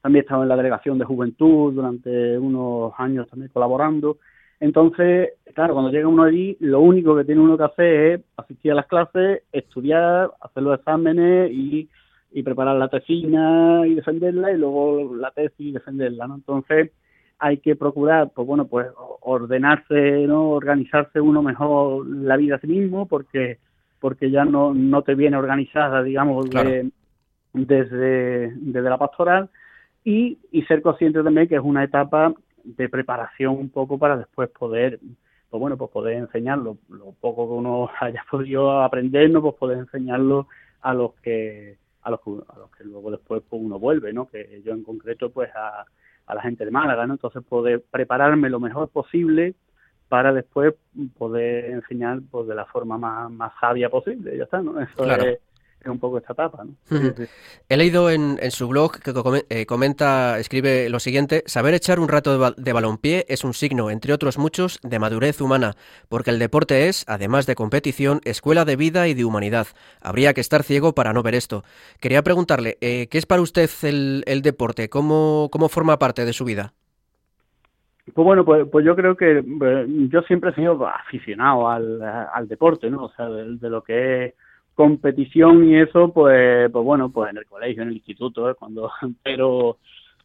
También 0.00 0.22
he 0.22 0.24
estado 0.24 0.44
en 0.44 0.48
la 0.48 0.56
delegación 0.56 0.98
de 0.98 1.04
juventud 1.04 1.74
durante 1.74 2.38
unos 2.38 2.94
años 2.96 3.28
también 3.28 3.50
colaborando. 3.52 4.16
Entonces, 4.58 5.34
claro, 5.54 5.74
cuando 5.74 5.92
llega 5.92 6.08
uno 6.08 6.22
allí, 6.22 6.56
lo 6.60 6.80
único 6.80 7.14
que 7.14 7.24
tiene 7.24 7.42
uno 7.42 7.58
que 7.58 7.64
hacer 7.64 8.12
es 8.12 8.20
asistir 8.38 8.72
a 8.72 8.76
las 8.76 8.86
clases, 8.86 9.42
estudiar, 9.52 10.30
hacer 10.40 10.62
los 10.62 10.78
exámenes 10.78 11.52
y 11.52 11.86
y 12.34 12.42
preparar 12.42 12.76
la 12.76 12.88
tesina 12.88 13.86
y 13.86 13.94
defenderla 13.94 14.50
y 14.50 14.58
luego 14.58 15.14
la 15.14 15.30
tesis 15.30 15.68
y 15.68 15.72
defenderla, 15.72 16.26
¿no? 16.26 16.34
Entonces 16.34 16.90
hay 17.38 17.58
que 17.58 17.76
procurar, 17.76 18.32
pues 18.34 18.44
bueno, 18.46 18.66
pues 18.66 18.88
ordenarse, 19.20 20.26
¿no? 20.26 20.50
Organizarse 20.50 21.20
uno 21.20 21.42
mejor 21.42 22.04
la 22.06 22.36
vida 22.36 22.56
a 22.56 22.60
sí 22.60 22.66
mismo 22.66 23.06
porque 23.06 23.58
porque 24.00 24.30
ya 24.30 24.44
no, 24.44 24.74
no 24.74 25.02
te 25.02 25.14
viene 25.14 25.36
organizada, 25.36 26.02
digamos, 26.02 26.50
desde, 27.54 28.52
desde 28.54 28.90
la 28.90 28.98
pastoral 28.98 29.48
y, 30.02 30.36
y 30.50 30.62
ser 30.64 30.82
consciente 30.82 31.22
también 31.22 31.48
que 31.48 31.54
es 31.54 31.62
una 31.62 31.84
etapa 31.84 32.34
de 32.64 32.88
preparación 32.88 33.54
un 33.56 33.70
poco 33.70 33.96
para 33.96 34.18
después 34.18 34.50
poder 34.50 34.98
pues 35.48 35.60
bueno, 35.60 35.76
pues 35.76 35.92
poder 35.92 36.16
enseñarlo, 36.16 36.78
lo 36.88 37.12
poco 37.12 37.46
que 37.46 37.54
uno 37.54 37.88
haya 38.00 38.24
podido 38.28 38.82
aprender, 38.82 39.30
¿no? 39.30 39.40
pues 39.40 39.54
poder 39.54 39.78
enseñarlo 39.78 40.48
a 40.82 40.92
los 40.92 41.14
que 41.22 41.76
a 42.04 42.10
los, 42.10 42.20
a 42.48 42.58
los 42.58 42.70
que 42.76 42.84
luego 42.84 43.10
después 43.10 43.42
pues, 43.48 43.60
uno 43.62 43.78
vuelve, 43.78 44.12
¿no? 44.12 44.28
Que 44.28 44.62
yo 44.64 44.72
en 44.72 44.84
concreto 44.84 45.30
pues 45.30 45.50
a, 45.56 45.84
a 46.26 46.34
la 46.34 46.42
gente 46.42 46.64
de 46.64 46.70
Málaga, 46.70 47.06
¿no? 47.06 47.14
Entonces 47.14 47.42
poder 47.42 47.82
prepararme 47.90 48.50
lo 48.50 48.60
mejor 48.60 48.88
posible 48.88 49.54
para 50.08 50.32
después 50.32 50.74
poder 51.18 51.66
enseñar 51.66 52.20
pues 52.30 52.46
de 52.46 52.54
la 52.54 52.66
forma 52.66 52.98
más, 52.98 53.30
más 53.30 53.52
sabia 53.60 53.88
posible, 53.88 54.36
ya 54.36 54.44
está, 54.44 54.62
¿no? 54.62 54.80
Eso 54.80 55.04
es, 55.04 55.38
un 55.90 55.98
poco 55.98 56.18
esta 56.18 56.32
etapa. 56.32 56.64
¿no? 56.64 56.74
He 57.68 57.76
leído 57.76 58.10
en, 58.10 58.38
su 58.50 58.68
blog 58.68 58.98
que 59.00 59.12
eh, 59.48 59.66
comenta, 59.66 60.38
escribe 60.38 60.88
lo 60.88 61.00
siguiente, 61.00 61.42
saber 61.46 61.74
echar 61.74 61.98
un 61.98 62.08
rato 62.08 62.38
de, 62.38 62.54
de, 62.56 62.72
balompié 62.72 63.24
es 63.28 63.44
un 63.44 63.54
signo, 63.54 63.90
entre 63.90 64.12
otros 64.12 64.38
muchos, 64.38 64.78
de 64.82 64.98
madurez 64.98 65.40
humana, 65.40 65.74
porque 66.08 66.30
el 66.30 66.38
deporte 66.38 66.88
es, 66.88 67.04
además 67.08 67.46
de 67.46 67.54
competición, 67.54 68.20
escuela 68.24 68.64
de 68.64 68.76
vida 68.76 69.08
y 69.08 69.14
de 69.14 69.24
humanidad. 69.24 69.66
Habría 70.00 70.34
que 70.34 70.40
estar 70.40 70.62
ciego 70.62 70.94
para 70.94 71.12
no 71.12 71.22
ver 71.22 71.34
esto. 71.34 71.64
Quería 72.00 72.22
preguntarle, 72.22 72.78
eh, 72.80 73.08
¿qué 73.10 73.18
es 73.18 73.26
para 73.26 73.42
usted 73.42 73.70
el, 73.82 74.42
deporte? 74.42 74.88
¿Cómo, 74.88 75.48
¿Cómo 75.50 75.68
forma 75.68 75.98
parte 75.98 76.24
de 76.24 76.32
su 76.32 76.44
vida? 76.44 76.72
Pues 78.12 78.24
bueno, 78.24 78.44
pues, 78.44 78.68
pues 78.70 78.84
yo 78.84 78.94
creo 78.94 79.16
que 79.16 79.38
eh, 79.38 79.86
yo 80.10 80.20
siempre 80.22 80.50
he 80.50 80.54
sido 80.54 80.86
aficionado 80.86 81.68
al, 81.68 82.02
al 82.02 82.48
deporte, 82.48 82.90
¿no? 82.90 83.04
O 83.04 83.12
sea, 83.12 83.28
de 83.28 83.70
lo 83.70 83.82
que 83.82 84.26
es 84.26 84.34
competición 84.74 85.68
y 85.68 85.76
eso, 85.76 86.12
pues, 86.12 86.70
pues 86.70 86.84
bueno, 86.84 87.10
pues 87.10 87.30
en 87.30 87.38
el 87.38 87.46
colegio, 87.46 87.82
en 87.82 87.88
el 87.88 87.94
instituto, 87.94 88.50
¿eh? 88.50 88.54
cuando, 88.58 88.90
pero, 89.22 89.78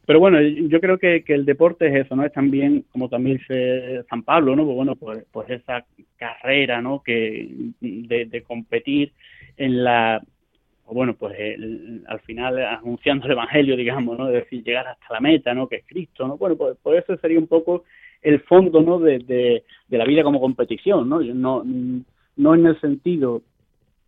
pero 0.06 0.20
bueno, 0.20 0.42
yo 0.42 0.80
creo 0.80 0.98
que, 0.98 1.24
que 1.24 1.34
el 1.34 1.46
deporte 1.46 1.88
es 1.88 2.06
eso, 2.06 2.16
¿no? 2.16 2.26
Es 2.26 2.34
también, 2.34 2.86
como 2.92 3.10
también 3.10 3.38
dice 3.38 4.04
San 4.10 4.24
Pablo, 4.24 4.56
¿no? 4.56 4.66
Pues 4.66 4.76
bueno, 4.76 4.96
pues, 4.96 5.26
pues 5.32 5.50
esa 5.52 5.86
carrera, 6.18 6.82
¿no? 6.82 7.04
Que 7.04 7.48
de, 7.80 8.44
competir 8.48 9.14
en 9.58 9.84
la, 9.84 10.22
pues 10.86 10.96
bueno, 10.96 11.14
pues 11.14 11.38
al 12.08 12.20
final 12.22 12.60
anunciando 12.60 13.26
el 13.26 13.34
evangelio, 13.34 13.76
digamos, 13.76 14.18
¿no? 14.18 14.28
Es 14.30 14.46
decir, 14.46 14.64
llegar 14.64 14.88
hasta 14.88 15.14
la 15.14 15.20
meta, 15.20 15.54
¿no? 15.54 15.68
Que 15.68 15.78
es 15.78 15.86
Cristo, 15.86 16.28
¿no? 16.28 16.38
Bueno, 16.38 16.56
pues, 16.56 16.76
pues 16.82 17.04
eso 17.04 17.16
sería 17.18 17.38
un 17.38 17.48
poco 17.48 17.84
el 18.24 18.40
fondo, 18.42 18.82
¿no? 18.82 19.00
De, 19.00 19.20
de, 19.20 19.64
de 19.88 19.98
la 19.98 20.06
vida 20.06 20.24
como 20.24 20.42
competición, 20.42 21.08
¿no? 21.08 21.22
Yo 21.22 21.36
no 21.36 21.64
no 22.40 22.56
en 22.56 22.66
el 22.66 22.80
sentido 22.80 23.42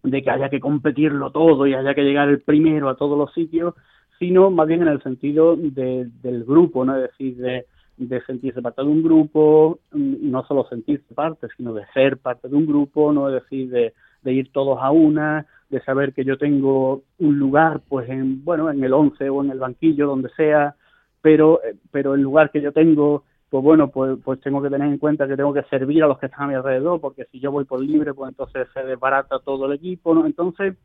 de 0.03 0.23
que 0.23 0.31
haya 0.31 0.49
que 0.49 0.59
competirlo 0.59 1.31
todo 1.31 1.67
y 1.67 1.73
haya 1.73 1.93
que 1.93 2.03
llegar 2.03 2.29
el 2.29 2.41
primero 2.41 2.89
a 2.89 2.95
todos 2.95 3.17
los 3.17 3.33
sitios, 3.33 3.75
sino 4.19 4.51
más 4.51 4.67
bien 4.67 4.81
en 4.81 4.87
el 4.87 5.01
sentido 5.01 5.55
del 5.55 6.43
grupo, 6.45 6.85
¿no? 6.85 6.95
Es 6.95 7.09
decir, 7.09 7.37
de, 7.37 7.65
de 7.97 8.21
sentirse 8.25 8.61
parte 8.61 8.81
de 8.81 8.87
un 8.87 9.03
grupo, 9.03 9.79
y 9.93 10.27
no 10.29 10.43
solo 10.45 10.67
sentirse 10.69 11.13
parte, 11.13 11.47
sino 11.57 11.73
de 11.73 11.85
ser 11.93 12.17
parte 12.17 12.47
de 12.47 12.55
un 12.55 12.65
grupo, 12.65 13.11
¿no? 13.11 13.29
Es 13.29 13.43
decir, 13.43 13.69
de, 13.69 13.93
de 14.21 14.33
ir 14.33 14.51
todos 14.51 14.79
a 14.81 14.91
una, 14.91 15.45
de 15.69 15.81
saber 15.81 16.13
que 16.13 16.23
yo 16.23 16.37
tengo 16.37 17.03
un 17.19 17.39
lugar, 17.39 17.81
pues 17.87 18.09
en, 18.09 18.43
bueno, 18.43 18.69
en 18.69 18.83
el 18.83 18.93
11 18.93 19.29
o 19.29 19.43
en 19.43 19.51
el 19.51 19.59
banquillo, 19.59 20.07
donde 20.07 20.29
sea, 20.35 20.75
pero, 21.21 21.63
eh, 21.63 21.75
pero 21.91 22.13
el 22.13 22.21
lugar 22.21 22.51
que 22.51 22.61
yo 22.61 22.71
tengo, 22.71 23.23
pues 23.51 23.65
bueno, 23.65 23.89
pues, 23.89 24.17
pues 24.23 24.39
tengo 24.39 24.61
que 24.61 24.69
tener 24.69 24.87
en 24.87 24.97
cuenta 24.97 25.27
que 25.27 25.35
tengo 25.35 25.53
que 25.53 25.63
servir 25.63 26.01
a 26.01 26.07
los 26.07 26.17
que 26.19 26.27
están 26.27 26.45
a 26.45 26.47
mi 26.47 26.53
alrededor, 26.53 27.01
porque 27.01 27.25
si 27.25 27.41
yo 27.41 27.51
voy 27.51 27.65
por 27.65 27.81
libre, 27.81 28.13
pues 28.13 28.29
entonces 28.29 28.65
se 28.73 28.81
desbarata 28.81 29.39
todo 29.39 29.65
el 29.65 29.73
equipo, 29.73 30.15
¿no? 30.15 30.25
Entonces, 30.25 30.77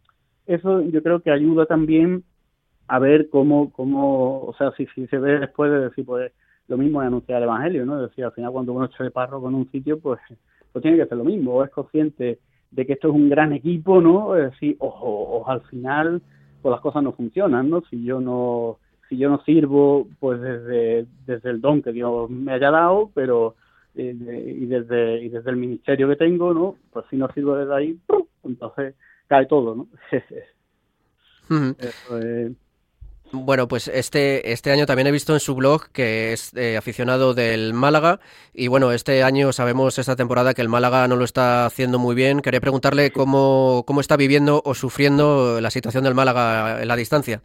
eso 0.46 0.82
yo 0.82 1.00
creo 1.00 1.20
que 1.20 1.30
ayuda 1.30 1.66
también 1.66 2.24
a 2.88 2.98
ver 2.98 3.28
cómo, 3.30 3.70
cómo 3.70 4.40
o 4.40 4.54
sea, 4.58 4.72
si, 4.72 4.84
si 4.96 5.06
se 5.06 5.16
ve 5.16 5.38
después 5.38 5.70
de 5.70 5.78
decir, 5.78 6.04
pues 6.04 6.32
lo 6.66 6.76
mismo 6.76 7.00
es 7.00 7.06
anunciar 7.06 7.38
el 7.38 7.44
Evangelio, 7.44 7.86
¿no? 7.86 8.02
Es 8.02 8.10
decir, 8.10 8.24
al 8.24 8.32
final 8.32 8.50
cuando 8.50 8.72
uno 8.72 8.86
echa 8.86 9.04
de 9.04 9.12
parro 9.12 9.40
con 9.40 9.54
un 9.54 9.70
sitio, 9.70 10.00
pues, 10.00 10.18
pues 10.72 10.82
tiene 10.82 10.98
que 10.98 11.06
ser 11.06 11.18
lo 11.18 11.24
mismo, 11.24 11.52
o 11.52 11.62
es 11.62 11.70
consciente 11.70 12.40
de 12.72 12.84
que 12.84 12.94
esto 12.94 13.06
es 13.10 13.14
un 13.14 13.30
gran 13.30 13.52
equipo, 13.52 14.00
¿no? 14.00 14.34
Es 14.34 14.50
decir, 14.50 14.74
o, 14.80 14.88
o, 14.88 15.48
al 15.48 15.60
final, 15.66 16.20
pues 16.62 16.72
las 16.72 16.80
cosas 16.80 17.04
no 17.04 17.12
funcionan, 17.12 17.70
¿no? 17.70 17.82
Si 17.88 18.02
yo 18.02 18.20
no 18.20 18.78
si 19.08 19.16
yo 19.16 19.28
no 19.28 19.42
sirvo, 19.44 20.08
pues 20.20 20.40
desde, 20.40 21.06
desde 21.26 21.50
el 21.50 21.60
don 21.60 21.82
que 21.82 21.92
Dios 21.92 22.30
me 22.30 22.52
haya 22.52 22.70
dado, 22.70 23.10
pero 23.14 23.54
eh, 23.94 24.14
y 24.58 24.66
desde 24.66 25.22
y 25.22 25.28
desde 25.28 25.50
el 25.50 25.56
ministerio 25.56 26.08
que 26.08 26.16
tengo, 26.16 26.52
¿no? 26.52 26.76
Pues 26.92 27.06
si 27.10 27.16
no 27.16 27.28
sirvo 27.32 27.56
desde 27.56 27.74
ahí, 27.74 27.98
entonces 28.44 28.94
cae 29.28 29.46
todo, 29.46 29.74
¿no? 29.74 29.86
Eso 31.78 32.18
es 32.18 32.52
bueno, 33.32 33.66
pues 33.66 33.88
este, 33.88 34.52
este 34.52 34.70
año 34.70 34.86
también 34.86 35.08
he 35.08 35.12
visto 35.12 35.34
en 35.34 35.40
su 35.40 35.54
blog 35.56 35.88
que 35.90 36.32
es 36.32 36.54
eh, 36.54 36.76
aficionado 36.76 37.34
del 37.34 37.74
Málaga 37.74 38.20
y 38.54 38.68
bueno, 38.68 38.92
este 38.92 39.24
año 39.24 39.52
sabemos 39.52 39.98
esta 39.98 40.14
temporada 40.14 40.54
que 40.54 40.62
el 40.62 40.68
Málaga 40.68 41.08
no 41.08 41.16
lo 41.16 41.24
está 41.24 41.66
haciendo 41.66 41.98
muy 41.98 42.14
bien. 42.14 42.40
Quería 42.40 42.60
preguntarle 42.60 43.10
cómo, 43.10 43.84
cómo 43.86 44.00
está 44.00 44.16
viviendo 44.16 44.62
o 44.64 44.74
sufriendo 44.74 45.60
la 45.60 45.70
situación 45.70 46.04
del 46.04 46.14
Málaga 46.14 46.80
en 46.80 46.88
la 46.88 46.96
distancia. 46.96 47.42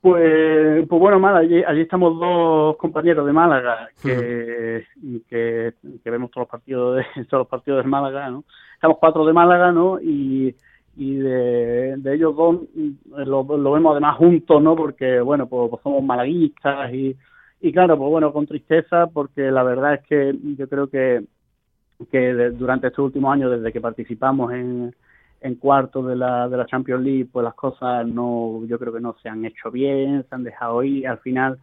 Pues, 0.00 0.86
pues 0.88 1.00
bueno, 1.00 1.18
mal, 1.18 1.36
allí, 1.36 1.62
allí 1.62 1.82
estamos 1.82 2.18
dos 2.18 2.76
compañeros 2.78 3.26
de 3.26 3.32
Málaga 3.34 3.90
que, 4.02 4.86
que, 5.28 5.74
que, 6.02 6.10
vemos 6.10 6.30
todos 6.30 6.44
los 6.44 6.50
partidos 6.50 6.96
de 6.96 7.24
todos 7.26 7.42
los 7.42 7.48
partidos 7.48 7.82
del 7.82 7.90
Málaga, 7.90 8.30
¿no? 8.30 8.44
Estamos 8.74 8.96
cuatro 8.98 9.26
de 9.26 9.34
Málaga, 9.34 9.72
¿no? 9.72 10.00
Y 10.00 10.54
y 10.96 11.16
de, 11.16 11.94
ellos 12.12 12.36
dos 12.36 12.60
mm, 12.74 13.22
lo, 13.26 13.44
vemos 13.44 13.92
además 13.92 14.16
juntos, 14.16 14.62
¿no? 14.62 14.76
Porque, 14.76 15.20
bueno, 15.20 15.46
pues, 15.46 15.70
pues, 15.70 15.82
somos 15.82 16.02
malaguistas 16.02 16.92
y, 16.92 17.16
y 17.60 17.72
claro, 17.72 17.96
pues 17.96 18.10
bueno, 18.10 18.32
con 18.32 18.46
tristeza 18.46 19.06
porque 19.06 19.50
la 19.50 19.62
verdad 19.62 19.94
es 19.94 20.02
que 20.06 20.36
yo 20.58 20.68
creo 20.68 20.88
que, 20.88 21.24
que 22.10 22.32
durante 22.50 22.88
estos 22.88 23.06
últimos 23.06 23.32
años, 23.32 23.50
desde 23.50 23.72
que 23.72 23.80
participamos 23.80 24.52
en, 24.52 24.94
en 25.40 25.54
cuartos 25.54 26.06
de 26.06 26.16
la, 26.16 26.48
de 26.48 26.56
la 26.56 26.66
Champions 26.66 27.02
League, 27.02 27.28
pues 27.32 27.44
las 27.44 27.54
cosas 27.54 28.06
no, 28.06 28.64
yo 28.66 28.78
creo 28.78 28.92
que 28.92 29.00
no 29.00 29.16
se 29.22 29.28
han 29.28 29.44
hecho 29.44 29.70
bien, 29.70 30.24
se 30.28 30.34
han 30.34 30.44
dejado 30.44 30.82
ir, 30.82 31.08
al 31.08 31.18
final, 31.18 31.58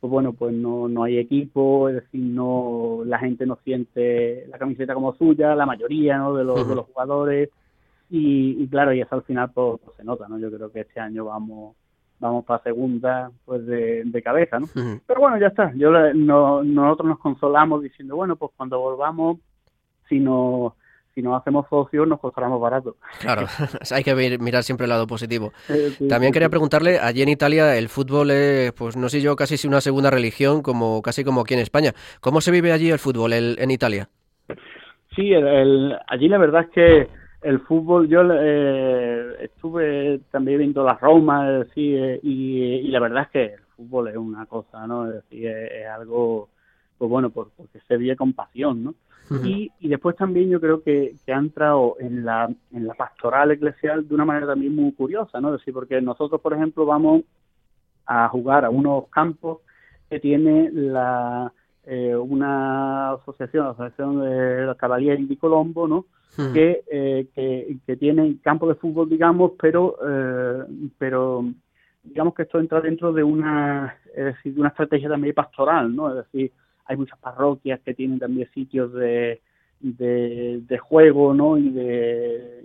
pues 0.00 0.10
bueno, 0.10 0.32
pues 0.32 0.54
no, 0.54 0.88
no 0.88 1.04
hay 1.04 1.18
equipo, 1.18 1.88
es 1.88 1.96
decir, 1.96 2.22
no, 2.22 3.02
la 3.04 3.18
gente 3.18 3.44
no 3.44 3.58
siente 3.64 4.46
la 4.48 4.58
camiseta 4.58 4.94
como 4.94 5.14
suya, 5.14 5.54
la 5.54 5.66
mayoría, 5.66 6.16
¿no? 6.18 6.34
De 6.34 6.44
los, 6.44 6.66
de 6.66 6.74
los 6.74 6.86
jugadores, 6.86 7.50
y, 8.10 8.66
claro, 8.68 8.94
y 8.94 9.00
eso 9.02 9.14
al 9.14 9.22
final 9.22 9.50
pues, 9.52 9.80
pues, 9.84 9.96
se 9.96 10.04
nota, 10.04 10.26
¿no? 10.28 10.38
Yo 10.38 10.50
creo 10.50 10.72
que 10.72 10.80
este 10.80 11.00
año 11.00 11.26
vamos 11.26 11.76
vamos 12.20 12.44
para 12.44 12.62
segunda 12.64 13.30
pues 13.44 13.64
de, 13.64 14.22
cabeza, 14.24 14.58
¿no? 14.58 14.66
Pero 15.06 15.20
bueno, 15.20 15.38
ya 15.38 15.48
está. 15.48 15.72
Yo 15.76 15.92
no, 16.14 16.64
nosotros 16.64 17.10
nos 17.10 17.18
consolamos 17.20 17.80
diciendo, 17.80 18.16
bueno, 18.16 18.34
pues 18.34 18.50
cuando 18.56 18.80
volvamos, 18.80 19.38
si 20.08 20.18
no 20.18 20.74
si 21.18 21.22
nos 21.22 21.40
hacemos 21.40 21.66
socios 21.68 22.06
nos 22.06 22.20
costará 22.20 22.48
barato. 22.48 22.94
Claro, 23.20 23.46
hay 23.90 24.04
que 24.04 24.38
mirar 24.38 24.62
siempre 24.62 24.84
el 24.84 24.90
lado 24.90 25.08
positivo. 25.08 25.52
También 26.08 26.32
quería 26.32 26.48
preguntarle, 26.48 27.00
allí 27.00 27.22
en 27.22 27.28
Italia 27.28 27.76
el 27.76 27.88
fútbol 27.88 28.30
es, 28.30 28.72
pues 28.72 28.96
no 28.96 29.08
sé 29.08 29.20
yo, 29.20 29.34
casi 29.34 29.56
si 29.56 29.66
una 29.66 29.80
segunda 29.80 30.10
religión, 30.10 30.62
como 30.62 31.02
casi 31.02 31.24
como 31.24 31.40
aquí 31.40 31.54
en 31.54 31.60
España. 31.60 31.92
¿Cómo 32.20 32.40
se 32.40 32.52
vive 32.52 32.70
allí 32.70 32.90
el 32.90 33.00
fútbol 33.00 33.32
en 33.32 33.70
Italia? 33.70 34.08
Sí, 35.16 35.32
el, 35.32 35.98
allí 36.06 36.28
la 36.28 36.38
verdad 36.38 36.62
es 36.62 36.70
que 36.70 37.08
el 37.42 37.60
fútbol, 37.60 38.08
yo 38.08 38.22
eh, 38.32 39.44
estuve 39.44 40.20
también 40.30 40.58
viendo 40.58 40.84
las 40.84 41.00
Roma, 41.00 41.64
y, 41.74 41.96
y, 42.22 42.88
la 42.88 43.00
verdad 43.00 43.24
es 43.24 43.28
que 43.30 43.44
el 43.54 43.60
fútbol 43.76 44.08
es 44.08 44.16
una 44.16 44.46
cosa, 44.46 44.86
¿no? 44.86 45.08
Es 45.08 45.14
decir, 45.14 45.48
es, 45.48 45.86
algo, 45.88 46.48
pues 46.96 47.10
bueno, 47.10 47.30
porque 47.30 47.52
se 47.86 47.96
vive 47.96 48.14
con 48.14 48.32
pasión, 48.32 48.84
¿no? 48.84 48.94
Y, 49.44 49.70
y, 49.80 49.88
después 49.88 50.16
también 50.16 50.48
yo 50.48 50.60
creo 50.60 50.82
que, 50.82 51.14
que 51.24 51.32
ha 51.32 51.38
entrado 51.38 51.96
en 52.00 52.24
la, 52.24 52.50
en 52.72 52.86
la 52.86 52.94
pastoral 52.94 53.50
eclesial 53.50 54.08
de 54.08 54.14
una 54.14 54.24
manera 54.24 54.46
también 54.46 54.74
muy 54.74 54.92
curiosa, 54.92 55.40
¿no? 55.40 55.54
Es 55.54 55.60
decir, 55.60 55.74
porque 55.74 56.00
nosotros, 56.00 56.40
por 56.40 56.54
ejemplo, 56.54 56.86
vamos 56.86 57.22
a 58.06 58.28
jugar 58.28 58.64
a 58.64 58.70
unos 58.70 59.08
campos 59.08 59.58
que 60.08 60.18
tiene 60.18 60.70
la 60.72 61.52
eh, 61.90 62.14
una 62.14 63.12
asociación, 63.12 63.64
la 63.64 63.70
Asociación 63.70 64.20
de 64.20 64.66
los 64.66 64.76
Cavalieri 64.76 65.24
de 65.24 65.38
Colombo, 65.38 65.88
¿no? 65.88 66.04
que, 66.52 66.84
eh, 66.88 67.26
que, 67.34 67.78
que 67.84 67.96
tienen 67.96 68.38
campo 68.38 68.68
de 68.68 68.76
fútbol, 68.76 69.08
digamos, 69.08 69.52
pero, 69.60 69.96
eh, 70.06 70.64
pero 70.96 71.44
digamos 72.04 72.34
que 72.34 72.42
esto 72.42 72.60
entra 72.60 72.80
dentro 72.80 73.12
de 73.12 73.24
una, 73.24 73.96
es 74.14 74.24
decir, 74.24 74.54
de 74.54 74.60
una 74.60 74.68
estrategia 74.68 75.08
también 75.08 75.34
pastoral, 75.34 75.94
¿no? 75.96 76.10
Es 76.10 76.26
decir, 76.26 76.52
hay 76.88 76.96
muchas 76.96 77.18
parroquias 77.18 77.80
que 77.80 77.94
tienen 77.94 78.18
también 78.18 78.48
sitios 78.52 78.92
de, 78.92 79.40
de, 79.80 80.78
juego, 80.78 81.34
¿no? 81.34 81.56
Y 81.56 81.70
de 81.70 82.64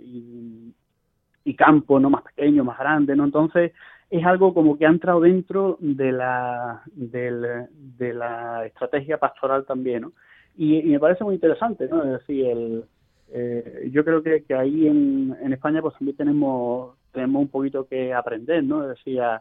y, 1.44 1.54
campo, 1.54 2.00
¿no? 2.00 2.10
Más 2.10 2.24
pequeño, 2.24 2.64
más 2.64 2.78
grande, 2.78 3.14
¿no? 3.14 3.24
Entonces, 3.24 3.72
es 4.10 4.24
algo 4.26 4.52
como 4.52 4.76
que 4.76 4.86
ha 4.86 4.88
entrado 4.88 5.20
dentro 5.20 5.76
de 5.80 6.10
la, 6.10 6.82
de 6.96 8.12
la 8.12 8.66
estrategia 8.66 9.18
pastoral 9.18 9.64
también, 9.64 10.02
¿no? 10.02 10.12
Y, 10.56 10.82
me 10.82 10.98
parece 10.98 11.22
muy 11.22 11.34
interesante, 11.34 11.86
¿no? 11.88 12.02
Es 12.02 12.20
decir, 12.20 12.46
el, 12.46 12.84
eh, 13.32 13.88
yo 13.92 14.04
creo 14.04 14.22
que, 14.22 14.44
ahí 14.54 14.86
en, 14.86 15.36
en, 15.40 15.52
España 15.52 15.82
pues 15.82 15.94
también 15.94 16.16
tenemos 16.16 16.96
tenemos 17.12 17.42
un 17.42 17.48
poquito 17.48 17.86
que 17.86 18.12
aprender, 18.12 18.62
¿no? 18.64 18.82
Es 18.82 18.98
decir, 18.98 19.20
a, 19.22 19.40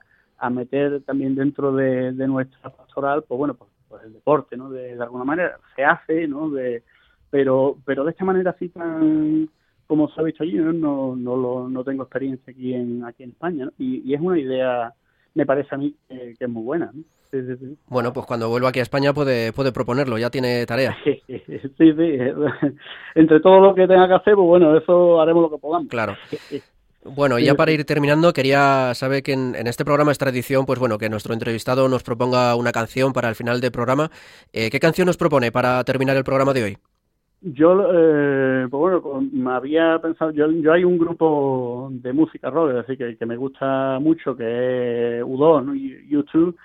meter 0.50 1.02
también 1.04 1.36
dentro 1.36 1.74
de, 1.74 2.12
nuestra 2.12 2.69
pastoral, 2.69 3.24
pues 3.24 3.38
bueno, 3.38 3.54
pues, 3.54 3.69
pues, 3.93 4.06
el 4.06 4.13
deporte, 4.13 4.58
¿no? 4.58 4.71
De, 4.71 4.93
alguna 4.99 5.23
manera 5.23 5.60
se 5.75 5.84
hace, 5.84 6.27
¿no? 6.27 6.49
De, 6.49 6.82
pero 7.29 7.77
pero 7.86 8.03
de 8.03 8.12
esta 8.12 8.25
manera 8.25 8.51
así 8.51 8.69
tan 8.69 9.49
como 9.86 10.10
se 10.10 10.19
ha 10.19 10.23
visto 10.23 10.41
allí, 10.41 10.53
no 10.53 10.73
no, 10.73 11.15
no, 11.15 11.36
lo, 11.36 11.69
no 11.69 11.84
tengo 11.84 12.01
experiencia 12.01 12.51
aquí 12.51 12.73
en 12.73 13.06
aquí 13.06 13.21
en 13.21 13.29
España, 13.29 13.65
¿no? 13.65 13.71
y, 13.77 14.01
y 14.03 14.15
es 14.15 14.21
una 14.21 14.39
idea, 14.39 14.93
me 15.36 15.45
parece 15.45 15.75
a 15.75 15.77
mí 15.77 15.95
que, 16.10 16.34
que 16.39 16.45
es 16.45 16.49
muy 16.49 16.63
buena, 16.63 16.89
¿no? 16.91 17.03
Bueno, 17.88 18.13
pues 18.13 18.25
cuando 18.25 18.49
vuelva 18.49 18.69
aquí 18.69 18.79
a 18.79 18.84
España 18.84 19.13
puede, 19.13 19.53
puede 19.53 19.71
proponerlo, 19.71 20.17
ya 20.17 20.29
tiene 20.29 20.65
tarea. 20.65 20.95
sí, 21.03 21.21
sí. 21.27 22.17
Entre 23.15 23.39
todo 23.39 23.60
lo 23.60 23.75
que 23.75 23.88
tenga 23.88 24.08
que 24.08 24.13
hacer, 24.13 24.36
pues 24.36 24.47
bueno, 24.47 24.77
eso 24.77 25.19
haremos 25.19 25.43
lo 25.43 25.49
que 25.49 25.58
podamos. 25.58 25.89
Claro. 25.89 26.15
Bueno, 27.06 27.38
y 27.38 27.46
ya 27.46 27.56
para 27.56 27.72
ir 27.72 27.84
terminando, 27.86 28.32
quería 28.32 28.94
saber 28.94 29.24
que 29.24 29.34
en, 29.34 29.56
este 29.68 29.84
programa 29.84 30.12
es 30.12 30.18
tradición, 30.18 30.66
pues 30.66 30.80
bueno, 30.80 30.98
que 30.98 31.10
nuestro 31.10 31.34
entrevistado 31.34 31.89
nos 31.89 32.04
proponga 32.04 32.56
una 32.56 32.72
canción 32.72 33.12
para 33.12 33.30
el 33.30 33.36
final 33.36 33.60
del 33.60 33.72
programa. 33.72 34.10
Eh, 34.54 34.70
¿Qué 34.70 34.80
canción 34.80 35.08
nos 35.08 35.18
propone 35.18 35.52
para 35.52 35.84
terminar 35.84 36.16
el 36.16 36.24
programa 36.24 36.54
de 36.54 36.63
hoy? 36.63 36.78
Yo, 37.42 37.89
eh, 37.94 38.68
pues 38.72 39.02
bueno, 39.02 39.28
me 39.34 39.52
había 39.52 40.00
pensado, 40.02 40.32
yo, 40.32 40.50
yo 40.50 40.72
hay 40.72 40.86
un 40.86 40.98
grupo 40.98 41.89
de 41.92 42.13
música 42.13 42.50
rock, 42.50 42.70
es 42.70 42.76
decir, 42.76 42.98
que, 42.98 43.18
que 43.18 43.26
me 43.26 43.36
gusta 43.36 44.00
mucho, 44.00 44.34
que 44.38 45.20
es 45.20 45.24
U2, 45.26 46.08
YouTube, 46.08 46.56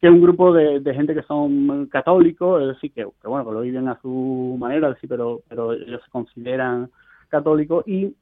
que 0.00 0.06
es 0.06 0.12
un 0.12 0.20
grupo 0.20 0.52
de, 0.52 0.80
gente 0.94 1.14
que 1.14 1.22
son 1.22 1.86
católicos, 1.86 2.62
es 2.62 2.68
decir, 2.68 2.92
que, 2.92 3.04
bueno, 3.24 3.44
que 3.44 3.52
lo 3.52 3.60
viven 3.60 3.88
a 3.88 4.00
su 4.00 4.56
manera, 4.58 4.90
decir, 4.90 5.08
pero, 5.08 5.42
pero 5.48 5.72
ellos 5.72 6.00
se 6.04 6.10
consideran 6.10 6.90
católicos 7.28 7.84
y, 7.86 8.14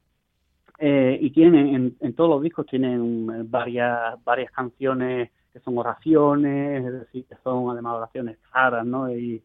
eh, 0.79 1.19
y 1.21 1.31
tienen, 1.31 1.97
en, 2.01 2.15
todos 2.15 2.31
los 2.31 2.43
discos 2.43 2.67
tienen 2.67 3.51
varias, 3.51 4.23
varias 4.25 4.51
canciones 4.51 5.31
que 5.53 5.61
son 5.61 5.79
oraciones, 5.79 6.85
es 6.85 6.93
decir, 6.93 7.25
que 7.27 7.37
son 7.43 7.71
además 7.71 7.95
oraciones 7.95 8.39
raras, 8.53 8.85
¿no? 8.85 9.11
Y, 9.11 9.43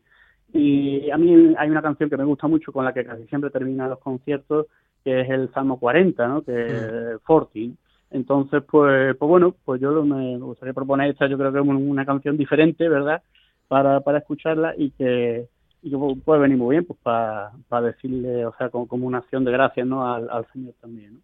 y 0.54 1.10
a 1.10 1.17
mí 1.17 1.56
hay 1.58 1.70
una 1.70 1.82
canción 1.82 2.10
que 2.10 2.17
me 2.17 2.26
gusta 2.26 2.48
mucho 2.48 2.74
con 2.74 2.84
la 2.84 2.94
que 2.94 3.06
casi 3.06 3.26
siempre 3.28 3.50
termina 3.50 3.88
los 3.88 4.00
conciertos, 4.00 4.67
que 5.04 5.22
es 5.22 5.30
el 5.30 5.52
Salmo 5.54 5.80
40, 5.80 6.28
¿no? 6.28 6.41
Que 6.44 6.65
es 6.65 7.22
Forty 7.24 7.76
entonces, 8.12 8.62
pues, 8.70 9.15
pues 9.15 9.30
bueno, 9.30 9.56
pues 9.63 9.82
yo 9.82 10.04
me 10.04 10.38
gustaría 10.38 10.74
proponer 10.74 11.12
esta, 11.12 11.28
yo 11.28 11.38
creo 11.38 11.52
que 11.52 11.60
es 11.60 11.65
una 11.65 12.06
canción 12.06 12.38
diferente, 12.38 12.88
¿verdad? 12.89 13.24
Para, 13.70 14.02
para 14.02 14.20
escucharla 14.20 14.74
y 14.78 14.91
que, 14.91 15.48
y 15.82 15.89
que 15.89 15.98
puede 16.24 16.41
venir 16.41 16.58
muy 16.58 16.76
bien 16.76 16.86
pues 16.86 17.00
para 17.00 17.52
decirle, 17.82 18.46
o 18.46 18.54
sea, 18.58 18.70
como, 18.70 19.08
una 19.08 19.20
acción 19.20 19.44
de 19.44 19.52
gracias 19.52 19.88
¿no? 19.88 20.13
al, 20.13 20.46
Señor 20.54 20.74
también. 20.80 21.22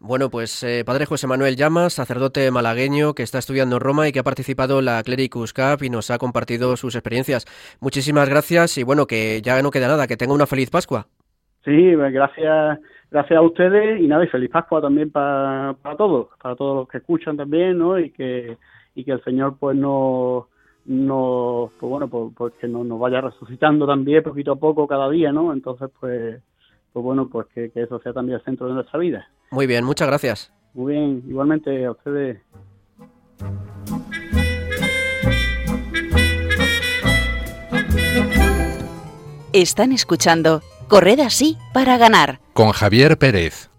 Bueno, 0.00 0.28
pues 0.28 0.62
eh, 0.64 0.84
Padre 0.84 1.06
José 1.06 1.26
Manuel 1.26 1.56
Llamas, 1.56 1.94
sacerdote 1.94 2.50
malagueño 2.50 3.14
que 3.14 3.22
está 3.22 3.38
estudiando 3.38 3.76
en 3.76 3.80
Roma 3.80 4.06
y 4.06 4.12
que 4.12 4.18
ha 4.18 4.24
participado 4.24 4.80
en 4.80 4.84
la 4.84 5.02
Clericus 5.02 5.54
Cup 5.54 5.82
y 5.82 5.88
nos 5.88 6.10
ha 6.10 6.18
compartido 6.18 6.76
sus 6.76 6.94
experiencias. 6.94 7.46
Muchísimas 7.80 8.28
gracias 8.28 8.76
y 8.76 8.82
bueno, 8.82 9.06
que 9.06 9.40
ya 9.42 9.62
no 9.62 9.70
queda 9.70 9.88
nada, 9.88 10.06
que 10.06 10.18
tenga 10.18 10.34
una 10.34 10.46
feliz 10.46 10.68
Pascua. 10.68 11.06
Sí, 11.64 11.92
pues 11.96 12.12
gracias, 12.12 12.78
gracias 13.10 13.38
a 13.38 13.40
ustedes 13.40 13.98
y 13.98 14.06
nada, 14.06 14.24
y 14.24 14.28
feliz 14.28 14.50
Pascua 14.50 14.82
también 14.82 15.10
para, 15.10 15.74
para 15.80 15.96
todos, 15.96 16.28
para 16.42 16.54
todos 16.54 16.76
los 16.76 16.88
que 16.88 16.98
escuchan 16.98 17.38
también, 17.38 17.78
¿no? 17.78 17.98
Y 17.98 18.10
que, 18.10 18.58
y 18.94 19.04
que 19.04 19.12
el 19.12 19.24
Señor 19.24 19.56
pues 19.58 19.74
no 19.74 20.48
no 20.86 21.70
pues 21.78 21.90
bueno 21.90 22.08
pues, 22.08 22.32
pues 22.36 22.54
que 22.60 22.68
nos, 22.68 22.86
nos 22.86 22.98
vaya 22.98 23.20
resucitando 23.20 23.86
también 23.86 24.22
poquito 24.22 24.52
a 24.52 24.56
poco 24.56 24.86
cada 24.86 25.08
día 25.10 25.32
no 25.32 25.52
entonces 25.52 25.90
pues 25.98 26.42
pues 26.92 27.02
bueno 27.04 27.28
pues 27.28 27.46
que, 27.54 27.70
que 27.70 27.82
eso 27.82 27.98
sea 28.00 28.12
también 28.12 28.38
el 28.38 28.44
centro 28.44 28.68
de 28.68 28.74
nuestra 28.74 28.98
vida. 28.98 29.28
Muy 29.50 29.66
bien 29.66 29.84
muchas 29.84 30.08
gracias. 30.08 30.52
Muy 30.74 30.94
bien 30.94 31.22
igualmente 31.28 31.84
a 31.84 31.92
ustedes. 31.92 32.40
Están 39.52 39.92
escuchando 39.92 40.62
Corred 40.88 41.20
así 41.20 41.56
para 41.72 41.96
ganar. 41.96 42.40
Con 42.54 42.72
Javier 42.72 43.16
Pérez 43.18 43.70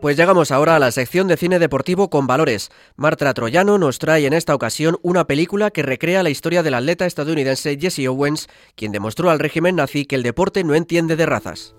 Pues 0.00 0.16
llegamos 0.16 0.50
ahora 0.50 0.76
a 0.76 0.78
la 0.78 0.92
sección 0.92 1.28
de 1.28 1.36
cine 1.36 1.58
deportivo 1.58 2.08
con 2.08 2.26
valores. 2.26 2.70
Marta 2.96 3.34
Troyano 3.34 3.76
nos 3.76 3.98
trae 3.98 4.24
en 4.24 4.32
esta 4.32 4.54
ocasión 4.54 4.98
una 5.02 5.26
película 5.26 5.70
que 5.70 5.82
recrea 5.82 6.22
la 6.22 6.30
historia 6.30 6.62
del 6.62 6.72
atleta 6.72 7.04
estadounidense 7.04 7.76
Jesse 7.78 8.08
Owens, 8.08 8.48
quien 8.76 8.92
demostró 8.92 9.28
al 9.28 9.38
régimen 9.38 9.76
nazi 9.76 10.06
que 10.06 10.16
el 10.16 10.22
deporte 10.22 10.64
no 10.64 10.74
entiende 10.74 11.16
de 11.16 11.26
razas. 11.26 11.74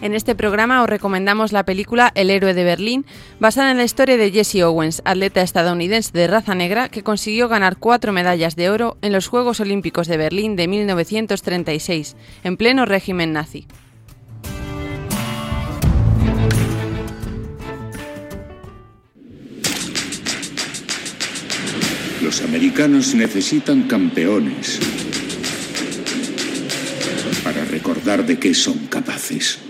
En 0.00 0.14
este 0.14 0.36
programa 0.36 0.82
os 0.82 0.88
recomendamos 0.88 1.50
la 1.50 1.64
película 1.64 2.12
El 2.14 2.30
héroe 2.30 2.54
de 2.54 2.62
Berlín, 2.62 3.04
basada 3.40 3.72
en 3.72 3.78
la 3.78 3.84
historia 3.84 4.16
de 4.16 4.30
Jesse 4.30 4.62
Owens, 4.62 5.02
atleta 5.04 5.42
estadounidense 5.42 6.12
de 6.12 6.28
raza 6.28 6.54
negra 6.54 6.88
que 6.88 7.02
consiguió 7.02 7.48
ganar 7.48 7.78
cuatro 7.78 8.12
medallas 8.12 8.54
de 8.54 8.70
oro 8.70 8.96
en 9.02 9.12
los 9.12 9.26
Juegos 9.26 9.58
Olímpicos 9.58 10.06
de 10.06 10.16
Berlín 10.16 10.54
de 10.54 10.68
1936, 10.68 12.16
en 12.44 12.56
pleno 12.56 12.86
régimen 12.86 13.32
nazi. 13.32 13.66
Los 22.22 22.40
americanos 22.42 23.16
necesitan 23.16 23.82
campeones 23.88 24.78
para 27.42 27.64
recordar 27.64 28.24
de 28.24 28.38
qué 28.38 28.54
son 28.54 28.86
capaces. 28.86 29.67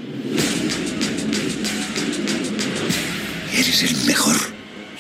Eres 3.53 3.83
el 3.83 4.07
mejor. 4.07 4.37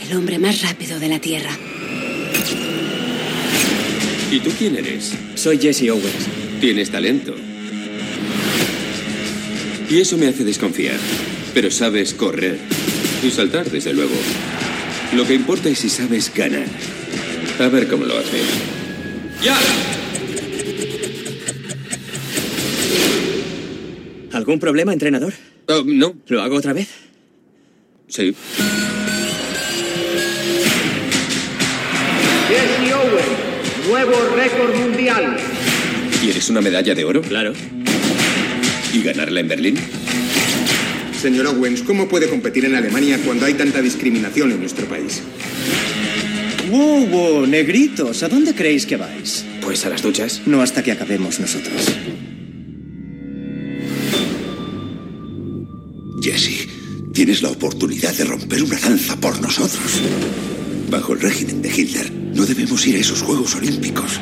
El 0.07 0.17
hombre 0.17 0.39
más 0.39 0.63
rápido 0.63 0.99
de 0.99 1.09
la 1.09 1.19
Tierra. 1.19 1.51
¿Y 4.31 4.41
tú 4.41 4.51
quién 4.59 4.77
eres? 4.77 5.15
Soy 5.35 5.59
Jesse 5.59 5.91
Owens. 5.91 6.27
Tienes 6.61 6.91
talento. 6.91 7.35
Y 9.89 9.99
eso 9.99 10.19
me 10.19 10.27
hace 10.27 10.45
desconfiar. 10.45 10.99
Pero 11.55 11.71
sabes 11.71 12.15
correr. 12.15 12.59
Y 13.23 13.31
saltar, 13.31 13.71
desde 13.71 13.93
luego. 13.93 14.15
Lo 15.15 15.27
que 15.27 15.35
importa 15.35 15.69
es 15.69 15.79
si 15.79 15.89
sabes 15.89 16.33
ganar. 16.35 16.67
A 17.59 17.69
ver 17.69 17.89
cómo 17.89 18.05
lo 18.05 18.19
haces. 18.19 18.45
¡Ya! 19.43 19.57
¿Algún 24.49 24.61
problema, 24.61 24.95
entrenador? 24.95 25.35
Oh, 25.67 25.83
no. 25.85 26.17
¿Lo 26.27 26.41
hago 26.41 26.57
otra 26.57 26.73
vez? 26.73 26.89
Sí. 28.07 28.35
Jesse 32.49 32.95
Owens, 32.95 33.87
nuevo 33.91 34.13
récord 34.35 34.75
mundial. 34.75 35.37
¿Quieres 36.23 36.49
una 36.49 36.63
medalla 36.63 36.95
de 36.95 37.05
oro? 37.05 37.21
Claro. 37.21 37.53
¿Y 38.95 39.03
ganarla 39.03 39.41
en 39.41 39.49
Berlín? 39.49 39.77
Señor 41.21 41.49
Owens, 41.49 41.83
¿cómo 41.83 42.09
puede 42.09 42.31
competir 42.31 42.65
en 42.65 42.75
Alemania 42.75 43.21
cuando 43.27 43.45
hay 43.45 43.53
tanta 43.53 43.83
discriminación 43.83 44.51
en 44.53 44.61
nuestro 44.61 44.87
país? 44.87 45.23
¡Wow, 46.71 47.07
wow! 47.09 47.47
Negritos, 47.47 48.23
¿a 48.23 48.31
dónde 48.31 48.55
creéis 48.55 48.87
que 48.87 48.97
vais? 48.97 49.45
Pues 49.61 49.85
a 49.85 49.91
las 49.91 50.01
duchas. 50.01 50.41
No 50.47 50.63
hasta 50.63 50.83
que 50.83 50.93
acabemos 50.93 51.39
nosotros. 51.39 51.93
Jesse, 56.31 56.69
Tienes 57.19 57.43
la 57.43 57.51
oportunidad 57.51 58.15
de 58.15 58.25
romper 58.25 58.63
una 58.63 58.79
lanza 58.79 59.17
por 59.17 59.41
nosotros. 59.41 60.01
Bajo 60.89 61.15
el 61.15 61.21
régimen 61.21 61.61
de 61.61 61.69
Hitler, 61.69 62.13
no 62.13 62.47
debemos 62.47 62.87
ir 62.87 62.95
a 62.95 62.99
esos 63.01 63.23
Juegos 63.23 63.57
Olímpicos 63.57 64.21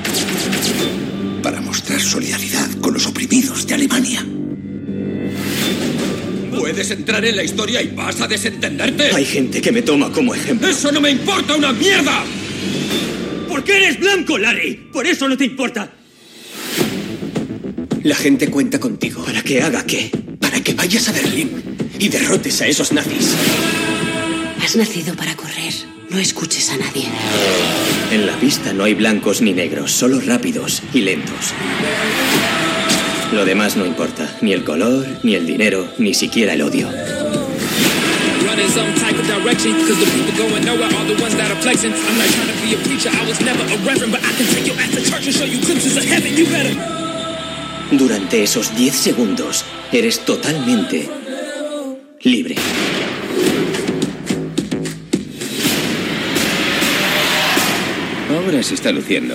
para 1.43 1.61
mostrar 1.61 2.01
solidaridad 2.01 2.71
con 2.81 2.95
los 2.95 3.07
oprimidos 3.07 3.67
de 3.67 3.75
Alemania. 3.75 4.25
Puedes 6.59 6.91
entrar 6.91 7.23
en 7.25 7.37
la 7.37 7.43
historia 7.43 7.83
y 7.83 7.89
vas 7.89 8.21
a 8.23 8.29
desentenderte. 8.29 9.11
Hay 9.15 9.27
gente 9.27 9.61
que 9.61 9.73
me 9.73 9.83
toma 9.83 10.11
como 10.11 10.35
ejemplo. 10.35 10.69
¡Eso 10.69 10.91
no 10.91 11.01
me 11.03 11.11
importa 11.11 11.55
una 11.55 11.75
mierda! 11.75 12.25
¿Por 13.47 13.63
qué 13.63 13.77
eres 13.77 14.01
blanco, 14.01 14.39
Larry? 14.39 14.89
Por 14.91 15.07
eso 15.07 15.29
no 15.29 15.37
te 15.37 15.45
importa. 15.45 15.93
La 18.05 18.15
gente 18.15 18.49
cuenta 18.49 18.81
contigo. 18.81 19.23
¿Para 19.23 19.43
que 19.43 19.61
haga 19.61 19.85
qué? 19.85 20.11
Para 20.41 20.63
que 20.63 20.73
vayas 20.73 21.09
a 21.11 21.13
Berlín 21.13 21.76
y 21.99 22.09
derrotes 22.09 22.61
a 22.63 22.67
esos 22.67 22.93
nazis. 22.93 23.35
Has 24.63 24.77
nacido 24.77 25.15
para 25.15 25.35
correr. 25.37 25.73
No 26.11 26.19
escuches 26.19 26.71
a 26.71 26.77
nadie. 26.77 27.05
En 28.13 28.27
la 28.27 28.39
pista 28.39 28.73
no 28.73 28.85
hay 28.85 28.95
blancos 28.95 29.43
ni 29.43 29.53
negros, 29.53 29.93
solo 29.93 30.21
rápidos 30.21 30.83
y 30.93 31.01
lentos. 31.01 31.53
Lo 33.33 33.45
demás 33.45 33.77
no 33.77 33.85
importa, 33.85 34.37
ni 34.41 34.53
el 34.53 34.63
color, 34.63 35.05
ni 35.25 35.35
el 35.35 35.47
dinero, 35.47 35.89
ni 35.99 36.15
siquiera 36.15 36.55
el 36.55 36.63
odio. 36.63 36.89
Durante 47.91 48.43
esos 48.43 48.77
10 48.77 48.95
segundos, 48.95 49.65
eres 49.93 50.25
totalmente 50.25 51.09
libre. 52.27 52.57
Ahora 58.31 58.63
se 58.63 58.75
está 58.75 58.91
luciendo. 58.91 59.35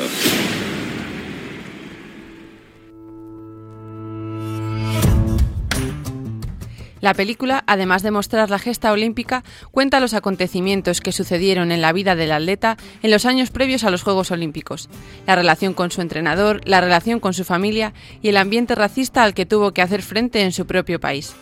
La 6.99 7.15
película, 7.15 7.63
además 7.65 8.03
de 8.03 8.11
mostrar 8.11 8.51
la 8.51 8.59
gesta 8.59 8.91
olímpica, 8.91 9.43
cuenta 9.71 9.99
los 9.99 10.13
acontecimientos 10.13 11.01
que 11.01 11.11
sucedieron 11.11 11.71
en 11.71 11.81
la 11.81 11.93
vida 11.93 12.15
del 12.15 12.31
atleta 12.31 12.77
en 13.01 13.09
los 13.09 13.25
años 13.25 13.49
previos 13.49 13.83
a 13.83 13.89
los 13.89 14.03
Juegos 14.03 14.29
Olímpicos, 14.29 14.87
la 15.25 15.35
relación 15.35 15.73
con 15.73 15.89
su 15.89 16.01
entrenador, 16.01 16.61
la 16.65 16.79
relación 16.79 17.19
con 17.19 17.33
su 17.33 17.43
familia 17.43 17.93
y 18.21 18.29
el 18.29 18.37
ambiente 18.37 18.75
racista 18.75 19.23
al 19.23 19.33
que 19.33 19.47
tuvo 19.47 19.71
que 19.71 19.81
hacer 19.81 20.03
frente 20.03 20.41
en 20.43 20.51
su 20.51 20.67
propio 20.67 20.99
país. 20.99 21.33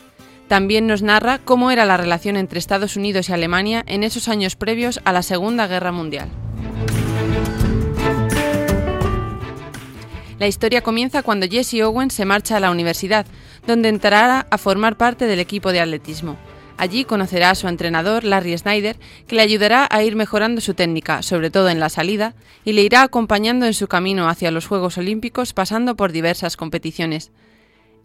También 0.49 0.87
nos 0.87 1.03
narra 1.03 1.37
cómo 1.37 1.69
era 1.69 1.85
la 1.85 1.95
relación 1.95 2.35
entre 2.35 2.57
Estados 2.57 2.95
Unidos 2.95 3.29
y 3.29 3.33
Alemania 3.33 3.83
en 3.85 4.03
esos 4.03 4.27
años 4.27 4.55
previos 4.55 4.99
a 5.05 5.13
la 5.13 5.21
Segunda 5.21 5.67
Guerra 5.67 5.91
Mundial. 5.91 6.27
La 10.39 10.47
historia 10.47 10.81
comienza 10.81 11.21
cuando 11.21 11.47
Jesse 11.47 11.83
Owens 11.83 12.15
se 12.15 12.25
marcha 12.25 12.57
a 12.57 12.59
la 12.59 12.71
universidad, 12.71 13.27
donde 13.67 13.89
entrará 13.89 14.47
a 14.49 14.57
formar 14.57 14.97
parte 14.97 15.27
del 15.27 15.39
equipo 15.39 15.71
de 15.71 15.81
atletismo. 15.81 16.35
Allí 16.77 17.05
conocerá 17.05 17.51
a 17.51 17.55
su 17.55 17.67
entrenador, 17.67 18.23
Larry 18.23 18.57
Snyder, 18.57 18.97
que 19.27 19.35
le 19.35 19.43
ayudará 19.43 19.87
a 19.91 20.01
ir 20.01 20.15
mejorando 20.15 20.61
su 20.61 20.73
técnica, 20.73 21.21
sobre 21.21 21.51
todo 21.51 21.69
en 21.69 21.79
la 21.79 21.89
salida, 21.89 22.33
y 22.65 22.73
le 22.73 22.81
irá 22.81 23.03
acompañando 23.03 23.67
en 23.67 23.75
su 23.75 23.87
camino 23.87 24.27
hacia 24.27 24.49
los 24.49 24.65
Juegos 24.65 24.97
Olímpicos 24.97 25.53
pasando 25.53 25.95
por 25.95 26.11
diversas 26.11 26.57
competiciones. 26.57 27.31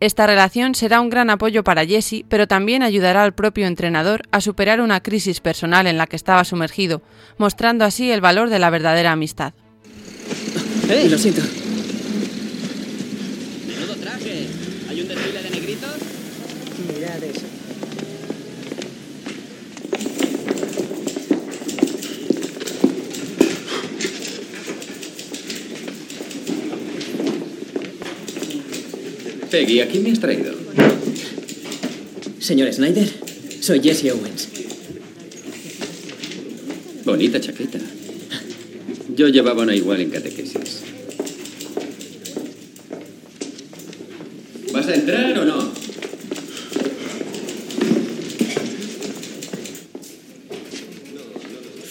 Esta 0.00 0.26
relación 0.26 0.74
será 0.74 1.00
un 1.00 1.08
gran 1.08 1.30
apoyo 1.30 1.64
para 1.64 1.86
Jesse, 1.86 2.24
pero 2.28 2.46
también 2.46 2.82
ayudará 2.82 3.22
al 3.22 3.34
propio 3.34 3.66
entrenador 3.66 4.22
a 4.32 4.40
superar 4.40 4.80
una 4.80 5.02
crisis 5.02 5.40
personal 5.40 5.86
en 5.86 5.96
la 5.96 6.06
que 6.06 6.16
estaba 6.16 6.44
sumergido, 6.44 7.02
mostrando 7.38 7.84
así 7.84 8.10
el 8.10 8.20
valor 8.20 8.50
de 8.50 8.58
la 8.58 8.70
verdadera 8.70 9.12
amistad. 9.12 9.54
Lo 10.88 11.18
siento. 11.18 11.42
Menudo 13.66 13.96
traje. 13.96 14.46
¿Hay 14.90 15.00
un 15.00 15.08
desfile 15.08 15.42
de 15.42 15.50
negritos? 15.50 15.96
Mirad 16.86 17.22
eso. 17.24 17.54
Peggy, 29.54 29.78
¿a 29.78 29.86
quién 29.86 30.02
me 30.02 30.10
has 30.10 30.18
traído? 30.18 30.52
Señor 32.40 32.72
Snyder, 32.72 33.08
soy 33.60 33.80
Jesse 33.80 34.10
Owens. 34.10 34.48
Bonita 37.04 37.40
chaqueta. 37.40 37.78
Yo 39.14 39.28
llevaba 39.28 39.62
una 39.62 39.76
igual 39.76 40.00
en 40.00 40.10
catequesis. 40.10 40.82
¿Vas 44.72 44.88
a 44.88 44.94
entrar 44.96 45.38
o 45.38 45.44
no? 45.44 45.72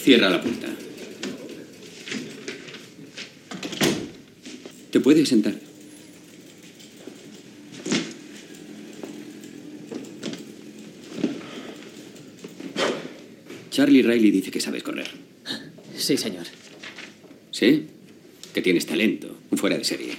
Cierra 0.02 0.28
la 0.28 0.42
puerta. 0.42 0.68
Te 4.90 5.00
puedes 5.00 5.26
sentar. 5.30 5.73
Charlie 13.74 14.02
Riley 14.02 14.30
dice 14.30 14.52
que 14.52 14.60
sabes 14.60 14.84
correr. 14.84 15.08
Sí, 15.96 16.16
señor. 16.16 16.46
¿Sí? 17.50 17.86
Que 18.54 18.62
tienes 18.62 18.86
talento, 18.86 19.36
fuera 19.56 19.76
de 19.76 19.82
serie. 19.82 20.14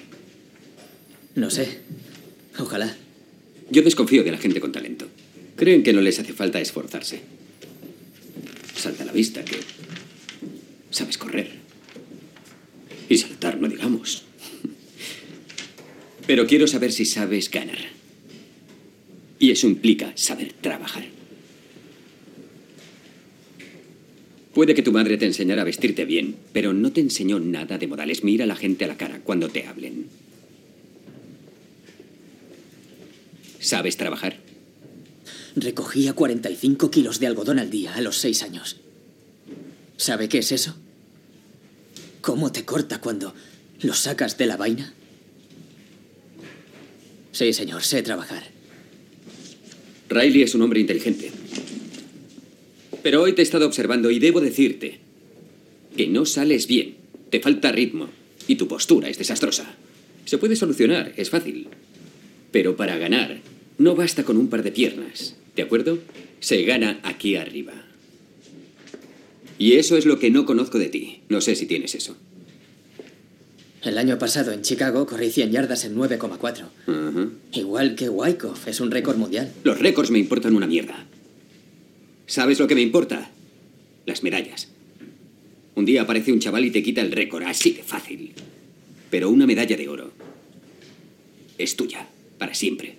No 1.36 1.50
sé. 1.50 1.80
Ojalá. 2.60 2.94
Yo 3.72 3.82
desconfío 3.82 4.26
de 4.26 4.32
la 4.34 4.40
gente 4.40 4.60
con 4.60 4.74
talento. 4.74 5.08
Creen 5.56 5.84
que 5.84 5.94
no 5.94 6.02
les 6.02 6.20
hace 6.20 6.34
falta 6.34 6.60
esforzarse. 6.60 7.22
Salta 8.76 9.04
a 9.04 9.06
la 9.06 9.14
vista 9.14 9.46
que 9.46 9.58
sabes 10.92 11.18
correr. 11.18 11.50
Y 13.08 13.18
saltar, 13.18 13.58
no 13.62 13.70
digamos. 13.70 14.24
Pero 16.28 16.46
quiero 16.46 16.68
saber 16.68 16.92
si 16.92 17.06
sabes 17.06 17.50
ganar. 17.50 17.80
Y 19.40 19.52
eso 19.52 19.66
implica 19.66 20.12
saber 20.16 20.52
trabajar. 20.52 21.06
Puede 24.56 24.74
que 24.74 24.82
tu 24.82 24.94
madre 24.94 25.18
te 25.18 25.26
enseñara 25.26 25.64
a 25.64 25.66
vestirte 25.66 26.06
bien, 26.06 26.38
pero 26.54 26.72
no 26.72 26.94
te 26.94 27.02
enseñó 27.02 27.42
nada 27.42 27.78
de 27.78 27.88
modales. 27.88 28.24
Mira 28.24 28.46
a 28.46 28.48
la 28.48 28.56
gente 28.56 28.86
a 28.86 28.88
la 28.88 28.96
cara 28.96 29.20
cuando 29.22 29.50
te 29.50 29.68
hablen. 29.68 30.08
¿Sabes 33.60 33.98
trabajar? 33.98 34.38
Recogía 35.58 36.14
45 36.14 36.90
kilos 36.90 37.20
de 37.20 37.28
algodón 37.28 37.60
al 37.60 37.70
día 37.70 37.96
a 37.96 38.02
los 38.02 38.18
seis 38.18 38.44
años. 38.44 38.78
¿Sabe 39.98 40.30
qué 40.30 40.38
es 40.38 40.54
eso? 40.54 40.78
¿Cómo 42.22 42.54
te 42.54 42.64
corta 42.64 43.02
cuando 43.02 43.36
lo 43.82 43.94
sacas 43.94 44.38
de 44.38 44.46
la 44.46 44.56
vaina? 44.56 44.94
Sí, 47.34 47.52
señor, 47.52 47.84
sé 47.84 48.04
trabajar. 48.04 48.44
Riley 50.08 50.44
es 50.44 50.56
un 50.56 50.62
hombre 50.62 50.80
inteligente. 50.80 51.35
Pero 53.06 53.22
hoy 53.22 53.34
te 53.34 53.44
he 53.44 53.44
estado 53.44 53.68
observando 53.68 54.10
y 54.10 54.18
debo 54.18 54.42
decirte 54.42 54.98
que 55.96 56.08
no 56.08 56.26
sales 56.26 56.66
bien. 56.66 56.96
Te 57.30 57.40
falta 57.40 57.72
ritmo 57.72 58.10
y 58.48 58.56
tu 58.56 58.68
postura 58.68 59.10
es 59.10 59.20
desastrosa. 59.20 59.76
Se 60.26 60.40
puede 60.40 60.56
solucionar, 60.56 61.14
es 61.16 61.30
fácil. 61.30 61.68
Pero 62.52 62.76
para 62.76 62.98
ganar, 62.98 63.42
no 63.78 63.94
basta 63.94 64.24
con 64.24 64.38
un 64.38 64.48
par 64.48 64.64
de 64.64 64.72
piernas. 64.72 65.36
¿De 65.56 65.62
acuerdo? 65.62 66.00
Se 66.40 66.64
gana 66.64 67.00
aquí 67.04 67.36
arriba. 67.36 67.74
Y 69.60 69.74
eso 69.74 69.98
es 69.98 70.08
lo 70.08 70.18
que 70.18 70.32
no 70.32 70.48
conozco 70.48 70.80
de 70.80 70.90
ti. 70.90 71.20
No 71.30 71.42
sé 71.42 71.56
si 71.56 71.68
tienes 71.68 71.94
eso. 71.94 72.18
El 73.84 74.00
año 74.00 74.18
pasado 74.18 74.52
en 74.52 74.64
Chicago 74.64 75.06
corrí 75.06 75.30
100 75.30 75.52
yardas 75.52 75.86
en 75.86 75.96
9,4. 75.96 77.30
Igual 77.54 77.94
que 77.94 78.10
Wyckoff, 78.10 78.68
es 78.68 78.80
un 78.80 78.90
récord 78.90 79.18
mundial. 79.18 79.54
Los 79.64 79.78
récords 79.78 80.10
me 80.10 80.18
importan 80.18 80.56
una 80.56 80.66
mierda. 80.66 81.06
¿Sabes 82.28 82.60
lo 82.60 82.68
que 82.68 82.76
me 82.76 82.82
importa? 82.82 83.30
Las 84.06 84.24
medallas. 84.24 84.70
Un 85.76 85.86
día 85.86 86.02
aparece 86.02 86.32
un 86.32 86.40
chaval 86.40 86.66
y 86.66 86.72
te 86.72 86.82
quita 86.82 87.02
el 87.02 87.12
récord, 87.12 87.44
así 87.44 87.72
de 87.72 87.84
fácil. 87.84 88.34
Pero 89.12 89.30
una 89.30 89.46
medalla 89.46 89.78
de 89.78 89.88
oro 89.88 90.12
es 91.58 91.76
tuya, 91.76 92.08
para 92.38 92.54
siempre. 92.54 92.96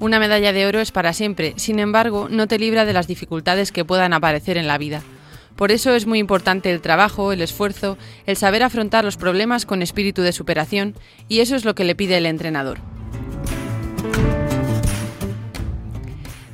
Una 0.00 0.20
medalla 0.20 0.52
de 0.52 0.66
oro 0.66 0.80
es 0.80 0.90
para 0.90 1.12
siempre, 1.12 1.54
sin 1.56 1.78
embargo, 1.78 2.28
no 2.30 2.48
te 2.48 2.58
libra 2.58 2.84
de 2.84 2.92
las 2.92 3.06
dificultades 3.06 3.72
que 3.72 3.84
puedan 3.84 4.12
aparecer 4.12 4.56
en 4.56 4.66
la 4.66 4.78
vida. 4.78 5.02
Por 5.58 5.72
eso 5.72 5.92
es 5.92 6.06
muy 6.06 6.20
importante 6.20 6.70
el 6.70 6.80
trabajo, 6.80 7.32
el 7.32 7.40
esfuerzo, 7.40 7.98
el 8.26 8.36
saber 8.36 8.62
afrontar 8.62 9.04
los 9.04 9.16
problemas 9.16 9.66
con 9.66 9.82
espíritu 9.82 10.22
de 10.22 10.30
superación, 10.30 10.94
y 11.26 11.40
eso 11.40 11.56
es 11.56 11.64
lo 11.64 11.74
que 11.74 11.82
le 11.82 11.96
pide 11.96 12.16
el 12.16 12.26
entrenador. 12.26 12.78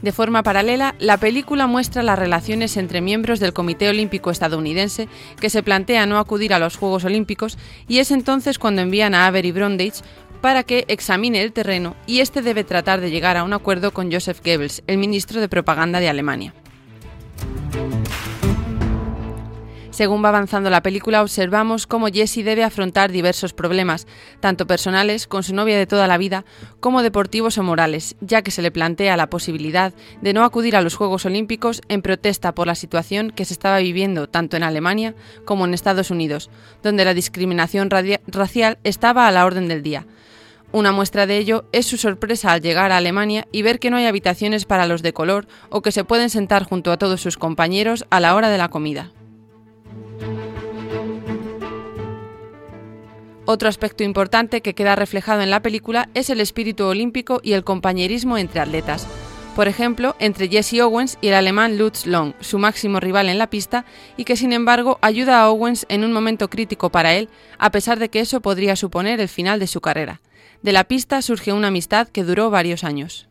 De 0.00 0.12
forma 0.12 0.42
paralela, 0.42 0.94
la 0.98 1.18
película 1.18 1.66
muestra 1.66 2.02
las 2.02 2.18
relaciones 2.18 2.78
entre 2.78 3.02
miembros 3.02 3.40
del 3.40 3.52
Comité 3.52 3.90
Olímpico 3.90 4.30
estadounidense 4.30 5.06
que 5.38 5.50
se 5.50 5.62
plantea 5.62 6.06
no 6.06 6.18
acudir 6.18 6.54
a 6.54 6.58
los 6.58 6.76
Juegos 6.76 7.04
Olímpicos 7.04 7.58
y 7.86 7.98
es 7.98 8.10
entonces 8.10 8.58
cuando 8.58 8.80
envían 8.80 9.14
a 9.14 9.26
Avery 9.26 9.52
Brundage 9.52 10.00
para 10.40 10.62
que 10.62 10.86
examine 10.88 11.42
el 11.42 11.52
terreno 11.52 11.94
y 12.06 12.20
este 12.20 12.40
debe 12.40 12.64
tratar 12.64 13.02
de 13.02 13.10
llegar 13.10 13.36
a 13.36 13.44
un 13.44 13.52
acuerdo 13.52 13.92
con 13.92 14.10
Joseph 14.10 14.40
Goebbels, 14.42 14.82
el 14.86 14.96
ministro 14.96 15.42
de 15.42 15.48
propaganda 15.48 16.00
de 16.00 16.08
Alemania. 16.08 16.54
Según 19.94 20.24
va 20.24 20.30
avanzando 20.30 20.70
la 20.70 20.82
película, 20.82 21.22
observamos 21.22 21.86
cómo 21.86 22.08
Jesse 22.08 22.42
debe 22.44 22.64
afrontar 22.64 23.12
diversos 23.12 23.52
problemas, 23.52 24.08
tanto 24.40 24.66
personales 24.66 25.28
con 25.28 25.44
su 25.44 25.54
novia 25.54 25.78
de 25.78 25.86
toda 25.86 26.08
la 26.08 26.18
vida, 26.18 26.44
como 26.80 27.04
deportivos 27.04 27.58
o 27.58 27.62
morales, 27.62 28.16
ya 28.20 28.42
que 28.42 28.50
se 28.50 28.60
le 28.60 28.72
plantea 28.72 29.16
la 29.16 29.30
posibilidad 29.30 29.94
de 30.20 30.32
no 30.32 30.42
acudir 30.42 30.74
a 30.74 30.80
los 30.80 30.96
Juegos 30.96 31.26
Olímpicos 31.26 31.80
en 31.86 32.02
protesta 32.02 32.56
por 32.56 32.66
la 32.66 32.74
situación 32.74 33.30
que 33.30 33.44
se 33.44 33.52
estaba 33.52 33.78
viviendo 33.78 34.28
tanto 34.28 34.56
en 34.56 34.64
Alemania 34.64 35.14
como 35.44 35.64
en 35.64 35.74
Estados 35.74 36.10
Unidos, 36.10 36.50
donde 36.82 37.04
la 37.04 37.14
discriminación 37.14 37.88
racial 38.26 38.78
estaba 38.82 39.28
a 39.28 39.30
la 39.30 39.46
orden 39.46 39.68
del 39.68 39.84
día. 39.84 40.08
Una 40.72 40.90
muestra 40.90 41.28
de 41.28 41.38
ello 41.38 41.66
es 41.70 41.86
su 41.86 41.98
sorpresa 41.98 42.50
al 42.50 42.62
llegar 42.62 42.90
a 42.90 42.96
Alemania 42.96 43.46
y 43.52 43.62
ver 43.62 43.78
que 43.78 43.90
no 43.90 43.96
hay 43.98 44.06
habitaciones 44.06 44.64
para 44.64 44.88
los 44.88 45.02
de 45.02 45.12
color 45.12 45.46
o 45.70 45.82
que 45.82 45.92
se 45.92 46.02
pueden 46.02 46.30
sentar 46.30 46.64
junto 46.64 46.90
a 46.90 46.96
todos 46.96 47.20
sus 47.20 47.36
compañeros 47.36 48.06
a 48.10 48.18
la 48.18 48.34
hora 48.34 48.48
de 48.48 48.58
la 48.58 48.70
comida. 48.70 49.12
Otro 53.46 53.68
aspecto 53.68 54.04
importante 54.04 54.62
que 54.62 54.74
queda 54.74 54.96
reflejado 54.96 55.42
en 55.42 55.50
la 55.50 55.60
película 55.60 56.08
es 56.14 56.30
el 56.30 56.40
espíritu 56.40 56.84
olímpico 56.84 57.40
y 57.42 57.52
el 57.52 57.62
compañerismo 57.62 58.38
entre 58.38 58.60
atletas. 58.60 59.06
Por 59.54 59.68
ejemplo, 59.68 60.16
entre 60.18 60.48
Jesse 60.48 60.80
Owens 60.80 61.18
y 61.20 61.28
el 61.28 61.34
alemán 61.34 61.76
Lutz 61.76 62.06
Long, 62.06 62.32
su 62.40 62.58
máximo 62.58 63.00
rival 63.00 63.28
en 63.28 63.36
la 63.36 63.50
pista, 63.50 63.84
y 64.16 64.24
que 64.24 64.36
sin 64.36 64.52
embargo 64.52 64.98
ayuda 65.02 65.42
a 65.42 65.50
Owens 65.50 65.84
en 65.90 66.04
un 66.04 66.12
momento 66.12 66.48
crítico 66.48 66.90
para 66.90 67.14
él, 67.14 67.28
a 67.58 67.70
pesar 67.70 67.98
de 67.98 68.08
que 68.08 68.20
eso 68.20 68.40
podría 68.40 68.76
suponer 68.76 69.20
el 69.20 69.28
final 69.28 69.60
de 69.60 69.66
su 69.66 69.82
carrera. 69.82 70.22
De 70.62 70.72
la 70.72 70.84
pista 70.84 71.20
surge 71.20 71.52
una 71.52 71.68
amistad 71.68 72.08
que 72.08 72.24
duró 72.24 72.48
varios 72.48 72.82
años. 72.82 73.28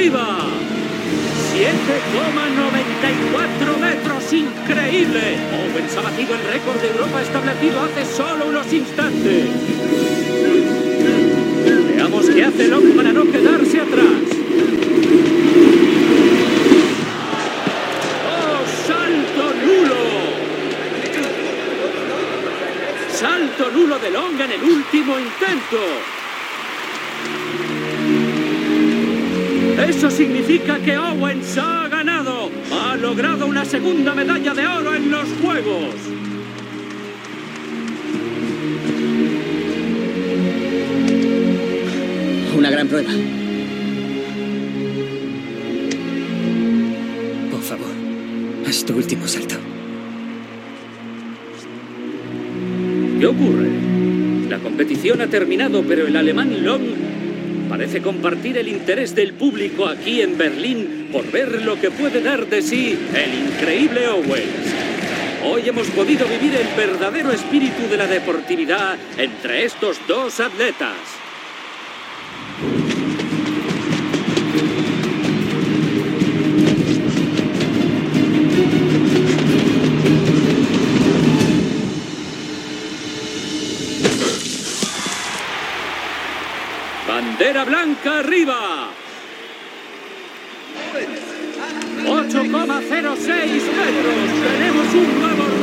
arriba. 0.00 0.48
7,94 1.52 3.76
metros, 3.80 4.32
increíble. 4.32 5.36
Owens 5.52 5.96
ha 5.96 6.00
batido 6.00 6.36
el 6.36 6.44
récord 6.44 6.80
de 6.80 6.88
Europa 6.88 7.20
establecido 7.20 7.82
hace 7.82 8.06
solo 8.06 8.46
unos 8.46 8.72
instantes. 8.72 9.50
Veamos 11.94 12.30
qué 12.30 12.44
hace 12.44 12.68
Locke 12.68 12.94
para 12.96 13.12
no 13.12 13.30
quedarse 13.30 13.80
atrás. 13.80 14.22
¡Oh, 18.26 18.64
salto 18.86 19.52
nulo! 19.66 20.00
salto 23.12 23.70
nulo 23.70 23.98
de 23.98 24.10
Long 24.10 24.40
en 24.40 24.52
el 24.52 24.62
último 24.62 25.18
intento. 25.18 26.19
Eso 29.88 30.10
significa 30.10 30.78
que 30.78 30.96
Owens 30.98 31.56
ha 31.58 31.88
ganado. 31.88 32.50
Ha 32.70 32.96
logrado 32.96 33.46
una 33.46 33.64
segunda 33.64 34.14
medalla 34.14 34.54
de 34.54 34.66
oro 34.66 34.94
en 34.94 35.10
los 35.10 35.28
Juegos. 35.42 35.94
Una 42.56 42.70
gran 42.70 42.88
prueba. 42.88 43.10
Por 47.50 47.62
favor, 47.62 47.88
haz 48.66 48.84
tu 48.84 48.94
último 48.94 49.26
salto. 49.26 49.54
¿Qué 53.18 53.26
ocurre? 53.26 53.70
La 54.48 54.58
competición 54.58 55.20
ha 55.22 55.26
terminado, 55.28 55.82
pero 55.86 56.06
el 56.06 56.16
alemán 56.16 56.64
Long 56.64 57.09
parece 57.70 58.02
compartir 58.02 58.58
el 58.58 58.66
interés 58.66 59.14
del 59.14 59.32
público 59.34 59.86
aquí 59.86 60.22
en 60.22 60.36
Berlín 60.36 61.08
por 61.12 61.30
ver 61.30 61.62
lo 61.62 61.80
que 61.80 61.92
puede 61.92 62.20
dar 62.20 62.44
de 62.46 62.62
sí 62.62 62.98
el 63.14 63.32
increíble 63.32 64.08
Owens. 64.08 64.74
Hoy 65.44 65.68
hemos 65.68 65.86
podido 65.90 66.26
vivir 66.26 66.52
el 66.56 66.66
verdadero 66.76 67.30
espíritu 67.30 67.88
de 67.88 67.96
la 67.96 68.08
deportividad 68.08 68.98
entre 69.16 69.64
estos 69.64 70.00
dos 70.08 70.40
atletas. 70.40 70.96
Bandera 87.40 87.64
blanca 87.64 88.18
arriba. 88.18 88.90
8,06 92.04 93.62
metros. 93.80 94.14
Tenemos 94.44 94.86
un 94.92 95.20
nuevo 95.22 95.59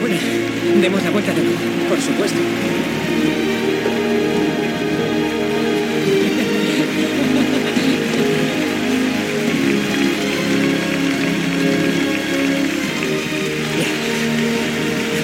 Enhorabuena. 0.00 0.80
Demos 0.80 1.02
la 1.02 1.10
vuelta 1.10 1.34
de 1.34 1.42
nuevo, 1.42 1.58
por 1.88 2.00
supuesto. 2.00 2.38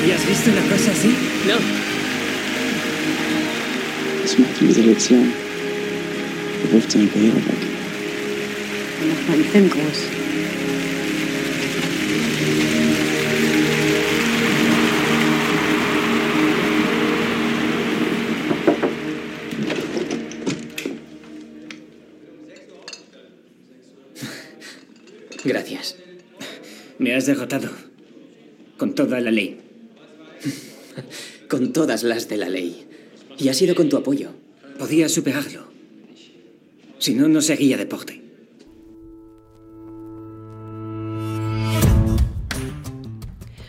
¿Habías 0.02 0.28
visto 0.28 0.50
una 0.50 0.62
cosa 0.62 0.90
así? 0.92 1.08
No. 1.46 1.54
Was 4.22 4.38
macht 4.38 4.60
diese 4.60 4.82
Lektion? 4.82 5.32
Er 6.64 6.72
wirft 6.72 6.90
seine 6.90 7.06
Karriere 7.06 7.36
weg. 7.36 7.44
Dann 8.98 9.08
macht 9.08 9.28
man 9.28 9.34
einen 9.36 9.44
Film 9.44 9.70
groß. 9.70 10.25
Gracias. 25.46 25.96
Me 26.98 27.14
has 27.14 27.26
derrotado. 27.26 27.70
Con 28.76 28.94
toda 28.94 29.20
la 29.20 29.30
ley. 29.30 29.60
Con 31.48 31.72
todas 31.72 32.02
las 32.02 32.28
de 32.28 32.36
la 32.36 32.48
ley. 32.48 32.88
Y 33.38 33.48
ha 33.48 33.54
sido 33.54 33.74
con 33.74 33.88
tu 33.88 33.96
apoyo. 33.96 34.30
Podías 34.78 35.12
superarlo. 35.12 35.68
Si 36.98 37.14
no, 37.14 37.28
no 37.28 37.40
seguía 37.42 37.76
deporte. 37.76 38.22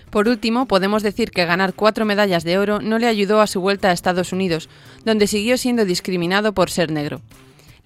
Por 0.09 0.29
último, 0.29 0.67
podemos 0.67 1.03
decir 1.03 1.29
que 1.29 1.45
ganar 1.45 1.73
cuatro 1.75 2.05
medallas 2.05 2.43
de 2.43 2.57
oro 2.57 2.79
no 2.81 2.97
le 2.97 3.05
ayudó 3.07 3.41
a 3.41 3.47
su 3.47 3.61
vuelta 3.61 3.89
a 3.89 3.93
Estados 3.93 4.31
Unidos, 4.31 4.69
donde 5.05 5.27
siguió 5.27 5.57
siendo 5.57 5.85
discriminado 5.85 6.53
por 6.53 6.71
ser 6.71 6.91
negro. 6.91 7.21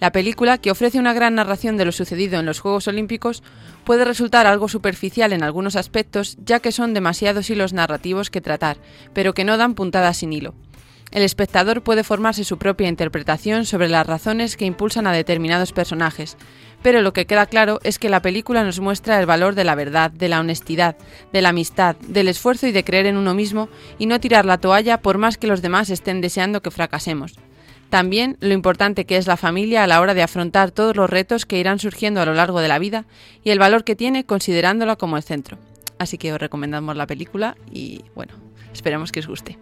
La 0.01 0.11
película, 0.11 0.57
que 0.57 0.71
ofrece 0.71 0.97
una 0.97 1.13
gran 1.13 1.35
narración 1.35 1.77
de 1.77 1.85
lo 1.85 1.91
sucedido 1.91 2.39
en 2.39 2.47
los 2.47 2.59
Juegos 2.59 2.87
Olímpicos, 2.87 3.43
puede 3.83 4.03
resultar 4.03 4.47
algo 4.47 4.67
superficial 4.67 5.31
en 5.31 5.43
algunos 5.43 5.75
aspectos, 5.75 6.37
ya 6.43 6.59
que 6.59 6.71
son 6.71 6.95
demasiados 6.95 7.51
hilos 7.51 7.71
narrativos 7.71 8.31
que 8.31 8.41
tratar, 8.41 8.77
pero 9.13 9.35
que 9.35 9.43
no 9.43 9.57
dan 9.57 9.75
puntadas 9.75 10.17
sin 10.17 10.33
hilo. 10.33 10.55
El 11.11 11.21
espectador 11.21 11.83
puede 11.83 12.03
formarse 12.03 12.43
su 12.45 12.57
propia 12.57 12.87
interpretación 12.87 13.63
sobre 13.67 13.89
las 13.89 14.07
razones 14.07 14.57
que 14.57 14.65
impulsan 14.65 15.05
a 15.05 15.13
determinados 15.13 15.71
personajes, 15.71 16.35
pero 16.81 17.03
lo 17.03 17.13
que 17.13 17.27
queda 17.27 17.45
claro 17.45 17.79
es 17.83 17.99
que 17.99 18.09
la 18.09 18.23
película 18.23 18.63
nos 18.63 18.79
muestra 18.79 19.19
el 19.19 19.27
valor 19.27 19.53
de 19.53 19.65
la 19.65 19.75
verdad, 19.75 20.09
de 20.09 20.29
la 20.29 20.39
honestidad, 20.39 20.95
de 21.31 21.43
la 21.43 21.49
amistad, 21.49 21.95
del 21.97 22.27
esfuerzo 22.27 22.65
y 22.65 22.71
de 22.71 22.83
creer 22.83 23.05
en 23.05 23.17
uno 23.17 23.35
mismo 23.35 23.69
y 23.99 24.07
no 24.07 24.19
tirar 24.19 24.45
la 24.45 24.57
toalla 24.57 24.99
por 24.99 25.19
más 25.19 25.37
que 25.37 25.45
los 25.45 25.61
demás 25.61 25.91
estén 25.91 26.21
deseando 26.21 26.63
que 26.63 26.71
fracasemos. 26.71 27.35
También 27.91 28.37
lo 28.39 28.53
importante 28.53 29.05
que 29.05 29.17
es 29.17 29.27
la 29.27 29.35
familia 29.35 29.83
a 29.83 29.87
la 29.87 29.99
hora 29.99 30.13
de 30.13 30.23
afrontar 30.23 30.71
todos 30.71 30.95
los 30.95 31.09
retos 31.09 31.45
que 31.45 31.59
irán 31.59 31.77
surgiendo 31.77 32.21
a 32.21 32.25
lo 32.25 32.33
largo 32.33 32.61
de 32.61 32.69
la 32.69 32.79
vida 32.79 33.03
y 33.43 33.49
el 33.49 33.59
valor 33.59 33.83
que 33.83 33.97
tiene 33.97 34.23
considerándola 34.23 34.95
como 34.95 35.17
el 35.17 35.23
centro. 35.23 35.57
Así 35.99 36.17
que 36.17 36.31
os 36.31 36.39
recomendamos 36.39 36.95
la 36.95 37.05
película 37.05 37.57
y 37.69 38.05
bueno, 38.15 38.33
esperamos 38.71 39.11
que 39.11 39.19
os 39.19 39.27
guste. 39.27 39.57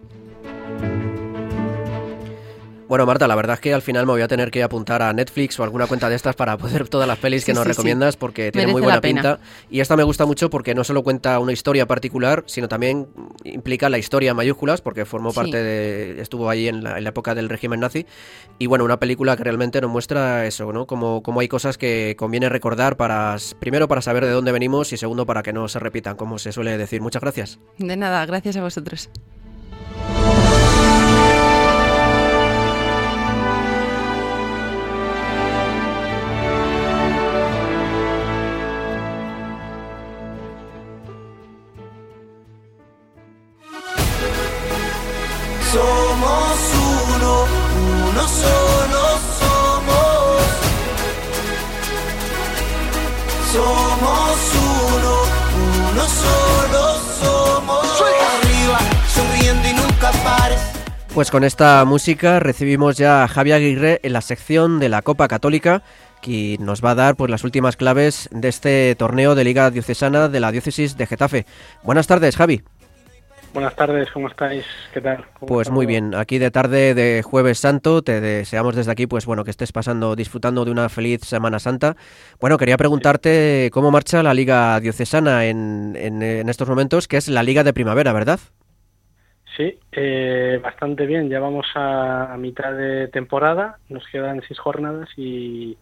Bueno, 2.90 3.06
Marta, 3.06 3.28
la 3.28 3.36
verdad 3.36 3.54
es 3.54 3.60
que 3.60 3.72
al 3.72 3.82
final 3.82 4.04
me 4.04 4.10
voy 4.10 4.22
a 4.22 4.26
tener 4.26 4.50
que 4.50 4.64
apuntar 4.64 5.00
a 5.00 5.12
Netflix 5.12 5.60
o 5.60 5.62
alguna 5.62 5.86
cuenta 5.86 6.08
de 6.08 6.16
estas 6.16 6.34
para 6.34 6.58
poder 6.58 6.88
todas 6.88 7.06
las 7.06 7.18
pelis 7.18 7.44
que 7.44 7.54
nos 7.54 7.62
sí, 7.62 7.68
recomiendas 7.68 8.16
porque 8.16 8.50
tiene 8.50 8.66
Merece 8.66 8.72
muy 8.72 8.82
buena 8.82 9.00
pinta. 9.00 9.38
Y 9.70 9.78
esta 9.78 9.96
me 9.96 10.02
gusta 10.02 10.26
mucho 10.26 10.50
porque 10.50 10.74
no 10.74 10.82
solo 10.82 11.04
cuenta 11.04 11.38
una 11.38 11.52
historia 11.52 11.86
particular, 11.86 12.42
sino 12.46 12.66
también 12.66 13.06
implica 13.44 13.88
la 13.90 13.98
historia 13.98 14.32
en 14.32 14.36
mayúsculas 14.36 14.80
porque 14.80 15.04
formó 15.04 15.32
parte 15.32 15.62
de... 15.62 16.20
estuvo 16.20 16.50
ahí 16.50 16.66
en 16.66 16.82
la, 16.82 16.98
en 16.98 17.04
la 17.04 17.10
época 17.10 17.36
del 17.36 17.48
régimen 17.48 17.78
nazi. 17.78 18.06
Y 18.58 18.66
bueno, 18.66 18.84
una 18.84 18.98
película 18.98 19.36
que 19.36 19.44
realmente 19.44 19.80
nos 19.80 19.90
muestra 19.92 20.44
eso, 20.44 20.72
¿no? 20.72 20.88
Como, 20.88 21.22
como 21.22 21.38
hay 21.38 21.46
cosas 21.46 21.78
que 21.78 22.16
conviene 22.18 22.48
recordar 22.48 22.96
para... 22.96 23.36
Primero 23.60 23.86
para 23.86 24.02
saber 24.02 24.24
de 24.24 24.32
dónde 24.32 24.50
venimos 24.50 24.92
y 24.92 24.96
segundo 24.96 25.26
para 25.26 25.44
que 25.44 25.52
no 25.52 25.68
se 25.68 25.78
repitan, 25.78 26.16
como 26.16 26.40
se 26.40 26.50
suele 26.50 26.76
decir. 26.76 27.00
Muchas 27.00 27.22
gracias. 27.22 27.60
De 27.78 27.96
nada, 27.96 28.26
gracias 28.26 28.56
a 28.56 28.62
vosotros. 28.62 29.10
Pues 61.14 61.30
con 61.30 61.42
esta 61.44 61.84
música 61.84 62.38
recibimos 62.38 62.96
ya 62.96 63.24
a 63.24 63.28
Javier 63.28 63.56
Aguirre 63.56 64.00
en 64.04 64.12
la 64.12 64.20
sección 64.20 64.78
de 64.78 64.88
la 64.88 65.02
Copa 65.02 65.26
Católica 65.28 65.82
que 66.22 66.56
nos 66.60 66.84
va 66.84 66.92
a 66.92 66.94
dar 66.94 67.16
pues 67.16 67.30
las 67.30 67.44
últimas 67.44 67.76
claves 67.76 68.28
de 68.30 68.48
este 68.48 68.94
torneo 68.94 69.34
de 69.34 69.44
Liga 69.44 69.70
Diocesana 69.70 70.28
de 70.28 70.38
la 70.40 70.52
Diócesis 70.52 70.96
de 70.96 71.06
Getafe. 71.06 71.46
Buenas 71.82 72.06
tardes, 72.06 72.36
Javi. 72.36 72.62
Buenas 73.52 73.74
tardes, 73.74 74.08
¿cómo 74.12 74.28
estáis? 74.28 74.64
¿Qué 74.94 75.00
tal? 75.00 75.24
¿Cómo 75.40 75.46
Pues 75.48 75.66
está 75.66 75.74
muy 75.74 75.84
todo? 75.86 75.88
bien, 75.88 76.14
aquí 76.14 76.38
de 76.38 76.52
tarde 76.52 76.94
de 76.94 77.22
Jueves 77.24 77.58
Santo, 77.58 78.02
te 78.02 78.20
deseamos 78.20 78.76
desde 78.76 78.92
aquí 78.92 79.08
pues 79.08 79.26
bueno 79.26 79.42
que 79.42 79.50
estés 79.50 79.72
pasando, 79.72 80.14
disfrutando 80.14 80.64
de 80.64 80.70
una 80.70 80.88
feliz 80.88 81.22
Semana 81.24 81.58
Santa. 81.58 81.96
Bueno, 82.38 82.58
quería 82.58 82.76
preguntarte 82.76 83.68
cómo 83.72 83.90
marcha 83.90 84.22
la 84.22 84.34
Liga 84.34 84.78
Diocesana 84.78 85.46
en, 85.46 85.96
en- 85.98 86.22
en 86.22 86.48
estos 86.48 86.68
momentos, 86.68 87.08
que 87.08 87.16
es 87.16 87.26
la 87.26 87.42
Liga 87.42 87.64
de 87.64 87.72
Primavera, 87.72 88.12
¿verdad? 88.12 88.38
Sí, 89.56 89.78
eh, 89.92 90.60
bastante 90.62 91.06
bien. 91.06 91.28
Ya 91.28 91.40
vamos 91.40 91.66
a, 91.74 92.32
a 92.32 92.36
mitad 92.36 92.72
de 92.72 93.08
temporada, 93.08 93.78
nos 93.88 94.06
quedan 94.08 94.42
seis 94.46 94.58
jornadas 94.58 95.08
y, 95.16 95.76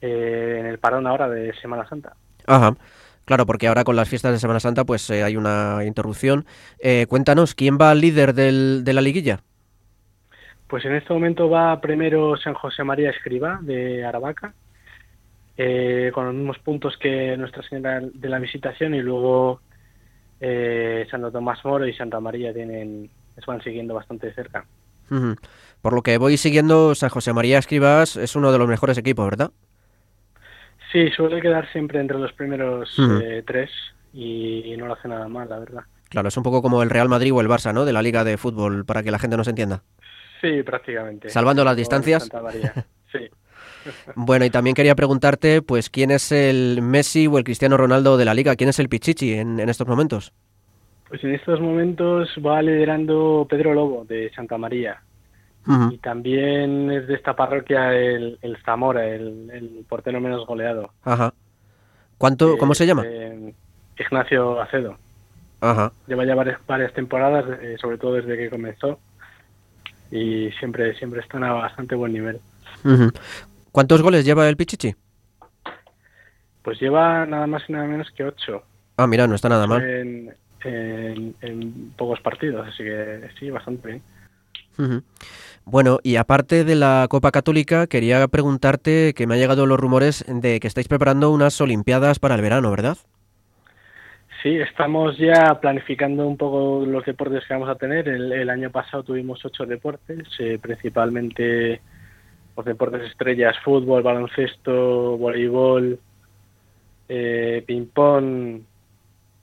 eh, 0.00 0.56
en 0.60 0.66
el 0.66 0.78
parón 0.78 1.06
ahora 1.06 1.28
de 1.28 1.54
Semana 1.54 1.88
Santa. 1.88 2.14
Ajá. 2.46 2.74
Claro, 3.24 3.44
porque 3.44 3.66
ahora 3.66 3.82
con 3.82 3.96
las 3.96 4.08
fiestas 4.08 4.32
de 4.32 4.38
Semana 4.38 4.60
Santa 4.60 4.84
pues 4.84 5.08
eh, 5.10 5.24
hay 5.24 5.36
una 5.36 5.84
interrupción. 5.84 6.46
Eh, 6.78 7.06
cuéntanos, 7.08 7.54
¿quién 7.54 7.76
va 7.80 7.90
al 7.90 8.00
líder 8.00 8.34
del, 8.34 8.84
de 8.84 8.92
la 8.92 9.00
liguilla? 9.00 9.40
Pues 10.68 10.84
en 10.84 10.94
este 10.94 11.12
momento 11.12 11.48
va 11.50 11.80
primero 11.80 12.36
San 12.36 12.54
José 12.54 12.84
María 12.84 13.10
Escriba 13.10 13.58
de 13.62 14.04
Aravaca, 14.04 14.54
eh, 15.56 16.10
con 16.14 16.26
los 16.26 16.34
mismos 16.34 16.58
puntos 16.58 16.96
que 16.98 17.36
Nuestra 17.36 17.62
Señora 17.64 18.00
de 18.00 18.28
la 18.28 18.38
Visitación 18.38 18.94
y 18.94 19.00
luego 19.00 19.60
eh, 20.40 21.06
Santo 21.10 21.30
Tomás 21.30 21.64
Moro 21.64 21.86
y 21.86 21.94
Santa 21.94 22.20
María 22.20 22.52
tienen, 22.52 23.10
les 23.36 23.46
van 23.46 23.62
siguiendo 23.62 23.94
bastante 23.94 24.28
de 24.28 24.34
cerca. 24.34 24.66
Por 25.82 25.92
lo 25.92 26.02
que 26.02 26.18
voy 26.18 26.36
siguiendo, 26.36 26.94
San 26.94 27.10
José 27.10 27.32
María 27.32 27.58
Escribas 27.58 28.16
es 28.16 28.34
uno 28.34 28.50
de 28.50 28.58
los 28.58 28.68
mejores 28.68 28.98
equipos, 28.98 29.24
¿verdad? 29.24 29.50
Sí, 30.92 31.10
suele 31.10 31.40
quedar 31.40 31.70
siempre 31.72 32.00
entre 32.00 32.18
los 32.18 32.32
primeros 32.32 32.96
eh, 33.22 33.42
tres 33.46 33.70
y, 34.12 34.74
no 34.78 34.86
lo 34.86 34.94
hace 34.94 35.08
nada 35.08 35.28
mal, 35.28 35.48
la 35.48 35.58
verdad. 35.58 35.82
Claro, 36.08 36.28
es 36.28 36.36
un 36.36 36.42
poco 36.42 36.62
como 36.62 36.82
el 36.82 36.90
Real 36.90 37.08
Madrid 37.08 37.32
o 37.32 37.40
el 37.40 37.48
Barça, 37.48 37.74
¿no? 37.74 37.84
De 37.84 37.92
la 37.92 38.02
Liga 38.02 38.24
de 38.24 38.36
Fútbol, 38.36 38.84
para 38.84 39.02
que 39.02 39.10
la 39.10 39.18
gente 39.18 39.36
nos 39.36 39.48
entienda. 39.48 39.82
Sí, 40.40 40.62
prácticamente. 40.62 41.28
Salvando 41.28 41.64
las 41.64 41.76
distancias. 41.76 42.22
Santa 42.24 42.42
María, 42.42 42.72
Sí. 43.12 43.18
Bueno, 44.14 44.44
y 44.44 44.50
también 44.50 44.74
quería 44.74 44.94
preguntarte, 44.94 45.62
pues, 45.62 45.90
¿quién 45.90 46.10
es 46.10 46.32
el 46.32 46.80
Messi 46.82 47.26
o 47.26 47.38
el 47.38 47.44
Cristiano 47.44 47.76
Ronaldo 47.76 48.16
de 48.16 48.24
la 48.24 48.34
Liga? 48.34 48.56
¿Quién 48.56 48.70
es 48.70 48.78
el 48.78 48.88
Pichichi 48.88 49.34
en, 49.34 49.60
en 49.60 49.68
estos 49.68 49.86
momentos? 49.86 50.32
Pues 51.08 51.22
en 51.22 51.34
estos 51.34 51.60
momentos 51.60 52.30
va 52.44 52.60
liderando 52.62 53.46
Pedro 53.48 53.74
Lobo 53.74 54.04
de 54.04 54.30
Santa 54.34 54.58
María. 54.58 55.00
Y 55.90 55.98
también 55.98 56.92
es 56.92 57.08
de 57.08 57.14
esta 57.14 57.34
parroquia 57.34 57.92
el, 57.92 58.38
el 58.40 58.56
Zamora, 58.64 59.04
el, 59.08 59.50
el 59.52 59.84
portero 59.88 60.20
menos 60.20 60.46
goleado. 60.46 60.90
Ajá. 61.02 61.34
¿Cuánto, 62.18 62.56
¿Cómo 62.56 62.72
Eh, 62.72 62.76
se 62.76 62.86
llama? 62.86 63.02
eh, 63.04 63.52
Ignacio 63.98 64.60
Acedo. 64.60 64.96
Ajá. 65.60 65.90
Lleva 66.06 66.24
ya 66.24 66.36
varias, 66.36 66.60
varias 66.68 66.92
temporadas, 66.92 67.44
eh, 67.60 67.76
sobre 67.80 67.98
todo 67.98 68.14
desde 68.14 68.36
que 68.36 68.48
comenzó. 68.48 69.00
Y 70.12 70.50
siempre, 70.60 70.94
siempre 70.98 71.20
están 71.20 71.42
a 71.42 71.52
bastante 71.52 71.96
buen 71.96 72.12
nivel. 72.12 72.38
Ujú. 72.84 73.10
¿Cuántos 73.76 74.00
goles 74.00 74.24
lleva 74.24 74.48
el 74.48 74.56
Pichichi? 74.56 74.94
Pues 76.62 76.80
lleva 76.80 77.26
nada 77.26 77.46
más 77.46 77.62
y 77.68 77.74
nada 77.74 77.84
menos 77.84 78.10
que 78.10 78.24
ocho. 78.24 78.62
Ah, 78.96 79.06
mira, 79.06 79.26
no 79.26 79.34
está 79.34 79.50
nada 79.50 79.66
mal. 79.66 79.82
En, 79.82 80.34
en- 80.64 81.34
en 81.42 81.90
pocos 81.90 82.18
partidos, 82.20 82.66
así 82.66 82.82
que 82.82 83.28
sí, 83.38 83.50
bastante 83.50 84.00
bien. 84.78 85.02
Bueno, 85.66 85.98
y 86.02 86.16
aparte 86.16 86.64
de 86.64 86.74
la 86.74 87.04
Copa 87.10 87.30
Católica, 87.30 87.86
quería 87.86 88.26
preguntarte 88.28 89.12
que 89.12 89.26
me 89.26 89.34
han 89.34 89.40
llegado 89.40 89.66
los 89.66 89.78
rumores 89.78 90.24
de 90.26 90.58
que 90.58 90.68
estáis 90.68 90.88
preparando 90.88 91.30
unas 91.30 91.60
Olimpiadas 91.60 92.18
para 92.18 92.34
el 92.34 92.40
verano, 92.40 92.70
¿verdad? 92.70 92.96
Sí, 94.42 94.56
estamos 94.56 95.18
ya 95.18 95.60
planificando 95.60 96.26
un 96.26 96.38
poco 96.38 96.86
los 96.86 97.04
deportes 97.04 97.44
que 97.46 97.52
vamos 97.52 97.68
a 97.68 97.74
tener. 97.74 98.08
El, 98.08 98.32
el 98.32 98.48
año 98.48 98.70
pasado 98.70 99.02
tuvimos 99.02 99.44
ocho 99.44 99.66
deportes, 99.66 100.26
eh, 100.38 100.58
principalmente 100.62 101.82
los 102.56 102.64
deportes 102.64 103.02
estrellas, 103.02 103.56
fútbol, 103.64 104.02
baloncesto, 104.02 105.16
voleibol, 105.18 105.98
eh, 107.08 107.62
ping-pong, 107.66 108.62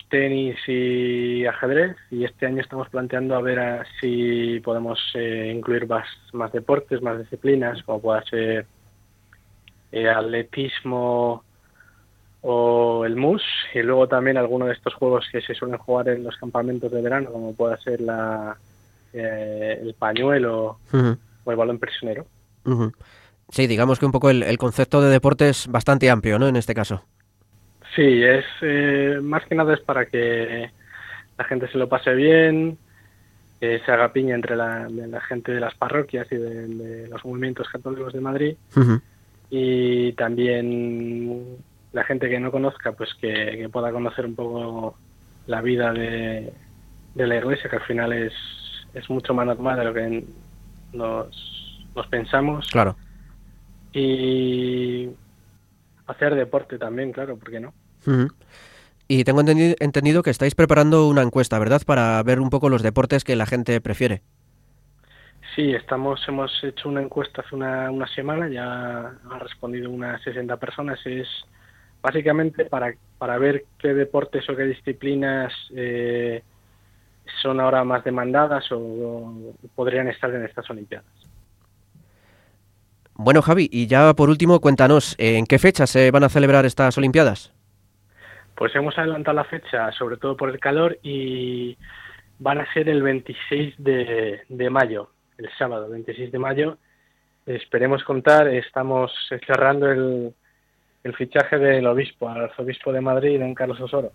tenis 0.09 0.57
y 0.67 1.45
ajedrez. 1.45 1.95
Y 2.11 2.23
este 2.23 2.45
año 2.45 2.61
estamos 2.61 2.89
planteando 2.89 3.35
a 3.35 3.41
ver 3.41 3.59
a 3.59 3.85
si 3.99 4.59
podemos 4.61 4.99
eh, 5.15 5.51
incluir 5.55 5.87
más, 5.87 6.07
más 6.33 6.51
deportes, 6.51 7.01
más 7.01 7.19
disciplinas, 7.19 7.81
como 7.83 8.01
pueda 8.01 8.23
ser 8.23 8.65
eh, 9.91 10.09
atletismo 10.09 11.43
o 12.41 13.05
el 13.05 13.15
MUS 13.15 13.41
y 13.73 13.81
luego 13.83 14.07
también 14.07 14.37
algunos 14.37 14.67
de 14.67 14.73
estos 14.73 14.93
juegos 14.95 15.25
que 15.31 15.41
se 15.41 15.55
suelen 15.55 15.77
jugar 15.77 16.09
en 16.09 16.23
los 16.25 16.35
campamentos 16.35 16.91
de 16.91 17.01
verano 17.01 17.31
como 17.31 17.55
pueda 17.55 17.77
ser 17.77 18.01
la 18.01 18.57
eh, 19.13 19.79
el 19.81 19.93
pañuelo 19.93 20.79
o 20.91 21.51
el 21.51 21.57
balón 21.57 21.79
prisionero. 21.79 22.25
Sí, 23.49 23.67
digamos 23.67 23.99
que 23.99 24.05
un 24.05 24.11
poco 24.11 24.29
el, 24.29 24.43
el 24.43 24.57
concepto 24.57 25.01
de 25.01 25.09
deporte 25.09 25.49
es 25.49 25.67
bastante 25.67 26.09
amplio, 26.09 26.39
¿no? 26.39 26.47
En 26.47 26.55
este 26.55 26.73
caso. 26.73 27.05
Sí, 27.95 28.23
es 28.23 28.45
eh, 28.61 29.19
más 29.21 29.45
que 29.45 29.55
nada 29.55 29.73
es 29.73 29.81
para 29.81 30.05
que 30.05 30.71
la 31.37 31.43
gente 31.43 31.67
se 31.67 31.77
lo 31.77 31.87
pase 31.87 32.13
bien, 32.13 32.77
que 33.59 33.79
se 33.85 33.91
haga 33.91 34.11
piña 34.11 34.35
entre 34.35 34.55
la, 34.55 34.87
de 34.87 35.07
la 35.07 35.21
gente 35.21 35.51
de 35.51 35.59
las 35.59 35.75
parroquias 35.75 36.27
y 36.31 36.35
de, 36.35 36.67
de 36.67 37.07
los 37.07 37.23
movimientos 37.23 37.69
católicos 37.69 38.13
de 38.13 38.21
Madrid 38.21 38.55
y 39.49 40.13
también 40.13 41.57
la 41.91 42.03
gente 42.03 42.27
que 42.27 42.39
no 42.39 42.51
conozca, 42.51 42.93
pues 42.93 43.13
que, 43.21 43.55
que 43.57 43.69
pueda 43.69 43.91
conocer 43.91 44.25
un 44.25 44.33
poco 44.35 44.97
la 45.45 45.61
vida 45.61 45.93
de, 45.93 46.51
de 47.13 47.27
la 47.27 47.37
iglesia, 47.37 47.69
que 47.69 47.75
al 47.75 47.83
final 47.83 48.13
es, 48.13 48.33
es 48.95 49.07
mucho 49.11 49.35
más 49.35 49.45
normal 49.45 49.77
de 49.77 49.85
lo 49.85 49.93
que 49.93 50.23
nos, 50.93 51.62
nos 51.95 52.07
pensamos. 52.07 52.67
Claro. 52.71 52.95
Y 53.93 55.09
hacer 56.07 56.35
deporte 56.35 56.77
también, 56.77 57.11
claro, 57.11 57.37
¿por 57.37 57.51
qué 57.51 57.59
no? 57.59 57.73
Y 59.07 59.23
tengo 59.23 59.41
entendi- 59.41 59.75
entendido 59.79 60.23
que 60.23 60.29
estáis 60.31 60.55
preparando 60.55 61.07
una 61.07 61.21
encuesta, 61.21 61.59
¿verdad? 61.59 61.81
Para 61.85 62.21
ver 62.23 62.39
un 62.39 62.49
poco 62.49 62.69
los 62.69 62.81
deportes 62.81 63.23
que 63.23 63.35
la 63.35 63.45
gente 63.45 63.79
prefiere. 63.81 64.21
Sí, 65.55 65.71
estamos, 65.73 66.19
hemos 66.27 66.51
hecho 66.63 66.89
una 66.89 67.01
encuesta 67.01 67.41
hace 67.41 67.55
una, 67.55 67.91
una 67.91 68.07
semana, 68.07 68.47
ya 68.49 69.09
han 69.29 69.39
respondido 69.39 69.89
unas 69.91 70.21
60 70.23 70.57
personas. 70.57 70.99
Es 71.05 71.27
básicamente 72.01 72.65
para, 72.65 72.93
para 73.19 73.37
ver 73.37 73.65
qué 73.77 73.93
deportes 73.93 74.49
o 74.49 74.55
qué 74.55 74.63
disciplinas 74.63 75.53
eh, 75.75 76.41
son 77.41 77.59
ahora 77.59 77.83
más 77.83 78.03
demandadas 78.03 78.71
o, 78.71 78.77
o 78.79 79.53
podrían 79.75 80.07
estar 80.07 80.33
en 80.33 80.43
estas 80.43 80.67
Olimpiadas. 80.71 81.05
Bueno, 83.15 83.41
Javi, 83.41 83.69
y 83.71 83.87
ya 83.87 84.13
por 84.13 84.29
último, 84.29 84.59
cuéntanos, 84.59 85.15
¿eh, 85.19 85.37
¿en 85.37 85.45
qué 85.45 85.59
fecha 85.59 85.85
se 85.85 86.09
van 86.11 86.23
a 86.23 86.29
celebrar 86.29 86.65
estas 86.65 86.97
Olimpiadas? 86.97 87.53
Pues 88.55 88.75
hemos 88.75 88.97
adelantado 88.97 89.35
la 89.35 89.43
fecha, 89.43 89.91
sobre 89.91 90.17
todo 90.17 90.35
por 90.35 90.49
el 90.49 90.59
calor, 90.59 90.97
y 91.03 91.77
van 92.39 92.59
a 92.59 92.73
ser 92.73 92.89
el 92.89 93.03
26 93.03 93.75
de, 93.77 94.41
de 94.49 94.69
mayo, 94.69 95.09
el 95.37 95.49
sábado 95.57 95.89
26 95.89 96.31
de 96.31 96.39
mayo. 96.39 96.77
Esperemos 97.45 98.03
contar, 98.03 98.47
estamos 98.47 99.11
cerrando 99.45 99.91
el, 99.91 100.33
el 101.03 101.15
fichaje 101.15 101.57
del 101.57 101.85
obispo, 101.87 102.29
al 102.29 102.43
arzobispo 102.45 102.91
de 102.93 103.01
Madrid, 103.01 103.39
don 103.39 103.53
Carlos 103.53 103.79
Osoro. 103.81 104.11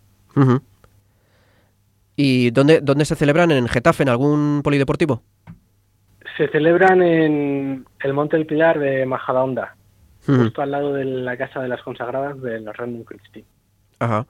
¿Y 2.16 2.50
dónde, 2.50 2.80
dónde 2.80 3.04
se 3.04 3.14
celebran? 3.14 3.50
¿En 3.50 3.68
Getafe, 3.68 4.02
en 4.02 4.08
algún 4.08 4.62
polideportivo? 4.62 5.22
Se 6.38 6.48
celebran 6.48 7.02
en 7.02 7.84
el 8.00 8.12
Monte 8.14 8.36
del 8.36 8.46
Pilar 8.46 8.78
de 8.78 9.04
Majadahonda, 9.04 9.76
justo 10.24 10.62
al 10.62 10.70
lado 10.70 10.92
de 10.92 11.04
la 11.04 11.36
Casa 11.36 11.60
de 11.60 11.68
las 11.68 11.82
Consagradas 11.82 12.40
de 12.40 12.60
los 12.60 12.76
Random 12.76 13.02
Christi. 13.02 13.44
Ajá. 13.98 14.26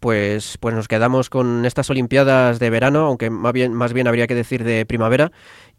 Pues, 0.00 0.58
pues 0.58 0.74
nos 0.74 0.88
quedamos 0.88 1.30
con 1.30 1.64
estas 1.64 1.88
Olimpiadas 1.88 2.58
de 2.58 2.68
verano, 2.68 3.06
aunque 3.06 3.30
más 3.30 3.52
bien, 3.52 3.72
más 3.72 3.92
bien 3.92 4.08
habría 4.08 4.26
que 4.26 4.34
decir 4.34 4.64
de 4.64 4.84
primavera, 4.84 5.30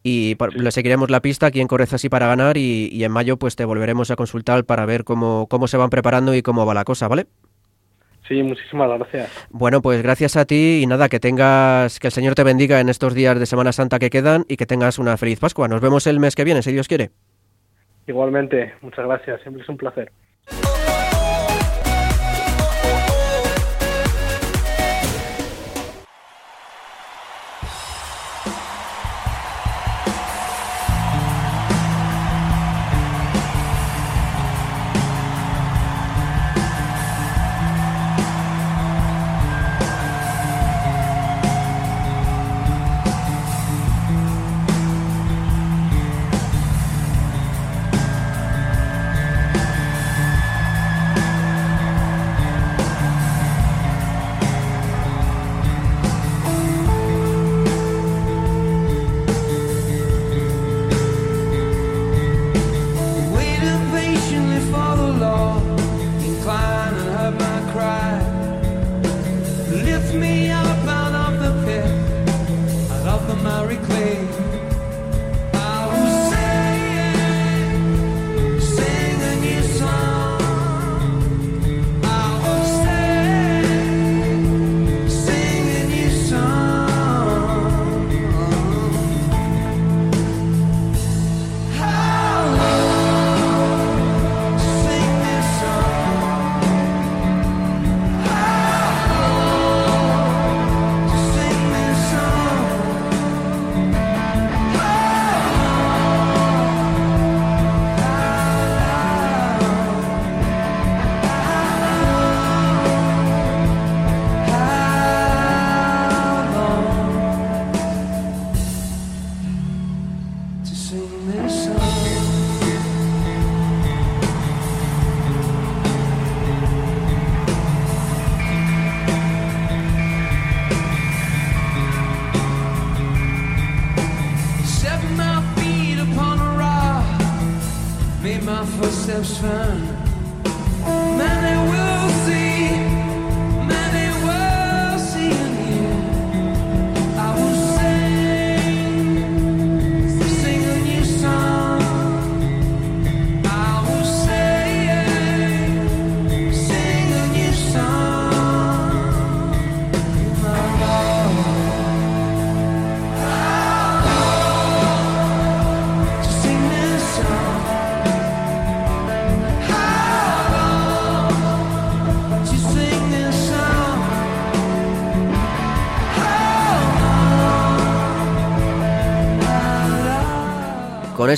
y 0.01 0.37
le 0.55 0.71
seguiremos 0.71 1.09
la 1.09 1.21
pista 1.21 1.47
aquí 1.47 1.59
en 1.59 1.67
Correza 1.67 1.97
así 1.97 2.07
para 2.07 2.27
ganar, 2.27 2.55
y, 2.55 2.87
y 2.89 3.03
en 3.03 3.11
mayo 3.11 3.35
pues 3.35 3.57
te 3.57 3.65
volveremos 3.65 4.09
a 4.09 4.15
consultar 4.15 4.63
para 4.63 4.85
ver 4.85 5.03
cómo, 5.03 5.47
cómo 5.49 5.67
se 5.67 5.75
van 5.75 5.89
preparando 5.89 6.33
y 6.33 6.41
cómo 6.41 6.65
va 6.65 6.73
la 6.73 6.85
cosa, 6.85 7.09
¿vale? 7.09 7.27
Sí, 8.27 8.41
muchísimas 8.41 8.89
gracias. 8.89 9.47
Bueno, 9.49 9.81
pues 9.81 10.01
gracias 10.01 10.37
a 10.37 10.45
ti 10.45 10.81
y 10.81 10.87
nada, 10.87 11.09
que 11.09 11.19
tengas, 11.19 11.99
que 11.99 12.07
el 12.07 12.13
Señor 12.13 12.35
te 12.35 12.43
bendiga 12.43 12.79
en 12.79 12.89
estos 12.89 13.13
días 13.13 13.37
de 13.37 13.45
Semana 13.45 13.71
Santa 13.71 13.99
que 13.99 14.09
quedan 14.09 14.45
y 14.47 14.57
que 14.57 14.65
tengas 14.65 14.97
una 14.97 15.17
feliz 15.17 15.39
Pascua. 15.39 15.67
Nos 15.67 15.81
vemos 15.81 16.07
el 16.07 16.19
mes 16.19 16.35
que 16.35 16.43
viene, 16.43 16.61
si 16.61 16.71
Dios 16.71 16.87
quiere. 16.87 17.11
Igualmente, 18.07 18.73
muchas 18.81 19.05
gracias, 19.05 19.41
siempre 19.41 19.63
es 19.63 19.69
un 19.69 19.77
placer. 19.77 20.11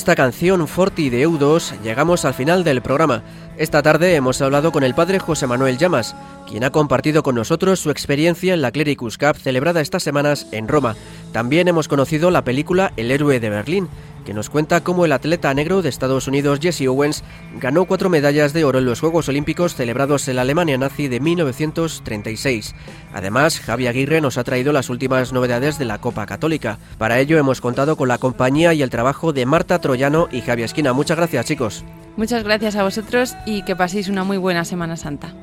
Esta 0.06 0.16
canción 0.16 0.68
Forti 0.68 1.10
de 1.10 1.28
U2 1.28 1.82
llegamos 1.82 2.26
al 2.26 2.36
final 2.36 2.64
del 2.64 2.84
programa. 2.84 3.24
Esta 3.58 3.82
tarde 3.82 4.14
hemos 4.14 4.40
hablado 4.40 4.72
con 4.72 4.84
el 4.84 4.94
padre 4.94 5.18
José 5.18 5.48
Manuel 5.48 5.80
Llamas, 5.80 6.16
quien 6.48 6.64
ha 6.64 6.70
compartido 6.70 7.24
con 7.24 7.34
nosotros 7.34 7.80
su 7.80 7.90
experiencia 7.90 8.54
en 8.54 8.62
la 8.62 8.72
Clericus 8.72 9.18
Cup 9.18 9.36
celebrada 9.36 9.82
estas 9.82 10.04
semanas 10.04 10.46
en 10.52 10.68
Roma. 10.68 10.96
También 11.32 11.68
hemos 11.68 11.88
conocido 11.88 12.30
la 12.30 12.44
película 12.44 12.94
El 12.98 13.10
héroe 13.10 13.40
de 13.40 13.50
Berlín, 13.50 13.90
que 14.26 14.34
nos 14.34 14.50
cuenta 14.50 14.82
cómo 14.82 15.06
el 15.06 15.12
atleta 15.12 15.54
negro 15.54 15.82
de 15.82 15.90
Estados 15.90 16.28
Unidos 16.28 16.60
Jesse 16.62 16.88
Owens 16.88 17.24
ganó 17.62 17.86
cuatro 17.86 18.10
medallas 18.10 18.52
de 18.52 18.66
oro 18.66 18.80
en 18.80 18.86
los 18.86 19.00
Juegos 19.00 19.30
Olímpicos 19.30 19.76
celebrados 19.76 20.28
en 20.28 20.36
la 20.36 20.42
Alemania 20.42 20.78
nazi 20.78 21.08
de 21.08 21.20
1936. 21.20 22.76
Además, 23.14 23.60
Javi 23.60 23.88
Aguirre 23.88 24.20
nos 24.20 24.38
ha 24.38 24.44
traído 24.44 24.74
las 24.74 24.90
últimas 24.90 25.32
novedades 25.32 25.78
de 25.78 25.86
la 25.86 26.00
Copa 26.00 26.26
Católica. 26.26 26.80
Para 26.98 27.20
ello 27.20 27.38
hemos 27.38 27.62
contado 27.62 27.96
con 27.96 28.08
la 28.08 28.18
compañía 28.18 28.74
y 28.74 28.82
el 28.82 28.90
trabajo 28.90 29.32
de 29.32 29.46
Marta 29.46 29.80
Troyano 29.80 30.28
y 30.32 30.42
Javi 30.42 30.64
Esquina. 30.64 30.92
Muchas 30.92 31.18
gracias, 31.18 31.46
chicos. 31.46 31.86
Muchas 32.18 32.44
gracias 32.44 32.76
a 32.76 32.84
vosotros 32.84 33.36
y 33.46 33.64
que 33.64 33.76
paséis 33.76 34.10
una 34.10 34.24
muy 34.24 34.38
buena 34.38 34.66
Semana 34.66 34.98
Santa. 34.98 35.34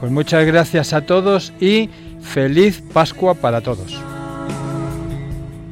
Pues 0.00 0.12
muchas 0.12 0.44
gracias 0.44 0.92
a 0.92 1.06
todos 1.06 1.52
y 1.60 1.88
feliz 2.20 2.82
Pascua 2.92 3.34
para 3.34 3.60
todos. 3.60 3.98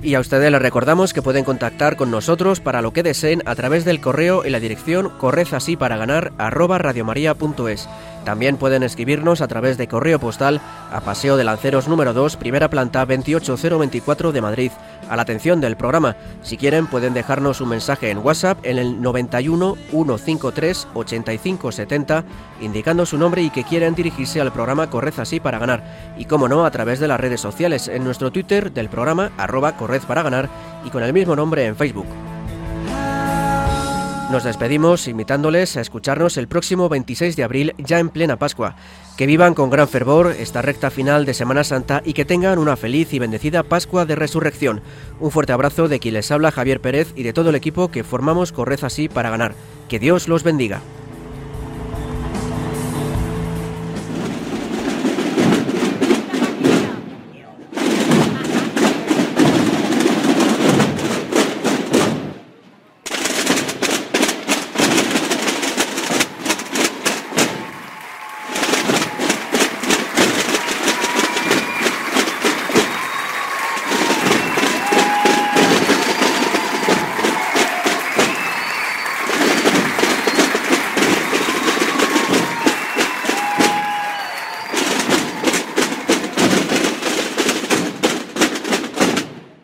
Y 0.03 0.17
a 0.17 0.21
ustedes 0.21 0.51
les 0.51 0.61
recordamos 0.61 1.13
que 1.13 1.23
pueden 1.23 1.45
contactar 1.45 1.95
con 1.97 2.11
nosotros 2.11 2.59
para 2.59 2.83
lo 2.83 2.93
que 2.93 3.05
deseen 3.05 3.41
a 3.47 3.55
través 3.55 3.85
del 3.85 4.01
correo 4.01 4.45
en 4.45 4.51
la 4.51 4.59
dirección 4.59 5.11
correzasíparaganar@radiomaria.es. 5.19 7.89
También 8.25 8.57
pueden 8.57 8.83
escribirnos 8.83 9.41
a 9.41 9.49
través 9.49 9.77
de 9.79 9.89
correo 9.89 10.19
postal 10.19 10.61
a 10.93 11.01
Paseo 11.01 11.37
de 11.37 11.45
Lanceros 11.45 11.89
número 11.89 12.13
2, 12.13 12.37
primera 12.37 12.71
planta 12.71 13.05
28024 13.05 14.33
de 14.33 14.41
Madrid, 14.41 14.71
a 15.09 15.17
la 15.17 15.23
atención 15.23 15.61
del 15.61 15.77
programa. 15.77 16.17
Si 16.43 16.57
quieren 16.57 16.87
pueden 16.87 17.15
dejarnos 17.15 17.61
un 17.61 17.71
mensaje 17.71 18.11
en 18.11 18.19
WhatsApp 18.19 18.59
en 18.65 18.79
el 18.79 19.03
91 19.03 19.77
153 19.91 20.89
85 20.95 21.73
70 21.73 22.25
indicando 22.61 23.07
su 23.07 23.19
nombre 23.19 23.43
y 23.43 23.51
que 23.51 23.65
quieren 23.65 23.95
dirigirse 23.95 24.41
al 24.41 24.53
programa 24.53 24.89
Corred 24.89 25.19
así 25.19 25.41
para 25.41 25.59
ganar. 25.59 25.83
Y 26.17 26.27
como 26.27 26.49
no, 26.49 26.65
a 26.65 26.71
través 26.71 27.01
de 27.01 27.09
las 27.09 27.21
redes 27.21 27.41
sociales 27.41 27.89
en 27.89 28.05
nuestro 28.05 28.31
Twitter 28.31 28.73
del 28.73 28.89
programa 28.89 29.33
arroba 29.37 29.77
Corred 29.77 30.03
para 30.03 30.23
ganar 30.23 30.49
y 30.85 30.91
con 30.91 31.03
el 31.03 31.13
mismo 31.13 31.35
nombre 31.35 31.67
en 31.67 31.77
Facebook. 31.77 32.07
Nos 34.33 34.45
despedimos 34.45 35.09
invitándoles 35.09 35.77
a 35.77 35.83
escucharnos 35.83 36.39
el 36.39 36.49
próximo 36.49 36.89
26 36.89 37.37
de 37.37 37.45
abril 37.45 37.75
ya 37.77 37.99
en 37.99 38.09
plena 38.09 38.39
Pascua. 38.39 38.77
Que 39.19 39.27
vivan 39.27 39.53
con 39.53 39.69
gran 39.69 39.89
fervor 39.89 40.35
esta 40.39 40.63
recta 40.63 40.91
final 40.91 41.27
de 41.27 41.35
Semana 41.35 41.65
Santa 41.65 42.01
y 42.03 42.15
que 42.15 42.25
tengan 42.25 42.59
una 42.59 42.77
feliz 42.77 43.13
y 43.13 43.19
bendecida 43.19 43.63
Pascua 43.63 44.07
de 44.07 44.17
Resurrección. 44.17 44.81
Un 45.21 45.31
fuerte 45.33 45.53
abrazo 45.53 45.87
de 45.87 46.01
quien 46.01 46.15
les 46.15 46.31
habla 46.31 46.51
Javier 46.51 46.81
Pérez 46.81 47.13
y 47.15 47.25
de 47.25 47.35
todo 47.35 47.51
el 47.51 47.57
equipo 47.57 47.91
que 47.91 48.05
formamos 48.05 48.53
Corred 48.53 48.83
así 48.85 49.07
para 49.11 49.29
ganar. 49.29 49.55
Que 49.91 49.99
Dios 49.99 50.29
los 50.29 50.45
bendiga. 50.45 50.81